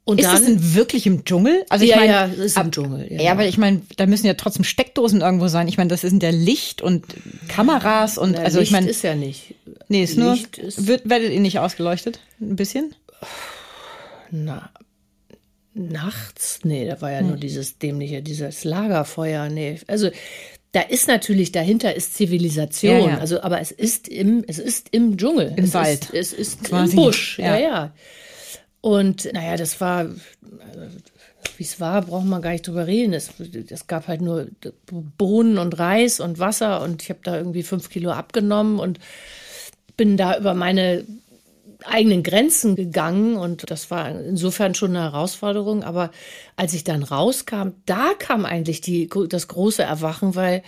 Und 0.09 0.19
Ist 0.19 0.25
dann, 0.25 0.35
das 0.37 0.45
denn 0.45 0.73
wirklich 0.73 1.05
im 1.05 1.23
Dschungel? 1.23 1.63
Also 1.69 1.85
ich 1.85 1.91
ja, 1.91 1.97
meine, 1.97 2.11
ja, 2.11 2.25
ist 2.25 2.57
im 2.57 2.71
Dschungel. 2.71 3.13
Ja, 3.21 3.37
weil 3.37 3.47
ich 3.47 3.59
meine, 3.59 3.83
da 3.95 4.07
müssen 4.07 4.25
ja 4.25 4.33
trotzdem 4.33 4.63
Steckdosen 4.63 5.21
irgendwo 5.21 5.49
sein. 5.49 5.67
Ich 5.67 5.77
meine, 5.77 5.87
das 5.89 6.01
sind 6.01 6.23
ja 6.23 6.31
Licht 6.31 6.81
und 6.81 7.05
Kameras 7.47 8.17
und 8.17 8.31
Na, 8.31 8.39
also 8.39 8.57
Licht 8.57 8.69
ich 8.69 8.73
meine, 8.73 8.89
ist 8.89 9.03
ja 9.03 9.13
nicht. 9.13 9.53
nee, 9.87 10.03
ist 10.03 10.17
Licht 10.17 10.57
nur 10.57 10.67
ist- 10.67 10.87
wird 10.87 11.07
werdet 11.07 11.31
ihr 11.31 11.39
nicht 11.39 11.59
ausgeleuchtet? 11.59 12.19
Ein 12.41 12.55
bisschen? 12.55 12.95
Na, 14.31 14.71
nachts? 15.75 16.61
Nee, 16.63 16.87
da 16.87 16.99
war 17.01 17.11
ja 17.11 17.21
nur 17.21 17.37
dieses 17.37 17.77
dämliche, 17.77 18.23
dieses 18.23 18.63
Lagerfeuer. 18.63 19.47
Nee, 19.49 19.79
also 19.85 20.09
da 20.71 20.81
ist 20.81 21.07
natürlich 21.07 21.51
dahinter 21.51 21.95
ist 21.95 22.15
Zivilisation. 22.15 22.99
Ja, 22.99 23.07
ja. 23.09 23.17
Also, 23.19 23.41
aber 23.43 23.61
es 23.61 23.69
ist 23.69 24.07
im, 24.07 24.43
es 24.47 24.57
ist 24.57 24.87
im 24.89 25.17
Dschungel. 25.17 25.53
Im 25.55 25.65
es 25.65 25.73
Wald. 25.75 26.09
Ist, 26.09 26.33
es 26.33 26.33
ist 26.33 26.63
Quasi, 26.63 26.95
im 26.95 27.03
Busch. 27.03 27.37
Ja, 27.37 27.57
ja. 27.57 27.59
ja. 27.59 27.93
Und 28.81 29.31
naja, 29.33 29.57
das 29.57 29.81
war, 29.81 30.05
wie 31.57 31.63
es 31.63 31.79
war, 31.79 32.01
braucht 32.01 32.25
man 32.25 32.41
gar 32.41 32.51
nicht 32.51 32.67
drüber 32.67 32.87
reden. 32.87 33.13
Es, 33.13 33.31
es 33.69 33.87
gab 33.87 34.07
halt 34.07 34.21
nur 34.21 34.47
Bohnen 35.17 35.57
und 35.57 35.77
Reis 35.77 36.19
und 36.19 36.39
Wasser 36.39 36.81
und 36.81 37.01
ich 37.01 37.09
habe 37.09 37.19
da 37.23 37.37
irgendwie 37.37 37.63
fünf 37.63 37.89
Kilo 37.89 38.11
abgenommen 38.11 38.79
und 38.79 38.99
bin 39.97 40.15
da 40.15 40.37
über 40.37 40.53
meine 40.53 41.05
eigenen 41.85 42.23
Grenzen 42.23 42.75
gegangen 42.75 43.37
und 43.37 43.69
das 43.69 43.89
war 43.89 44.09
insofern 44.09 44.75
schon 44.75 44.95
eine 44.95 45.11
Herausforderung. 45.11 45.83
Aber 45.83 46.11
als 46.55 46.73
ich 46.73 46.83
dann 46.83 47.03
rauskam, 47.03 47.69
da 47.85 48.13
kam 48.17 48.45
eigentlich 48.45 48.81
die, 48.81 49.09
das 49.29 49.47
große 49.47 49.83
Erwachen, 49.83 50.35
weil 50.35 50.63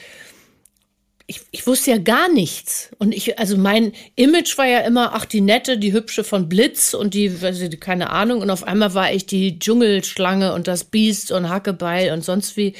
ich, 1.31 1.39
ich 1.51 1.65
wusste 1.65 1.91
ja 1.91 1.97
gar 1.97 2.29
nichts. 2.29 2.91
Und 2.97 3.13
ich, 3.13 3.39
also 3.39 3.55
mein 3.55 3.93
Image 4.15 4.57
war 4.57 4.67
ja 4.67 4.79
immer, 4.79 5.13
ach, 5.13 5.23
die 5.23 5.39
nette, 5.39 5.77
die 5.77 5.93
hübsche 5.93 6.25
von 6.25 6.49
Blitz 6.49 6.93
und 6.93 7.13
die, 7.13 7.41
weiß 7.41 7.61
ich, 7.61 7.79
keine 7.79 8.09
Ahnung. 8.09 8.41
Und 8.41 8.49
auf 8.49 8.65
einmal 8.65 8.93
war 8.95 9.13
ich 9.13 9.27
die 9.27 9.57
Dschungelschlange 9.57 10.53
und 10.53 10.67
das 10.67 10.83
Biest 10.83 11.31
und 11.31 11.47
Hackebeil 11.47 12.11
und 12.11 12.25
sonst 12.25 12.57
wie. 12.57 12.73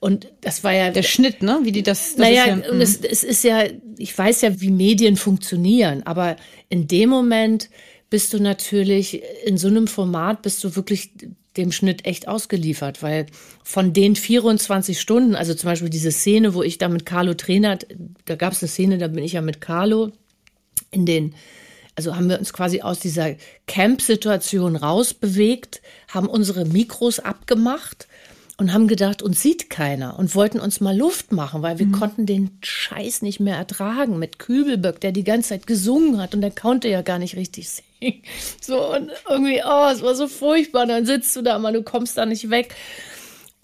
Und 0.00 0.28
das 0.42 0.62
war 0.62 0.72
ja 0.72 0.90
Der 0.90 1.02
Schnitt, 1.02 1.42
ne? 1.42 1.60
Wie 1.62 1.72
die 1.72 1.82
das, 1.82 2.10
das 2.10 2.18
naja, 2.18 2.44
ist 2.44 2.66
ja, 2.66 2.72
und 2.72 2.80
es, 2.82 3.00
es 3.00 3.24
ist 3.24 3.42
ja, 3.42 3.64
ich 3.96 4.16
weiß 4.16 4.42
ja, 4.42 4.60
wie 4.60 4.70
Medien 4.70 5.16
funktionieren, 5.16 6.02
aber 6.04 6.36
in 6.68 6.86
dem 6.86 7.08
Moment 7.08 7.70
bist 8.10 8.34
du 8.34 8.38
natürlich 8.38 9.22
in 9.46 9.56
so 9.56 9.68
einem 9.68 9.86
Format 9.86 10.42
bist 10.42 10.62
du 10.62 10.76
wirklich 10.76 11.12
dem 11.56 11.72
Schnitt 11.72 12.04
echt 12.04 12.28
ausgeliefert, 12.28 13.02
weil 13.02 13.26
von 13.62 13.92
den 13.92 14.16
24 14.16 15.00
Stunden, 15.00 15.34
also 15.34 15.54
zum 15.54 15.70
Beispiel 15.70 15.90
diese 15.90 16.10
Szene, 16.10 16.54
wo 16.54 16.62
ich 16.62 16.78
da 16.78 16.88
mit 16.88 17.06
Carlo 17.06 17.34
Trainer, 17.34 17.78
da 18.24 18.34
gab 18.34 18.52
es 18.52 18.62
eine 18.62 18.68
Szene, 18.68 18.98
da 18.98 19.08
bin 19.08 19.24
ich 19.24 19.32
ja 19.32 19.40
mit 19.40 19.60
Carlo 19.60 20.12
in 20.90 21.06
den, 21.06 21.34
also 21.94 22.16
haben 22.16 22.28
wir 22.28 22.38
uns 22.38 22.52
quasi 22.52 22.80
aus 22.80 22.98
dieser 22.98 23.36
Camp-Situation 23.66 24.76
rausbewegt, 24.76 25.80
haben 26.08 26.28
unsere 26.28 26.64
Mikros 26.64 27.20
abgemacht 27.20 28.08
und 28.56 28.72
haben 28.72 28.86
gedacht, 28.86 29.20
uns 29.22 29.42
sieht 29.42 29.68
keiner 29.68 30.18
und 30.18 30.34
wollten 30.34 30.60
uns 30.60 30.80
mal 30.80 30.96
Luft 30.96 31.32
machen, 31.32 31.62
weil 31.62 31.78
wir 31.80 31.90
konnten 31.90 32.24
den 32.24 32.58
Scheiß 32.62 33.22
nicht 33.22 33.40
mehr 33.40 33.56
ertragen 33.56 34.18
mit 34.18 34.38
Kübelböck, 34.38 35.00
der 35.00 35.10
die 35.10 35.24
ganze 35.24 35.50
Zeit 35.50 35.66
gesungen 35.66 36.20
hat 36.20 36.34
und 36.34 36.40
der 36.40 36.52
konnte 36.52 36.88
ja 36.88 37.02
gar 37.02 37.18
nicht 37.18 37.36
richtig 37.36 37.68
singen. 37.68 37.84
So 38.60 38.94
und 38.94 39.10
irgendwie, 39.28 39.62
oh, 39.64 39.88
es 39.90 40.02
war 40.02 40.14
so 40.14 40.28
furchtbar. 40.28 40.86
Dann 40.86 41.06
sitzt 41.06 41.34
du 41.36 41.42
da 41.42 41.58
mal, 41.58 41.72
du 41.72 41.82
kommst 41.82 42.18
da 42.18 42.26
nicht 42.26 42.50
weg. 42.50 42.74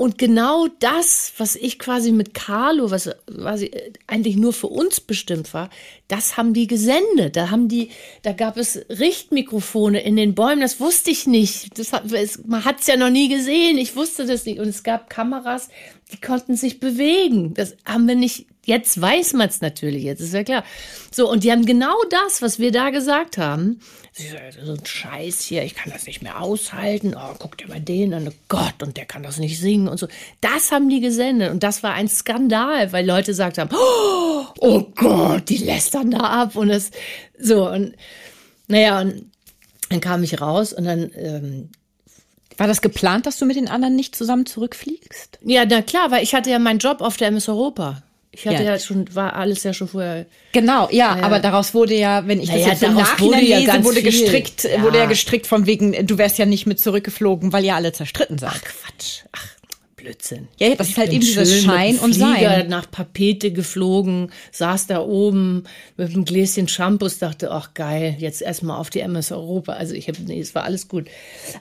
Und 0.00 0.16
genau 0.16 0.66
das, 0.78 1.34
was 1.36 1.56
ich 1.56 1.78
quasi 1.78 2.10
mit 2.10 2.32
Carlo, 2.32 2.90
was 2.90 3.10
quasi 3.26 3.70
eigentlich 4.06 4.34
nur 4.34 4.54
für 4.54 4.68
uns 4.68 4.98
bestimmt 4.98 5.52
war, 5.52 5.68
das 6.08 6.38
haben 6.38 6.54
die 6.54 6.66
gesendet. 6.66 7.36
Da 7.36 7.50
haben 7.50 7.68
die, 7.68 7.90
da 8.22 8.32
gab 8.32 8.56
es 8.56 8.80
Richtmikrofone 8.88 10.00
in 10.00 10.16
den 10.16 10.34
Bäumen. 10.34 10.62
Das 10.62 10.80
wusste 10.80 11.10
ich 11.10 11.26
nicht. 11.26 11.78
Das 11.78 11.92
hat, 11.92 12.10
es, 12.12 12.46
man 12.46 12.64
hat 12.64 12.80
es 12.80 12.86
ja 12.86 12.96
noch 12.96 13.10
nie 13.10 13.28
gesehen. 13.28 13.76
Ich 13.76 13.94
wusste 13.94 14.24
das 14.24 14.46
nicht. 14.46 14.58
Und 14.58 14.68
es 14.68 14.84
gab 14.84 15.10
Kameras, 15.10 15.68
die 16.10 16.18
konnten 16.18 16.56
sich 16.56 16.80
bewegen. 16.80 17.52
Das 17.52 17.76
haben 17.84 18.08
wir 18.08 18.14
nicht. 18.14 18.46
Jetzt 18.64 18.98
weiß 18.98 19.34
man 19.34 19.50
es 19.50 19.60
natürlich. 19.60 20.04
Jetzt 20.04 20.20
ist 20.20 20.32
ja 20.32 20.44
klar. 20.44 20.64
So 21.10 21.30
und 21.30 21.44
die 21.44 21.52
haben 21.52 21.66
genau 21.66 21.96
das, 22.08 22.40
was 22.40 22.58
wir 22.58 22.72
da 22.72 22.88
gesagt 22.88 23.36
haben. 23.36 23.80
So 24.12 24.72
ein 24.72 24.84
Scheiß 24.84 25.40
hier. 25.42 25.62
Ich 25.62 25.74
kann 25.74 25.92
das 25.92 26.06
nicht 26.06 26.20
mehr 26.22 26.40
aushalten. 26.40 27.14
Oh, 27.16 27.34
guck 27.38 27.56
dir 27.56 27.68
mal 27.68 27.80
den 27.80 28.12
an. 28.12 28.28
Oh 28.28 28.34
Gott, 28.48 28.82
und 28.82 28.96
der 28.96 29.06
kann 29.06 29.22
das 29.22 29.38
nicht 29.38 29.58
singen 29.60 29.88
und 29.88 29.98
so. 29.98 30.08
Das 30.40 30.72
haben 30.72 30.88
die 30.88 31.00
gesendet 31.00 31.50
und 31.50 31.62
das 31.62 31.82
war 31.82 31.94
ein 31.94 32.08
Skandal, 32.08 32.92
weil 32.92 33.06
Leute 33.06 33.26
gesagt 33.26 33.58
haben, 33.58 33.70
oh, 33.72 34.44
oh 34.58 34.82
Gott, 34.96 35.48
die 35.48 35.58
lästern 35.58 36.10
da 36.10 36.18
ab 36.18 36.56
und 36.56 36.68
das 36.68 36.90
so 37.38 37.68
und 37.68 37.94
naja 38.66 39.00
und 39.00 39.30
dann 39.90 40.00
kam 40.00 40.22
ich 40.22 40.40
raus 40.40 40.72
und 40.72 40.84
dann 40.84 41.10
ähm, 41.14 41.70
war 42.56 42.66
das 42.66 42.82
geplant, 42.82 43.26
dass 43.26 43.38
du 43.38 43.46
mit 43.46 43.56
den 43.56 43.68
anderen 43.68 43.96
nicht 43.96 44.14
zusammen 44.14 44.46
zurückfliegst? 44.46 45.38
ja 45.42 45.64
na 45.68 45.82
klar, 45.82 46.10
weil 46.10 46.22
ich 46.22 46.34
hatte 46.34 46.50
ja 46.50 46.58
meinen 46.58 46.78
Job 46.78 47.00
auf 47.00 47.16
der 47.16 47.28
MS 47.28 47.48
Europa. 47.48 48.02
Ich 48.32 48.46
hatte 48.46 48.62
Ja. 48.62 48.72
ja, 48.74 48.78
schon 48.78 49.12
war 49.14 49.34
alles 49.34 49.64
ja 49.64 49.72
schon 49.72 49.88
vorher. 49.88 50.24
Genau, 50.52 50.88
ja, 50.92 51.18
aber 51.20 51.40
daraus 51.40 51.74
wurde 51.74 51.94
ja, 51.94 52.26
wenn 52.28 52.40
ich 52.40 52.48
Naja, 52.48 52.68
das 52.68 52.80
jetzt 52.80 52.82
im 52.84 52.94
daraus 52.94 53.10
Nachhinein 53.10 53.40
wurde 53.40 53.46
ja 53.48 53.58
lese, 53.58 53.84
wurde 53.84 54.02
gestrickt, 54.02 54.64
Ja. 54.64 54.82
wurde 54.82 54.98
ja 54.98 55.06
gestrickt 55.06 55.46
von 55.48 55.66
wegen, 55.66 56.06
du 56.06 56.16
wärst 56.16 56.38
ja 56.38 56.46
nicht 56.46 56.66
mit 56.66 56.78
zurückgeflogen, 56.78 57.52
weil 57.52 57.64
ihr 57.64 57.74
alle 57.74 57.92
zerstritten 57.92 58.38
seid. 58.38 58.52
Ach 58.54 58.60
Quatsch, 58.62 59.22
ach 59.32 59.46
Blödsinn. 60.00 60.48
Ja, 60.58 60.74
das 60.74 60.88
ist 60.88 60.98
halt 60.98 61.12
eben 61.12 61.20
dieses 61.20 61.62
Schein 61.62 61.98
und 61.98 62.14
Flieger 62.14 62.50
Sein. 62.50 62.68
nach 62.68 62.90
Papete 62.90 63.52
geflogen, 63.52 64.32
saß 64.52 64.86
da 64.86 65.00
oben 65.00 65.64
mit 65.96 66.10
einem 66.10 66.24
Gläschen 66.24 66.68
Shampoos, 66.68 67.18
dachte, 67.18 67.50
ach 67.50 67.74
geil, 67.74 68.16
jetzt 68.18 68.42
erstmal 68.42 68.78
auf 68.78 68.90
die 68.90 69.00
MS 69.00 69.32
Europa. 69.32 69.72
Also 69.74 69.94
ich 69.94 70.08
habe, 70.08 70.18
nee, 70.22 70.40
es 70.40 70.54
war 70.54 70.64
alles 70.64 70.88
gut. 70.88 71.08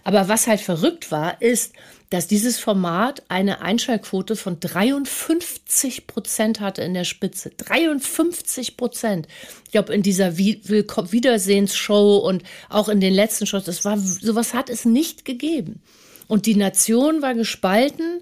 Aber 0.03 0.27
was 0.29 0.47
halt 0.47 0.61
verrückt 0.61 1.11
war, 1.11 1.41
ist, 1.41 1.73
dass 2.09 2.27
dieses 2.27 2.57
Format 2.57 3.21
eine 3.29 3.61
Einschaltquote 3.61 4.35
von 4.35 4.59
53 4.59 6.07
Prozent 6.07 6.59
hatte 6.59 6.81
in 6.81 6.95
der 6.95 7.03
Spitze. 7.03 7.51
53 7.51 8.77
Prozent. 8.77 9.27
Ich 9.65 9.71
glaube, 9.71 9.93
in 9.93 10.01
dieser 10.01 10.37
Wiedersehensshow 10.37 12.17
und 12.17 12.43
auch 12.67 12.89
in 12.89 12.99
den 12.99 13.13
letzten 13.13 13.45
Shows, 13.45 13.65
das 13.65 13.85
war, 13.85 13.97
sowas 13.99 14.55
hat 14.55 14.69
es 14.69 14.85
nicht 14.85 15.23
gegeben. 15.23 15.81
Und 16.29 16.45
die 16.45 16.55
Nation 16.55 17.21
war 17.21 17.33
gespalten 17.33 18.21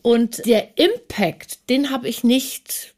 und 0.00 0.44
der 0.46 0.78
Impact, 0.78 1.68
den 1.68 1.90
habe 1.90 2.08
ich 2.08 2.24
nicht 2.24 2.94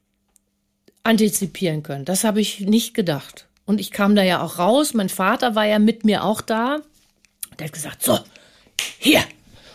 antizipieren 1.03 1.83
können. 1.83 2.05
Das 2.05 2.25
habe 2.25 2.41
ich 2.41 2.61
nicht 2.61 2.95
gedacht. 2.95 3.47
Und 3.67 3.81
ich 3.81 3.91
kam 3.91 4.15
da 4.15 4.23
ja 4.23 4.41
auch 4.43 4.59
raus. 4.59 4.95
Mein 4.95 5.09
Vater 5.09 5.57
war 5.57 5.67
ja 5.67 5.79
mit 5.79 6.05
mir 6.05 6.25
auch 6.25 6.41
da. 6.41 6.79
Der 7.59 7.67
hat 7.67 7.75
gesagt, 7.75 8.03
so, 8.03 8.19
hier. 8.99 9.25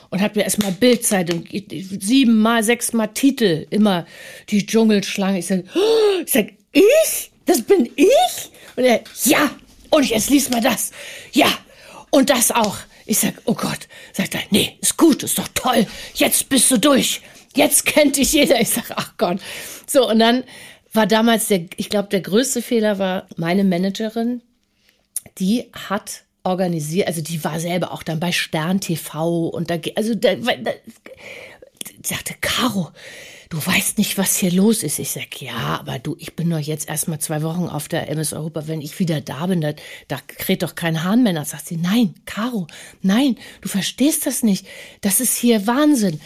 Und 0.09 0.21
hat 0.21 0.37
mir 0.37 0.43
erstmal 0.43 0.71
Bildzeitung, 0.71 1.43
siebenmal, 1.49 2.63
sechsmal 2.63 3.09
Titel, 3.09 3.67
immer 3.69 4.07
die 4.49 4.65
Dschungelschlange. 4.65 5.39
Ich 5.39 5.47
sag, 5.47 5.65
oh, 5.75 6.21
ich 6.25 6.31
sag, 6.31 6.53
ich? 6.71 7.31
Das 7.45 7.61
bin 7.61 7.89
ich? 7.97 8.51
Und 8.77 8.85
er, 8.85 9.03
ja. 9.25 9.51
Und 9.89 10.09
jetzt 10.09 10.29
liest 10.29 10.51
mal 10.51 10.61
das. 10.61 10.91
Ja, 11.33 11.47
und 12.11 12.29
das 12.29 12.51
auch. 12.51 12.77
Ich 13.09 13.17
sag, 13.17 13.33
oh 13.45 13.55
Gott. 13.55 13.87
Sagt 14.13 14.35
er, 14.35 14.41
nee, 14.51 14.77
ist 14.81 14.95
gut, 14.95 15.23
ist 15.23 15.39
doch 15.39 15.47
toll. 15.55 15.87
Jetzt 16.13 16.47
bist 16.47 16.69
du 16.69 16.77
durch. 16.77 17.21
Jetzt 17.55 17.87
kennt 17.87 18.17
dich 18.17 18.33
jeder. 18.33 18.61
Ich 18.61 18.69
sag, 18.69 18.91
ach 18.95 19.17
Gott. 19.17 19.39
So, 19.87 20.07
und 20.07 20.19
dann 20.19 20.43
war 20.93 21.07
damals 21.07 21.47
der, 21.47 21.65
ich 21.77 21.89
glaube, 21.89 22.09
der 22.09 22.21
größte 22.21 22.61
Fehler 22.61 22.99
war 22.99 23.27
meine 23.35 23.63
Managerin, 23.63 24.43
die 25.39 25.71
hat 25.73 26.23
organisiert, 26.43 27.07
also 27.07 27.21
die 27.21 27.43
war 27.43 27.59
selber 27.59 27.91
auch 27.91 28.03
dann 28.03 28.19
bei 28.19 28.31
Stern 28.31 28.79
TV 28.79 29.47
und 29.47 29.71
da, 29.71 29.77
also 29.95 30.13
da, 30.13 30.35
da 30.35 30.71
sagte 32.03 32.35
Caro, 32.41 32.91
du 33.49 33.57
weißt 33.57 33.97
nicht, 33.97 34.17
was 34.17 34.37
hier 34.37 34.51
los 34.51 34.83
ist. 34.83 34.99
Ich 34.99 35.11
sag, 35.11 35.41
ja, 35.41 35.79
aber 35.79 35.99
du, 35.99 36.15
ich 36.19 36.35
bin 36.35 36.49
doch 36.49 36.59
jetzt 36.59 36.87
erstmal 36.87 37.19
zwei 37.19 37.41
Wochen 37.41 37.67
auf 37.67 37.87
der 37.87 38.09
MS 38.09 38.33
Europa. 38.33 38.67
Wenn 38.67 38.81
ich 38.81 38.99
wieder 38.99 39.21
da 39.21 39.47
bin, 39.47 39.61
da, 39.61 39.73
da 40.07 40.19
kräht 40.27 40.63
doch 40.63 40.75
kein 40.75 41.03
Hahn 41.03 41.23
mehr. 41.23 41.43
Sagt 41.45 41.67
sie, 41.67 41.77
nein, 41.77 42.13
Caro, 42.25 42.67
nein, 43.01 43.37
du 43.61 43.69
verstehst 43.69 44.25
das 44.25 44.43
nicht. 44.43 44.67
Das 45.01 45.19
ist 45.19 45.35
hier 45.35 45.65
Wahnsinn. 45.67 46.21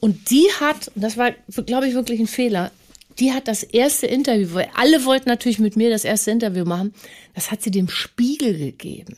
Und 0.00 0.30
die 0.30 0.48
hat, 0.60 0.90
das 0.94 1.16
war, 1.16 1.32
glaube 1.66 1.86
ich, 1.86 1.94
wirklich 1.94 2.20
ein 2.20 2.26
Fehler, 2.26 2.72
die 3.18 3.32
hat 3.32 3.48
das 3.48 3.62
erste 3.62 4.06
Interview, 4.06 4.48
weil 4.52 4.70
alle 4.74 5.04
wollten 5.04 5.28
natürlich 5.28 5.58
mit 5.58 5.76
mir 5.76 5.90
das 5.90 6.04
erste 6.04 6.30
Interview 6.30 6.64
machen, 6.64 6.94
das 7.34 7.50
hat 7.50 7.62
sie 7.62 7.70
dem 7.70 7.88
Spiegel 7.88 8.56
gegeben. 8.56 9.16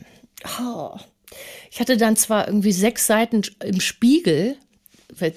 Oh. 0.59 0.97
Ich 1.71 1.79
hatte 1.79 1.95
dann 1.97 2.17
zwar 2.17 2.47
irgendwie 2.47 2.73
sechs 2.73 3.07
Seiten 3.07 3.43
im 3.63 3.79
Spiegel, 3.79 4.57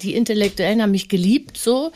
die 0.03 0.15
Intellektuellen 0.15 0.83
haben 0.83 0.91
mich 0.91 1.09
geliebt, 1.09 1.57
so. 1.57 1.93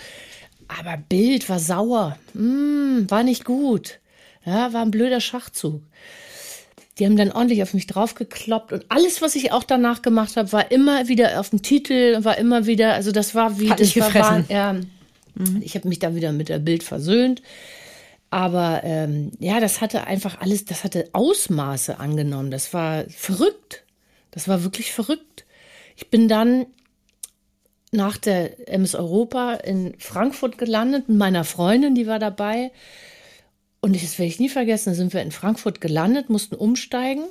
Aber 0.68 0.96
Bild 0.96 1.48
war 1.48 1.58
sauer. 1.58 2.16
Mm, 2.34 3.08
war 3.08 3.22
nicht 3.22 3.44
gut. 3.44 3.98
Ja, 4.44 4.72
war 4.72 4.82
ein 4.82 4.90
blöder 4.90 5.20
Schachzug. 5.20 5.82
Die 6.98 7.06
haben 7.06 7.16
dann 7.16 7.32
ordentlich 7.32 7.62
auf 7.62 7.72
mich 7.72 7.86
draufgekloppt 7.86 8.72
und 8.72 8.84
alles, 8.88 9.22
was 9.22 9.34
ich 9.34 9.52
auch 9.52 9.64
danach 9.64 10.02
gemacht 10.02 10.36
habe, 10.36 10.52
war 10.52 10.70
immer 10.70 11.08
wieder 11.08 11.40
auf 11.40 11.50
dem 11.50 11.62
Titel, 11.62 12.22
war 12.24 12.36
immer 12.36 12.66
wieder, 12.66 12.92
also 12.92 13.10
das 13.10 13.34
war 13.34 13.58
wie 13.58 13.70
Hat 13.70 13.80
das 13.80 13.96
war, 13.96 14.14
war, 14.14 14.44
ja, 14.50 14.74
mhm. 15.34 15.62
ich 15.62 15.74
habe 15.76 15.88
mich 15.88 15.98
da 15.98 16.14
wieder 16.14 16.32
mit 16.32 16.50
der 16.50 16.58
Bild 16.58 16.82
versöhnt. 16.82 17.42
Aber 18.28 18.82
ähm, 18.84 19.32
ja, 19.40 19.60
das 19.60 19.80
hatte 19.80 20.06
einfach 20.06 20.40
alles, 20.40 20.64
das 20.64 20.84
hatte 20.84 21.08
Ausmaße 21.12 21.98
angenommen. 21.98 22.50
Das 22.50 22.72
war 22.72 23.04
verrückt. 23.08 23.82
Das 24.30 24.46
war 24.46 24.62
wirklich 24.62 24.92
verrückt. 24.92 25.46
Ich 25.96 26.10
bin 26.10 26.28
dann 26.28 26.66
nach 27.92 28.16
der 28.16 28.68
MS 28.68 28.94
Europa 28.94 29.54
in 29.54 29.94
Frankfurt 29.98 30.58
gelandet 30.58 31.08
mit 31.08 31.18
meiner 31.18 31.44
Freundin, 31.44 31.94
die 31.94 32.06
war 32.06 32.18
dabei. 32.18 32.70
Und 33.82 33.96
das 33.96 34.18
werde 34.18 34.28
ich 34.28 34.38
nie 34.38 34.50
vergessen, 34.50 34.90
da 34.90 34.94
sind 34.94 35.14
wir 35.14 35.22
in 35.22 35.32
Frankfurt 35.32 35.80
gelandet, 35.80 36.28
mussten 36.28 36.54
umsteigen. 36.54 37.24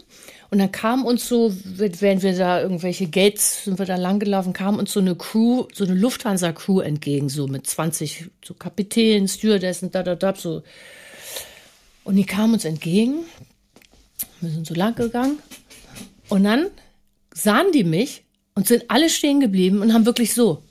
Und 0.49 0.57
dann 0.57 0.72
kam 0.72 1.05
uns 1.05 1.28
so, 1.28 1.53
während 1.64 2.24
wir 2.24 2.36
da 2.36 2.60
irgendwelche 2.60 3.07
Gates, 3.07 3.66
sind 3.66 3.78
wir 3.78 3.86
da 3.86 3.97
langgelaufen, 3.97 4.51
kam 4.51 4.80
uns 4.80 4.91
so 4.91 4.99
eine 4.99 5.16
Crew, 5.16 5.68
so 5.74 5.86
eine 5.86 5.93
Lufthansa-Crew 5.93 6.80
entgegen, 6.80 7.30
so 7.30 7.47
mit 7.47 7.68
20 7.68 8.32
so 8.43 8.55
Kapitänen, 8.55 9.28
Stewardessen, 9.28 9.91
da, 9.91 10.01
da, 10.01 10.16
da, 10.16 10.34
so. 10.36 10.64
Und 12.03 12.16
die 12.16 12.26
kamen 12.26 12.53
uns 12.55 12.66
entgegen. 12.66 13.26
Wir 14.41 14.49
sind 14.49 14.66
so 14.66 14.74
lang 14.74 14.95
gegangen. 14.95 15.38
Und 16.30 16.45
dann 16.45 16.68
sahen 17.32 17.72
die 17.74 17.84
mich 17.84 18.24
und 18.60 18.68
sind 18.68 18.84
alle 18.89 19.10
stehen 19.10 19.39
geblieben 19.39 19.82
und 19.82 19.93
haben 19.93 20.05
wirklich 20.05 20.34
so. 20.34 20.62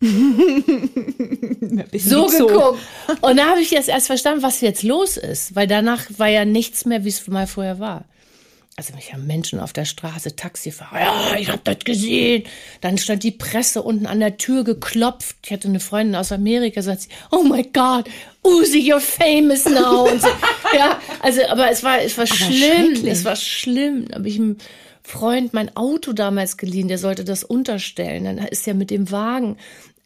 so 0.00 0.08
geguckt. 2.26 2.80
Und 3.20 3.36
da 3.36 3.50
habe 3.50 3.60
ich 3.60 3.70
jetzt 3.70 3.88
erst 3.88 4.08
verstanden, 4.08 4.42
was 4.42 4.60
jetzt 4.60 4.82
los 4.82 5.16
ist, 5.16 5.54
weil 5.54 5.68
danach 5.68 6.06
war 6.18 6.26
ja 6.26 6.44
nichts 6.44 6.86
mehr, 6.86 7.04
wie 7.04 7.10
es 7.10 7.28
mal 7.28 7.46
vorher 7.46 7.78
war. 7.78 8.06
Also 8.74 8.92
mich 8.94 9.12
haben 9.12 9.28
Menschen 9.28 9.60
auf 9.60 9.72
der 9.72 9.84
Straße, 9.84 10.34
Taxifahrer, 10.34 11.00
ja, 11.00 11.36
ich 11.38 11.48
habe 11.48 11.60
das 11.62 11.78
gesehen. 11.84 12.42
Dann 12.80 12.98
stand 12.98 13.22
die 13.22 13.30
Presse 13.30 13.82
unten 13.82 14.06
an 14.06 14.18
der 14.18 14.36
Tür 14.36 14.64
geklopft. 14.64 15.36
Ich 15.44 15.52
hatte 15.52 15.68
eine 15.68 15.78
Freundin 15.78 16.16
aus 16.16 16.32
Amerika, 16.32 16.82
sagt 16.82 17.02
sie, 17.02 17.08
oh 17.30 17.44
my 17.44 17.62
God, 17.62 18.10
Uzi, 18.42 18.78
you're 18.78 18.98
famous 18.98 19.64
now. 19.64 20.08
So. 20.18 20.26
ja, 20.76 21.00
also, 21.20 21.40
aber 21.50 21.70
es 21.70 21.84
war, 21.84 22.00
es 22.00 22.18
war 22.18 22.24
aber 22.24 22.34
schlimm. 22.34 23.06
Es 23.06 23.24
war 23.24 23.36
schlimm. 23.36 24.08
Habe 24.12 24.28
ich 24.28 24.40
Freund 25.10 25.52
mein 25.52 25.76
Auto 25.76 26.12
damals 26.12 26.56
geliehen, 26.56 26.88
der 26.88 26.98
sollte 26.98 27.24
das 27.24 27.42
unterstellen. 27.42 28.24
Dann 28.24 28.38
ist 28.38 28.66
er 28.68 28.74
mit 28.74 28.90
dem 28.90 29.10
Wagen 29.10 29.56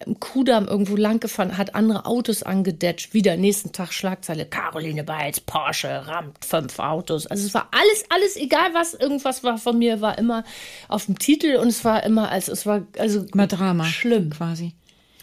im 0.05 0.19
Kudamm 0.19 0.67
irgendwo 0.67 0.97
lang 0.97 1.21
gefahren, 1.21 1.57
hat 1.57 1.75
andere 1.75 2.07
Autos 2.07 2.43
angedetscht. 2.43 3.15
Wieder 3.15 3.37
nächsten 3.37 3.73
Tag 3.73 3.93
Schlagzeile, 3.93 4.47
Caroline 4.47 5.05
Beitz, 5.05 5.41
Porsche, 5.41 6.07
rammt 6.07 6.45
fünf 6.45 6.79
Autos. 6.79 7.27
Also 7.27 7.47
es 7.47 7.55
war 7.55 7.69
alles, 7.71 8.05
alles, 8.09 8.37
egal 8.37 8.73
was, 8.73 8.95
irgendwas 8.95 9.45
war 9.45 9.59
von 9.59 9.79
mir, 9.79 10.01
war 10.01 10.19
immer 10.19 10.45
auf 10.89 11.07
dem 11.07 11.19
Titel 11.19 11.57
und 11.57 11.69
es 11.69 11.85
war 11.85 12.03
immer, 12.03 12.31
also 12.31 12.53
es 12.53 12.67
war, 12.67 12.83
also 12.99 13.25
immer 13.33 13.47
Drama. 13.47 13.85
Schlimm. 13.85 14.31
Quasi. 14.31 14.73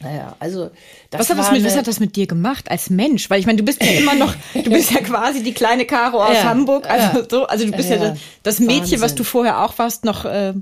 Naja, 0.02 0.36
also 0.39 0.72
was 1.12 1.30
hat, 1.30 1.38
das 1.38 1.52
mit, 1.52 1.64
was 1.64 1.76
hat 1.76 1.88
das 1.88 1.99
mit 1.99 2.16
dir 2.16 2.26
gemacht 2.26 2.72
als 2.72 2.89
Mensch? 2.89 3.30
Weil 3.30 3.39
ich 3.39 3.45
meine, 3.45 3.58
du 3.58 3.64
bist 3.64 3.84
ja 3.84 3.91
immer 3.99 4.16
noch, 4.16 4.34
du 4.54 4.70
bist 4.70 4.91
ja 4.91 5.02
quasi 5.02 5.43
die 5.43 5.54
kleine 5.54 5.86
Caro 5.86 6.24
aus 6.24 6.36
ja, 6.36 6.43
Hamburg. 6.43 6.89
Also 6.89 7.20
ja. 7.20 7.26
so, 7.30 7.45
also 7.45 7.66
du 7.66 7.72
bist 7.72 7.89
ja, 7.89 7.97
ja 7.97 8.16
das 8.43 8.60
Mädchen, 8.60 8.82
Wahnsinn. 8.82 9.02
was 9.02 9.16
du 9.16 9.24
vorher 9.24 9.64
auch 9.64 9.78
warst, 9.78 10.06
noch 10.06 10.26
äh, 10.26 10.54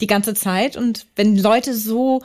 die 0.00 0.06
ganze 0.06 0.34
Zeit. 0.34 0.76
Und 0.76 1.06
wenn 1.16 1.36
Leute 1.36 1.74
so 1.74 2.22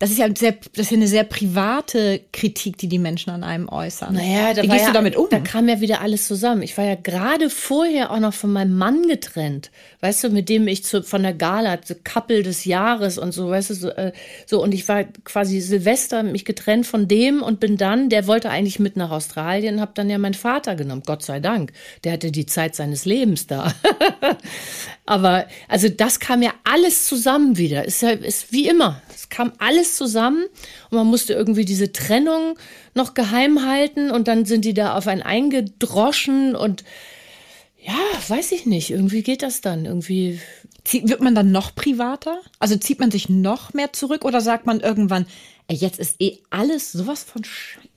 das 0.00 0.10
ist 0.10 0.18
ja 0.18 0.28
sehr, 0.32 0.52
das 0.52 0.86
ist 0.86 0.90
ja 0.92 0.96
eine 0.96 1.08
sehr 1.08 1.24
private 1.24 2.20
Kritik, 2.32 2.78
die 2.78 2.88
die 2.88 3.00
Menschen 3.00 3.30
an 3.30 3.42
einem 3.42 3.68
äußern. 3.68 4.14
Naja, 4.14 4.54
da 4.54 4.62
Wie 4.62 4.68
gehst 4.68 4.82
ja, 4.82 4.86
du 4.88 4.92
damit 4.92 5.16
um? 5.16 5.26
Da 5.28 5.40
kam 5.40 5.68
ja 5.68 5.80
wieder 5.80 6.00
alles 6.00 6.28
zusammen. 6.28 6.62
Ich 6.62 6.78
war 6.78 6.84
ja 6.84 6.94
gerade 6.94 7.50
vorher 7.50 8.12
auch 8.12 8.20
noch 8.20 8.32
von 8.32 8.52
meinem 8.52 8.78
Mann 8.78 9.08
getrennt. 9.08 9.72
Weißt 10.00 10.22
du, 10.22 10.30
mit 10.30 10.48
dem 10.48 10.68
ich 10.68 10.84
zu, 10.84 11.02
von 11.02 11.24
der 11.24 11.34
Gala, 11.34 11.78
so 11.84 11.96
Couple 12.04 12.44
des 12.44 12.64
Jahres 12.64 13.18
und 13.18 13.32
so, 13.32 13.50
weißt 13.50 13.70
du, 13.70 13.74
so, 13.74 13.88
äh, 13.88 14.12
so, 14.46 14.62
und 14.62 14.72
ich 14.72 14.86
war 14.86 15.02
quasi 15.24 15.60
Silvester, 15.60 16.22
mich 16.22 16.44
getrennt 16.44 16.86
von 16.86 17.08
dem 17.08 17.42
und 17.42 17.58
bin 17.58 17.76
dann, 17.76 18.08
der 18.08 18.28
wollte 18.28 18.50
eigentlich 18.50 18.78
mit 18.78 18.96
nach 18.96 19.10
Australien, 19.10 19.80
hab 19.80 19.96
dann 19.96 20.08
ja 20.08 20.18
meinen 20.18 20.34
Vater 20.34 20.76
genommen, 20.76 21.02
Gott 21.04 21.24
sei 21.24 21.40
Dank. 21.40 21.72
Der 22.04 22.12
hatte 22.12 22.30
die 22.30 22.46
Zeit 22.46 22.76
seines 22.76 23.04
Lebens 23.04 23.48
da. 23.48 23.74
Aber, 25.06 25.46
also 25.66 25.88
das 25.88 26.20
kam 26.20 26.42
ja 26.42 26.52
alles 26.62 27.08
zusammen 27.08 27.56
wieder. 27.56 27.84
Ist 27.84 28.02
ja, 28.02 28.10
ist 28.10 28.52
wie 28.52 28.68
immer. 28.68 29.02
Es 29.12 29.28
kam 29.28 29.52
alles 29.58 29.87
zusammen 29.96 30.44
und 30.90 30.96
man 30.96 31.06
musste 31.06 31.32
irgendwie 31.32 31.64
diese 31.64 31.92
Trennung 31.92 32.58
noch 32.94 33.14
geheim 33.14 33.66
halten 33.66 34.10
und 34.10 34.28
dann 34.28 34.44
sind 34.44 34.64
die 34.64 34.74
da 34.74 34.96
auf 34.96 35.06
einen 35.06 35.22
eingedroschen 35.22 36.54
und 36.56 36.84
ja, 37.80 37.94
weiß 38.28 38.52
ich 38.52 38.66
nicht. 38.66 38.90
Irgendwie 38.90 39.22
geht 39.22 39.42
das 39.42 39.60
dann. 39.60 39.86
Irgendwie. 39.86 40.40
Wird 40.90 41.20
man 41.20 41.34
dann 41.34 41.52
noch 41.52 41.74
privater? 41.74 42.40
Also 42.58 42.76
zieht 42.76 42.98
man 42.98 43.10
sich 43.10 43.28
noch 43.28 43.72
mehr 43.72 43.92
zurück 43.92 44.24
oder 44.24 44.40
sagt 44.40 44.66
man 44.66 44.80
irgendwann, 44.80 45.26
jetzt 45.70 45.98
ist 45.98 46.16
eh 46.18 46.38
alles 46.50 46.92
sowas 46.92 47.24
von 47.24 47.42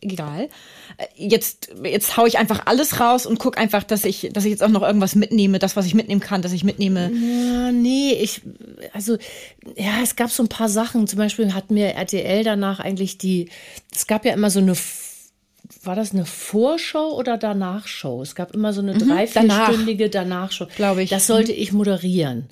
egal. 0.02 0.50
Äh, 0.98 1.06
jetzt, 1.16 1.70
jetzt 1.84 2.18
hau 2.18 2.26
ich 2.26 2.38
einfach 2.38 2.66
alles 2.66 3.00
raus 3.00 3.26
und 3.26 3.40
guck 3.40 3.58
einfach, 3.58 3.84
dass 3.84 4.04
ich, 4.04 4.30
dass 4.34 4.46
ich 4.46 4.52
jetzt 4.52 4.64
auch 4.64 4.70
noch 4.70 4.82
irgendwas 4.82 5.16
mitnehme, 5.16 5.60
das, 5.60 5.76
was 5.76 5.86
ich 5.86 5.94
mitnehmen 5.94 6.22
kann, 6.22 6.42
dass 6.42 6.52
ich 6.52 6.64
mitnehme. 6.64 7.12
Ja, 7.12 7.72
nee, 7.72 8.14
ich, 8.14 8.42
also, 8.94 9.18
ja, 9.78 10.02
es 10.04 10.16
gab 10.16 10.30
so 10.30 10.44
ein 10.44 10.50
paar 10.50 10.70
Sachen. 10.70 11.08
Zum 11.08 11.18
Beispiel 11.18 11.54
hat 11.54 11.72
mir 11.72 11.94
RTL 11.94 12.44
danach 12.44 12.80
eigentlich 12.80 13.18
die, 13.18 13.50
es 13.94 14.08
gab 14.08 14.26
ja 14.26 14.34
immer 14.34 14.50
so 14.50 14.60
eine 14.60 14.76
war 15.84 15.96
das 15.96 16.14
eine 16.14 16.26
Vorschau 16.26 17.16
oder 17.16 17.38
Danachshow? 17.38 18.22
Es 18.22 18.36
gab 18.36 18.54
immer 18.54 18.72
so 18.72 18.82
eine 18.82 18.94
mhm, 18.94 19.00
drei, 19.00 19.26
vierstündige 19.26 20.10
Danachshow. 20.10 20.68
Glaube 20.76 21.02
ich. 21.02 21.10
Das 21.10 21.26
sollte 21.26 21.54
ich 21.54 21.72
moderieren. 21.72 22.50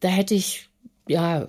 Da 0.00 0.08
hätte 0.08 0.34
ich 0.34 0.68
ja 1.08 1.46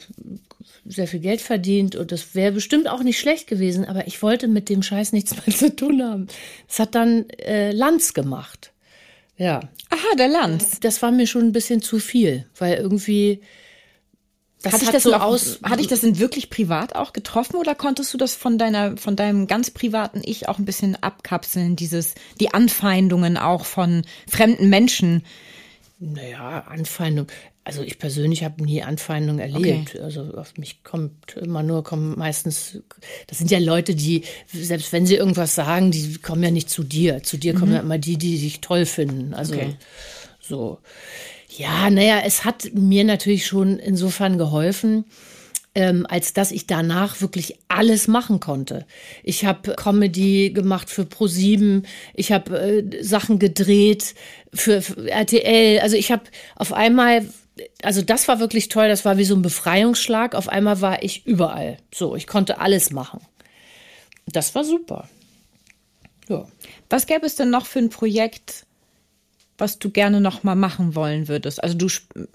sehr 0.86 1.08
viel 1.08 1.20
Geld 1.20 1.42
verdient 1.42 1.96
und 1.96 2.12
das 2.12 2.36
wäre 2.36 2.52
bestimmt 2.52 2.90
auch 2.90 3.04
nicht 3.04 3.20
schlecht 3.20 3.48
gewesen, 3.48 3.86
aber 3.86 4.08
ich 4.08 4.22
wollte 4.22 4.48
mit 4.48 4.70
dem 4.70 4.84
Scheiß 4.84 5.14
nichts 5.14 5.36
mehr 5.46 5.56
zu 5.56 5.76
tun 5.76 6.04
haben. 6.04 6.28
Das 6.68 6.80
hat 6.80 6.96
dann 6.96 7.30
äh, 7.30 7.72
Lanz 7.72 8.14
gemacht. 8.14 8.72
Ja. 9.38 9.62
Aha, 9.90 10.16
der 10.18 10.28
Lanz. 10.28 10.80
Das 10.80 11.02
war 11.02 11.12
mir 11.12 11.28
schon 11.28 11.44
ein 11.44 11.52
bisschen 11.52 11.82
zu 11.82 12.00
viel, 12.00 12.46
weil 12.58 12.76
irgendwie 12.76 13.42
das 14.64 14.74
hatte 14.74 14.86
ich 14.86 14.92
das 14.92 15.04
so 15.04 15.14
aus, 15.14 15.60
hatte 15.62 15.82
ich 15.82 15.88
das 15.88 16.02
denn 16.02 16.20
wirklich 16.20 16.50
privat 16.50 16.96
auch 16.96 17.12
getroffen 17.12 17.58
oder 17.58 17.76
konntest 17.76 18.14
du 18.14 18.18
das 18.18 18.34
von 18.34 18.58
deiner, 18.58 18.96
von 18.96 19.18
deinem 19.18 19.46
ganz 19.46 19.70
privaten 19.72 20.22
Ich 20.24 20.48
auch 20.48 20.58
ein 20.58 20.64
bisschen 20.64 20.96
abkapseln, 20.96 21.76
dieses, 21.76 22.16
die 22.40 22.54
Anfeindungen 22.54 23.36
auch 23.36 23.66
von 23.66 24.04
fremden 24.26 24.70
Menschen? 24.70 25.26
Naja, 26.00 26.64
Anfeindung. 26.70 27.28
Also 27.66 27.82
ich 27.82 27.97
persönlich 27.97 28.43
habe 28.43 28.61
nie 28.64 28.84
Anfeindung 28.84 29.39
erlebt. 29.39 29.95
Okay. 29.95 30.01
Also 30.01 30.34
auf 30.36 30.57
mich 30.57 30.84
kommt 30.84 31.38
immer 31.38 31.64
nur, 31.64 31.84
kommen 31.84 32.18
meistens, 32.18 32.80
das 33.28 33.38
sind 33.38 33.51
ja 33.51 33.59
Leute, 33.59 33.95
die, 33.95 34.24
selbst 34.51 34.91
wenn 34.91 35.05
sie 35.05 35.16
irgendwas 35.16 35.55
sagen, 35.55 35.91
die 35.91 36.18
kommen 36.18 36.43
ja 36.43 36.51
nicht 36.51 36.70
zu 36.70 36.84
dir. 36.84 37.24
Zu 37.24 37.38
dir 37.38 37.53
mhm. 37.53 37.59
kommen 37.59 37.74
ja 37.74 37.80
immer 37.80 37.97
die, 37.97 38.18
die 38.18 38.38
dich 38.38 38.59
toll 38.59 38.86
finden. 38.86 39.34
Also 39.34 39.55
okay. 39.55 39.76
so. 40.41 40.80
Ja, 41.57 41.89
naja, 41.89 42.22
es 42.26 42.43
hat 42.43 42.72
mir 42.74 43.03
natürlich 43.03 43.45
schon 43.45 43.80
insofern 43.80 44.38
geholfen, 44.38 45.05
ähm, 45.76 46.05
als 46.07 46.34
dass 46.34 46.51
ich 46.51 46.68
danach 46.68 47.22
wirklich 47.22 47.59
alles 47.68 48.07
machen 48.07 48.39
konnte. 48.39 48.86
Ich 49.24 49.45
habe 49.45 49.74
Comedy 49.76 50.51
gemacht 50.51 50.89
für 50.89 51.03
Pro7, 51.03 51.84
ich 52.14 52.32
habe 52.32 52.59
äh, 52.59 53.03
Sachen 53.03 53.39
gedreht 53.39 54.16
für, 54.53 54.82
für 54.82 55.09
RTL. 55.09 55.80
Also 55.80 55.95
ich 55.95 56.11
habe 56.11 56.24
auf 56.55 56.74
einmal, 56.74 57.26
also 57.82 58.01
das 58.01 58.28
war 58.28 58.39
wirklich 58.39 58.70
toll, 58.70 58.88
das 58.88 59.06
war 59.06 59.18
wie 59.18 59.26
so 59.26 59.36
ein 59.36 59.41
Befreiungsschlag. 59.41 60.36
Auf 60.36 60.49
einmal 60.49 60.82
war 60.82 61.04
ich 61.04 61.26
überall. 61.26 61.78
So, 61.93 62.16
ich 62.16 62.28
konnte 62.28 62.60
alles 62.60 62.91
machen. 62.91 63.20
Das 64.26 64.56
war 64.56 64.64
super. 64.64 65.08
Ja. 66.30 66.45
Was 66.89 67.06
gäbe 67.06 67.26
es 67.26 67.36
denn 67.36 67.49
noch 67.49 67.66
für 67.66 67.80
ein 67.80 67.89
Projekt, 67.89 68.66
was 69.58 69.78
du 69.78 69.89
gerne 69.89 70.22
noch 70.22 70.43
mal 70.43 70.56
machen 70.56 70.95
wollen 70.95 71.28
würdest? 71.28 71.64
Also 71.64 71.78
du 71.78 71.88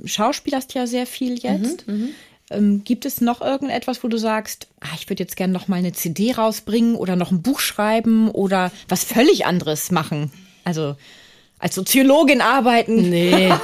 schauspielerst 0.04 0.74
ja 0.74 0.86
sehr 0.86 1.06
viel 1.06 1.38
jetzt. 1.38 1.88
Mhm, 1.88 1.94
mhm. 1.94 2.08
ähm, 2.50 2.84
gibt 2.84 3.06
es 3.06 3.20
noch 3.20 3.40
irgendetwas, 3.40 4.04
wo 4.04 4.08
du 4.08 4.18
sagst, 4.18 4.68
ah, 4.80 4.94
ich 4.94 5.08
würde 5.08 5.22
jetzt 5.22 5.36
gerne 5.36 5.52
noch 5.52 5.68
mal 5.68 5.76
eine 5.76 5.92
CD 5.92 6.32
rausbringen 6.32 6.94
oder 6.94 7.16
noch 7.16 7.30
ein 7.32 7.42
Buch 7.42 7.60
schreiben 7.60 8.30
oder 8.30 8.70
was 8.88 9.04
völlig 9.04 9.46
anderes 9.46 9.90
machen? 9.90 10.30
Also 10.64 10.96
als 11.58 11.74
Soziologin 11.74 12.40
arbeiten? 12.40 13.10
Nee. 13.10 13.52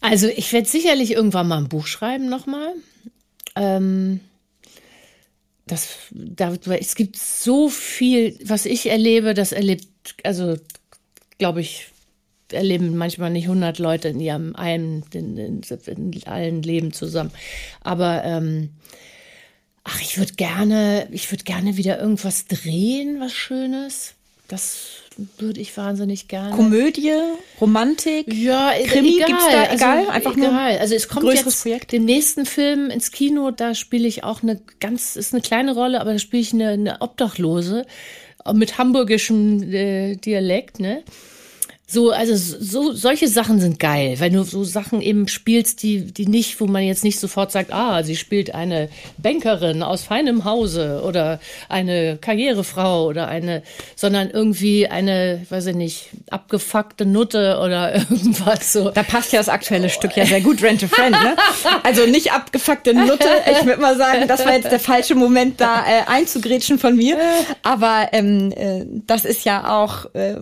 also 0.00 0.28
ich 0.28 0.52
werde 0.52 0.68
sicherlich 0.68 1.12
irgendwann 1.12 1.48
mal 1.48 1.58
ein 1.58 1.68
Buch 1.68 1.86
schreiben 1.86 2.28
noch 2.28 2.46
mal. 2.46 2.74
Ähm, 3.56 4.20
das, 5.66 5.88
da, 6.10 6.52
es 6.52 6.94
gibt 6.94 7.16
so 7.16 7.68
viel, 7.68 8.36
was 8.44 8.66
ich 8.66 8.90
erlebe, 8.90 9.34
das 9.34 9.52
erlebt, 9.52 9.86
also 10.24 10.56
glaube 11.38 11.60
ich, 11.60 11.86
erleben 12.52 12.96
manchmal 12.96 13.30
nicht 13.30 13.44
100 13.44 13.78
Leute 13.78 14.08
in 14.08 14.20
ihrem 14.20 14.56
einen, 14.56 15.04
in, 15.12 15.36
in, 15.36 15.60
in 15.86 16.26
allen 16.26 16.62
Leben 16.62 16.92
zusammen. 16.92 17.30
Aber 17.80 18.24
ähm, 18.24 18.70
ach, 19.84 20.00
ich 20.00 20.18
würde 20.18 20.34
gerne, 20.34 21.08
ich 21.12 21.30
würde 21.30 21.44
gerne 21.44 21.76
wieder 21.76 22.00
irgendwas 22.00 22.46
drehen, 22.46 23.20
was 23.20 23.32
Schönes. 23.32 24.14
Das 24.50 24.88
würde 25.38 25.60
ich 25.60 25.76
wahnsinnig 25.76 26.26
gerne. 26.26 26.56
Komödie, 26.56 27.12
Romantik, 27.60 28.32
ja, 28.32 28.72
Krimi, 28.84 29.16
egal. 29.16 29.26
gibt's 29.28 29.44
da 29.44 29.72
egal, 29.72 29.98
also, 29.98 30.10
einfach 30.10 30.36
egal. 30.36 30.78
Also 30.78 30.94
es 30.96 31.08
kommt 31.08 31.32
jetzt 31.32 31.62
Projekt. 31.62 31.92
dem 31.92 32.04
nächsten 32.04 32.46
Film 32.46 32.90
ins 32.90 33.12
Kino, 33.12 33.52
da 33.52 33.76
spiele 33.76 34.08
ich 34.08 34.24
auch 34.24 34.42
eine 34.42 34.60
ganz, 34.80 35.14
ist 35.14 35.32
eine 35.32 35.40
kleine 35.40 35.74
Rolle, 35.74 36.00
aber 36.00 36.14
da 36.14 36.18
spiele 36.18 36.42
ich 36.42 36.52
eine, 36.52 36.70
eine 36.70 37.00
Obdachlose 37.00 37.86
mit 38.52 38.76
hamburgischem 38.76 39.72
äh, 39.72 40.16
Dialekt, 40.16 40.80
ne? 40.80 41.04
So, 41.92 42.10
also 42.12 42.36
so, 42.36 42.92
solche 42.92 43.26
Sachen 43.26 43.58
sind 43.58 43.80
geil, 43.80 44.14
wenn 44.18 44.32
du 44.32 44.44
so 44.44 44.62
Sachen 44.62 45.02
eben 45.02 45.26
spielst, 45.26 45.82
die, 45.82 46.12
die 46.12 46.26
nicht, 46.26 46.60
wo 46.60 46.66
man 46.66 46.84
jetzt 46.84 47.02
nicht 47.02 47.18
sofort 47.18 47.50
sagt, 47.50 47.72
ah, 47.72 48.04
sie 48.04 48.14
spielt 48.14 48.54
eine 48.54 48.88
Bankerin 49.18 49.82
aus 49.82 50.04
feinem 50.04 50.44
Hause 50.44 51.02
oder 51.04 51.40
eine 51.68 52.16
Karrierefrau 52.16 53.06
oder 53.06 53.26
eine, 53.26 53.64
sondern 53.96 54.30
irgendwie 54.30 54.86
eine, 54.86 55.44
weiß 55.50 55.66
ich 55.66 55.74
nicht, 55.74 56.10
abgefuckte 56.30 57.06
Nutte 57.06 57.58
oder 57.60 57.92
irgendwas 58.10 58.72
so. 58.72 58.90
Da 58.90 59.02
passt 59.02 59.32
ja 59.32 59.40
das 59.40 59.48
aktuelle 59.48 59.88
Stück 59.88 60.16
ja 60.16 60.24
sehr 60.26 60.42
gut, 60.42 60.62
Rent 60.62 60.84
a 60.84 60.86
Friend, 60.86 61.10
ne? 61.10 61.34
Also 61.82 62.06
nicht 62.06 62.32
abgefuckte 62.32 62.94
Nutte. 62.94 63.28
Ich 63.50 63.66
würde 63.66 63.80
mal 63.80 63.96
sagen, 63.96 64.28
das 64.28 64.44
war 64.44 64.54
jetzt 64.54 64.70
der 64.70 64.78
falsche 64.78 65.16
Moment, 65.16 65.60
da 65.60 65.84
äh, 65.84 66.02
einzugrätschen 66.06 66.78
von 66.78 66.94
mir. 66.94 67.18
Aber 67.64 68.10
ähm, 68.12 68.52
äh, 68.52 68.84
das 69.06 69.24
ist 69.24 69.44
ja 69.44 69.76
auch. 69.76 70.14
Äh, 70.14 70.36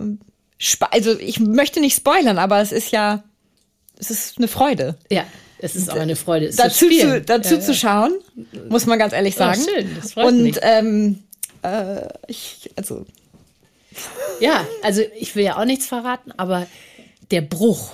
also 0.91 1.17
ich 1.19 1.39
möchte 1.39 1.79
nicht 1.79 1.95
spoilern, 1.95 2.37
aber 2.37 2.61
es 2.61 2.71
ist 2.71 2.91
ja, 2.91 3.23
es 3.97 4.11
ist 4.11 4.37
eine 4.37 4.47
Freude. 4.47 4.97
Ja. 5.09 5.25
Es 5.61 5.75
ist 5.75 5.91
auch 5.91 5.97
eine 5.97 6.15
Freude. 6.15 6.47
Es 6.47 6.55
dazu 6.55 6.87
zu, 6.87 6.99
zu 6.99 7.21
dazu 7.21 7.55
ja, 7.55 7.59
zu 7.59 7.75
schauen, 7.75 8.13
muss 8.69 8.85
man 8.85 8.97
ganz 8.97 9.13
ehrlich 9.13 9.35
sagen. 9.35 9.61
Oh, 9.61 9.69
schön, 9.69 9.95
das 9.99 10.13
freut 10.13 10.25
Und 10.27 10.43
mich. 10.43 10.57
ähm, 10.61 11.23
äh, 11.63 12.07
ich, 12.27 12.69
also. 12.75 13.05
Ja, 14.39 14.65
also 14.81 15.01
ich 15.17 15.35
will 15.35 15.43
ja 15.43 15.57
auch 15.57 15.65
nichts 15.65 15.85
verraten, 15.85 16.31
aber 16.37 16.65
der 17.31 17.41
Bruch, 17.41 17.91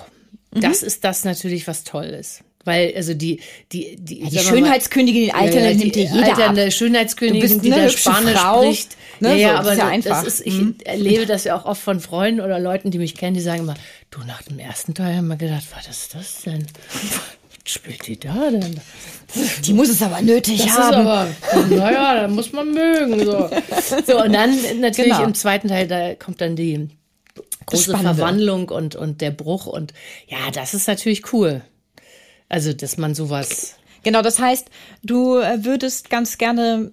mhm. 0.54 0.60
das 0.60 0.84
ist 0.84 1.02
das 1.02 1.24
natürlich, 1.24 1.66
was 1.66 1.82
toll 1.82 2.04
ist. 2.04 2.42
Weil, 2.66 2.94
also 2.96 3.14
die, 3.14 3.38
die, 3.70 3.94
die, 3.96 4.24
ja, 4.24 4.28
die 4.28 4.38
Schönheitskönigin, 4.40 5.24
die 5.26 5.32
alternde, 5.32 5.66
ja, 5.66 5.70
ja, 5.70 5.76
nimmt 5.76 5.94
dir 5.94 6.02
jeder 6.02 6.26
alternde 6.26 6.64
ab. 6.64 6.72
Schönheitskönigin, 6.72 7.60
die 7.60 7.70
da 7.70 7.88
Spanisch 7.88 8.34
Frau, 8.34 8.62
spricht. 8.62 8.96
Ne, 9.20 9.40
ja, 9.40 9.52
so, 9.52 9.58
aber 9.58 9.72
ist 9.72 9.78
ja 9.78 9.86
einfach. 9.86 10.24
Das 10.24 10.40
ist, 10.40 10.46
ich 10.46 10.58
hm. 10.58 10.74
erlebe 10.84 11.26
das 11.26 11.44
ja 11.44 11.56
auch 11.56 11.64
oft 11.64 11.80
von 11.80 12.00
Freunden 12.00 12.40
oder 12.40 12.58
Leuten, 12.58 12.90
die 12.90 12.98
mich 12.98 13.14
kennen, 13.14 13.34
die 13.34 13.40
sagen 13.40 13.60
immer, 13.60 13.74
du, 14.10 14.18
nach 14.26 14.42
dem 14.42 14.58
ersten 14.58 14.94
Teil 14.94 15.16
haben 15.16 15.28
wir 15.28 15.36
gedacht, 15.36 15.62
was 15.76 15.86
ist 15.86 16.14
das 16.16 16.42
denn? 16.42 16.66
Was 16.92 17.72
spielt 17.72 18.04
die 18.08 18.18
da 18.18 18.50
denn? 18.50 18.80
Die 19.64 19.72
muss 19.72 19.88
es 19.88 20.02
aber 20.02 20.20
nötig 20.20 20.64
das 20.64 20.76
haben. 20.76 21.04
Naja, 21.70 22.22
da 22.22 22.28
muss 22.28 22.50
man 22.50 22.72
mögen. 22.72 23.24
So, 23.24 23.48
so 24.04 24.24
und 24.24 24.32
dann 24.32 24.58
natürlich 24.80 25.12
genau. 25.12 25.24
im 25.24 25.34
zweiten 25.34 25.68
Teil, 25.68 25.86
da 25.86 26.16
kommt 26.16 26.40
dann 26.40 26.56
die 26.56 26.88
große 27.66 27.96
Verwandlung 27.96 28.70
und, 28.70 28.96
und 28.96 29.20
der 29.20 29.30
Bruch 29.30 29.66
und 29.66 29.94
ja, 30.26 30.50
das 30.52 30.74
ist 30.74 30.88
natürlich 30.88 31.32
cool. 31.32 31.62
Also, 32.48 32.72
dass 32.72 32.96
man 32.96 33.14
sowas. 33.14 33.76
Genau, 34.02 34.22
das 34.22 34.38
heißt, 34.38 34.68
du 35.02 35.38
äh, 35.38 35.64
würdest 35.64 36.10
ganz 36.10 36.38
gerne, 36.38 36.92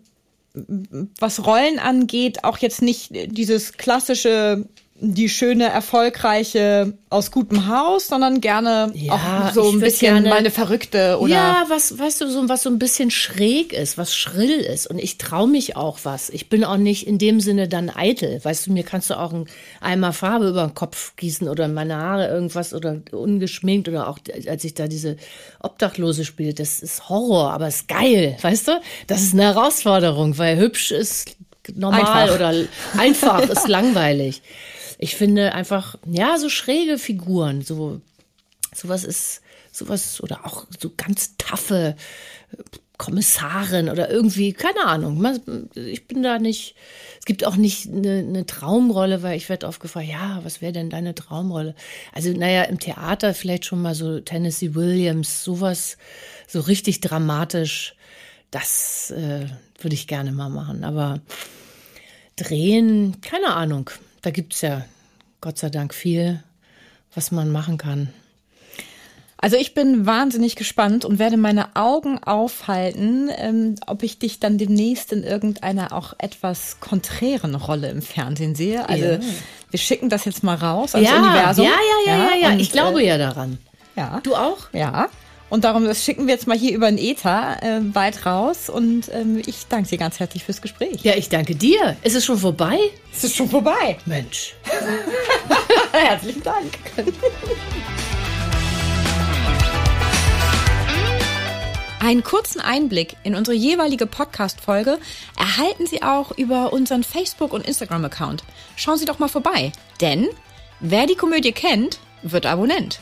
was 1.20 1.46
Rollen 1.46 1.80
angeht, 1.80 2.44
auch 2.44 2.58
jetzt 2.58 2.82
nicht 2.82 3.12
dieses 3.12 3.74
klassische 3.74 4.68
die 5.06 5.28
schöne, 5.28 5.66
erfolgreiche 5.66 6.94
aus 7.10 7.30
gutem 7.30 7.68
Haus, 7.68 8.08
sondern 8.08 8.40
gerne 8.40 8.90
ja, 8.96 9.14
auch 9.14 9.54
so 9.54 9.70
ein 9.70 9.82
bisschen 9.82 10.14
gerne, 10.14 10.30
meine 10.30 10.50
Verrückte 10.50 11.20
oder. 11.20 11.34
Ja, 11.34 11.66
was, 11.68 12.00
weißt 12.00 12.22
du, 12.22 12.30
so, 12.30 12.48
was 12.48 12.64
so 12.64 12.70
ein 12.70 12.80
bisschen 12.80 13.12
schräg 13.12 13.74
ist, 13.74 13.98
was 13.98 14.16
schrill 14.16 14.60
ist. 14.62 14.88
Und 14.88 15.00
ich 15.00 15.18
traue 15.18 15.50
mich 15.50 15.76
auch 15.76 16.00
was. 16.04 16.30
Ich 16.30 16.48
bin 16.48 16.64
auch 16.64 16.78
nicht 16.78 17.06
in 17.06 17.18
dem 17.18 17.42
Sinne 17.42 17.68
dann 17.68 17.90
eitel. 17.94 18.44
Weißt 18.44 18.68
du, 18.68 18.72
mir 18.72 18.84
kannst 18.84 19.10
du 19.10 19.20
auch 19.20 19.34
ein 19.34 19.46
Eimer 19.82 20.14
Farbe 20.14 20.48
über 20.48 20.68
den 20.68 20.74
Kopf 20.74 21.18
gießen 21.18 21.50
oder 21.50 21.68
meine 21.68 21.98
Haare 21.98 22.30
irgendwas 22.30 22.74
oder 22.74 23.02
ungeschminkt 23.12 23.90
oder 23.90 24.08
auch 24.08 24.20
als 24.48 24.64
ich 24.64 24.74
da 24.74 24.88
diese 24.88 25.18
Obdachlose 25.62 26.24
spiele. 26.24 26.54
Das 26.54 26.82
ist 26.82 27.10
Horror, 27.10 27.52
aber 27.52 27.68
ist 27.68 27.90
geil. 27.90 28.38
Weißt 28.42 28.70
du? 28.70 28.82
Das 29.08 29.22
ist 29.22 29.34
eine 29.34 29.44
Herausforderung, 29.44 30.38
weil 30.38 30.58
hübsch 30.58 30.92
ist 30.92 31.36
normal 31.76 32.30
einfach. 32.30 32.36
oder 32.36 32.54
einfach 32.98 33.42
ist 33.50 33.68
langweilig 33.68 34.42
ich 35.04 35.18
finde 35.18 35.54
einfach, 35.54 35.98
ja, 36.06 36.38
so 36.38 36.48
schräge 36.48 36.98
Figuren, 36.98 37.62
so, 37.62 38.00
sowas 38.74 39.04
ist, 39.04 39.42
sowas, 39.70 40.24
oder 40.24 40.46
auch 40.46 40.66
so 40.80 40.92
ganz 40.96 41.36
taffe 41.38 41.98
Kommissarin 42.98 43.90
oder 43.90 44.10
irgendwie, 44.10 44.54
keine 44.54 44.86
Ahnung. 44.86 45.22
Ich 45.76 46.08
bin 46.08 46.24
da 46.24 46.40
nicht, 46.40 46.76
es 47.20 47.26
gibt 47.26 47.46
auch 47.46 47.58
nicht 47.58 47.90
eine, 47.90 48.20
eine 48.20 48.46
Traumrolle, 48.46 49.24
weil 49.24 49.36
ich 49.36 49.50
werde 49.50 49.68
oft 49.68 49.82
gefragt, 49.82 50.08
ja, 50.08 50.40
was 50.44 50.62
wäre 50.62 50.72
denn 50.72 50.90
deine 50.90 51.14
Traumrolle? 51.16 51.76
Also, 52.14 52.32
naja, 52.32 52.64
im 52.64 52.80
Theater 52.80 53.34
vielleicht 53.34 53.66
schon 53.66 53.82
mal 53.82 53.96
so 53.96 54.22
Tennessee 54.22 54.74
Williams, 54.74 55.44
sowas, 55.44 55.98
so 56.48 56.62
richtig 56.62 57.02
dramatisch, 57.02 57.96
das 58.52 59.12
äh, 59.12 59.48
würde 59.80 59.96
ich 59.96 60.08
gerne 60.08 60.32
mal 60.32 60.50
machen. 60.50 60.86
Aber 60.86 61.20
drehen, 62.38 63.20
keine 63.20 63.54
Ahnung. 63.54 63.90
Da 64.24 64.32
gibt 64.32 64.54
es 64.54 64.62
ja 64.62 64.86
Gott 65.42 65.60
sei 65.60 65.70
Dank 65.70 65.94
viel, 65.94 66.42
was 67.14 67.32
man 67.32 67.52
machen 67.52 67.78
kann. 67.78 68.12
Also 69.38 69.58
ich 69.58 69.74
bin 69.74 70.06
wahnsinnig 70.06 70.56
gespannt 70.56 71.04
und 71.04 71.20
werde 71.20 71.36
meine 71.36 71.76
Augen 71.76 72.24
aufhalten, 72.24 73.30
ähm, 73.36 73.76
ob 73.86 74.02
ich 74.02 74.18
dich 74.18 74.40
dann 74.40 74.58
demnächst 74.58 75.12
in 75.12 75.24
irgendeiner 75.24 75.92
auch 75.92 76.14
etwas 76.18 76.80
konträren 76.80 77.54
Rolle 77.56 77.90
im 77.90 78.02
Fernsehen 78.02 78.56
sehe. 78.56 78.88
Also 78.88 79.04
ja. 79.04 79.20
wir 79.70 79.80
schicken 79.80 80.10
das 80.10 80.24
jetzt 80.24 80.44
mal 80.44 80.56
raus 80.56 80.96
ans 80.96 81.10
ja, 81.10 81.18
Universum. 81.18 81.66
Ja, 81.66 81.72
ja, 81.72 82.14
ja, 82.14 82.24
ja, 82.24 82.36
ja. 82.36 82.54
Und, 82.54 82.62
ich 82.62 82.72
glaube 82.72 83.04
äh, 83.04 83.08
ja 83.08 83.18
daran. 83.18 83.58
Ja. 83.98 84.22
Du 84.24 84.34
auch? 84.34 84.72
Ja. 84.72 85.10
Und 85.54 85.66
darum, 85.66 85.86
das 85.86 86.04
schicken 86.04 86.26
wir 86.26 86.34
jetzt 86.34 86.48
mal 86.48 86.58
hier 86.58 86.74
über 86.74 86.90
den 86.90 86.98
Ether 86.98 87.62
äh, 87.62 87.80
weit 87.94 88.26
raus. 88.26 88.70
Und 88.70 89.12
ähm, 89.14 89.40
ich 89.46 89.68
danke 89.70 89.88
dir 89.88 90.00
ganz 90.00 90.20
herzlich 90.20 90.44
fürs 90.44 90.64
Gespräch. 90.64 91.04
Ja, 91.04 91.14
ich 91.14 91.30
danke 91.30 91.54
dir. 91.54 91.96
Ist 92.02 92.16
es 92.16 92.26
schon 92.26 92.40
vorbei? 92.40 92.80
Es 93.16 93.24
ist 93.24 93.36
schon 93.36 93.48
vorbei. 93.48 94.00
Mensch. 94.08 94.56
Herzlichen 95.92 96.42
Dank. 96.42 96.66
Einen 102.00 102.24
kurzen 102.24 102.60
Einblick 102.60 103.16
in 103.22 103.36
unsere 103.36 103.56
jeweilige 103.56 104.08
Podcast-Folge 104.08 104.98
erhalten 105.38 105.86
Sie 105.86 106.02
auch 106.02 106.36
über 106.36 106.74
unseren 106.74 107.04
Facebook- 107.04 107.54
und 107.54 107.68
Instagram-Account. 107.68 108.44
Schauen 108.76 108.98
Sie 108.98 109.06
doch 109.06 109.20
mal 109.20 109.30
vorbei, 109.30 109.72
denn 110.02 110.30
wer 110.80 111.06
die 111.06 111.14
Komödie 111.14 111.52
kennt, 111.52 112.00
wird 112.24 112.48
Abonnent. 112.48 113.02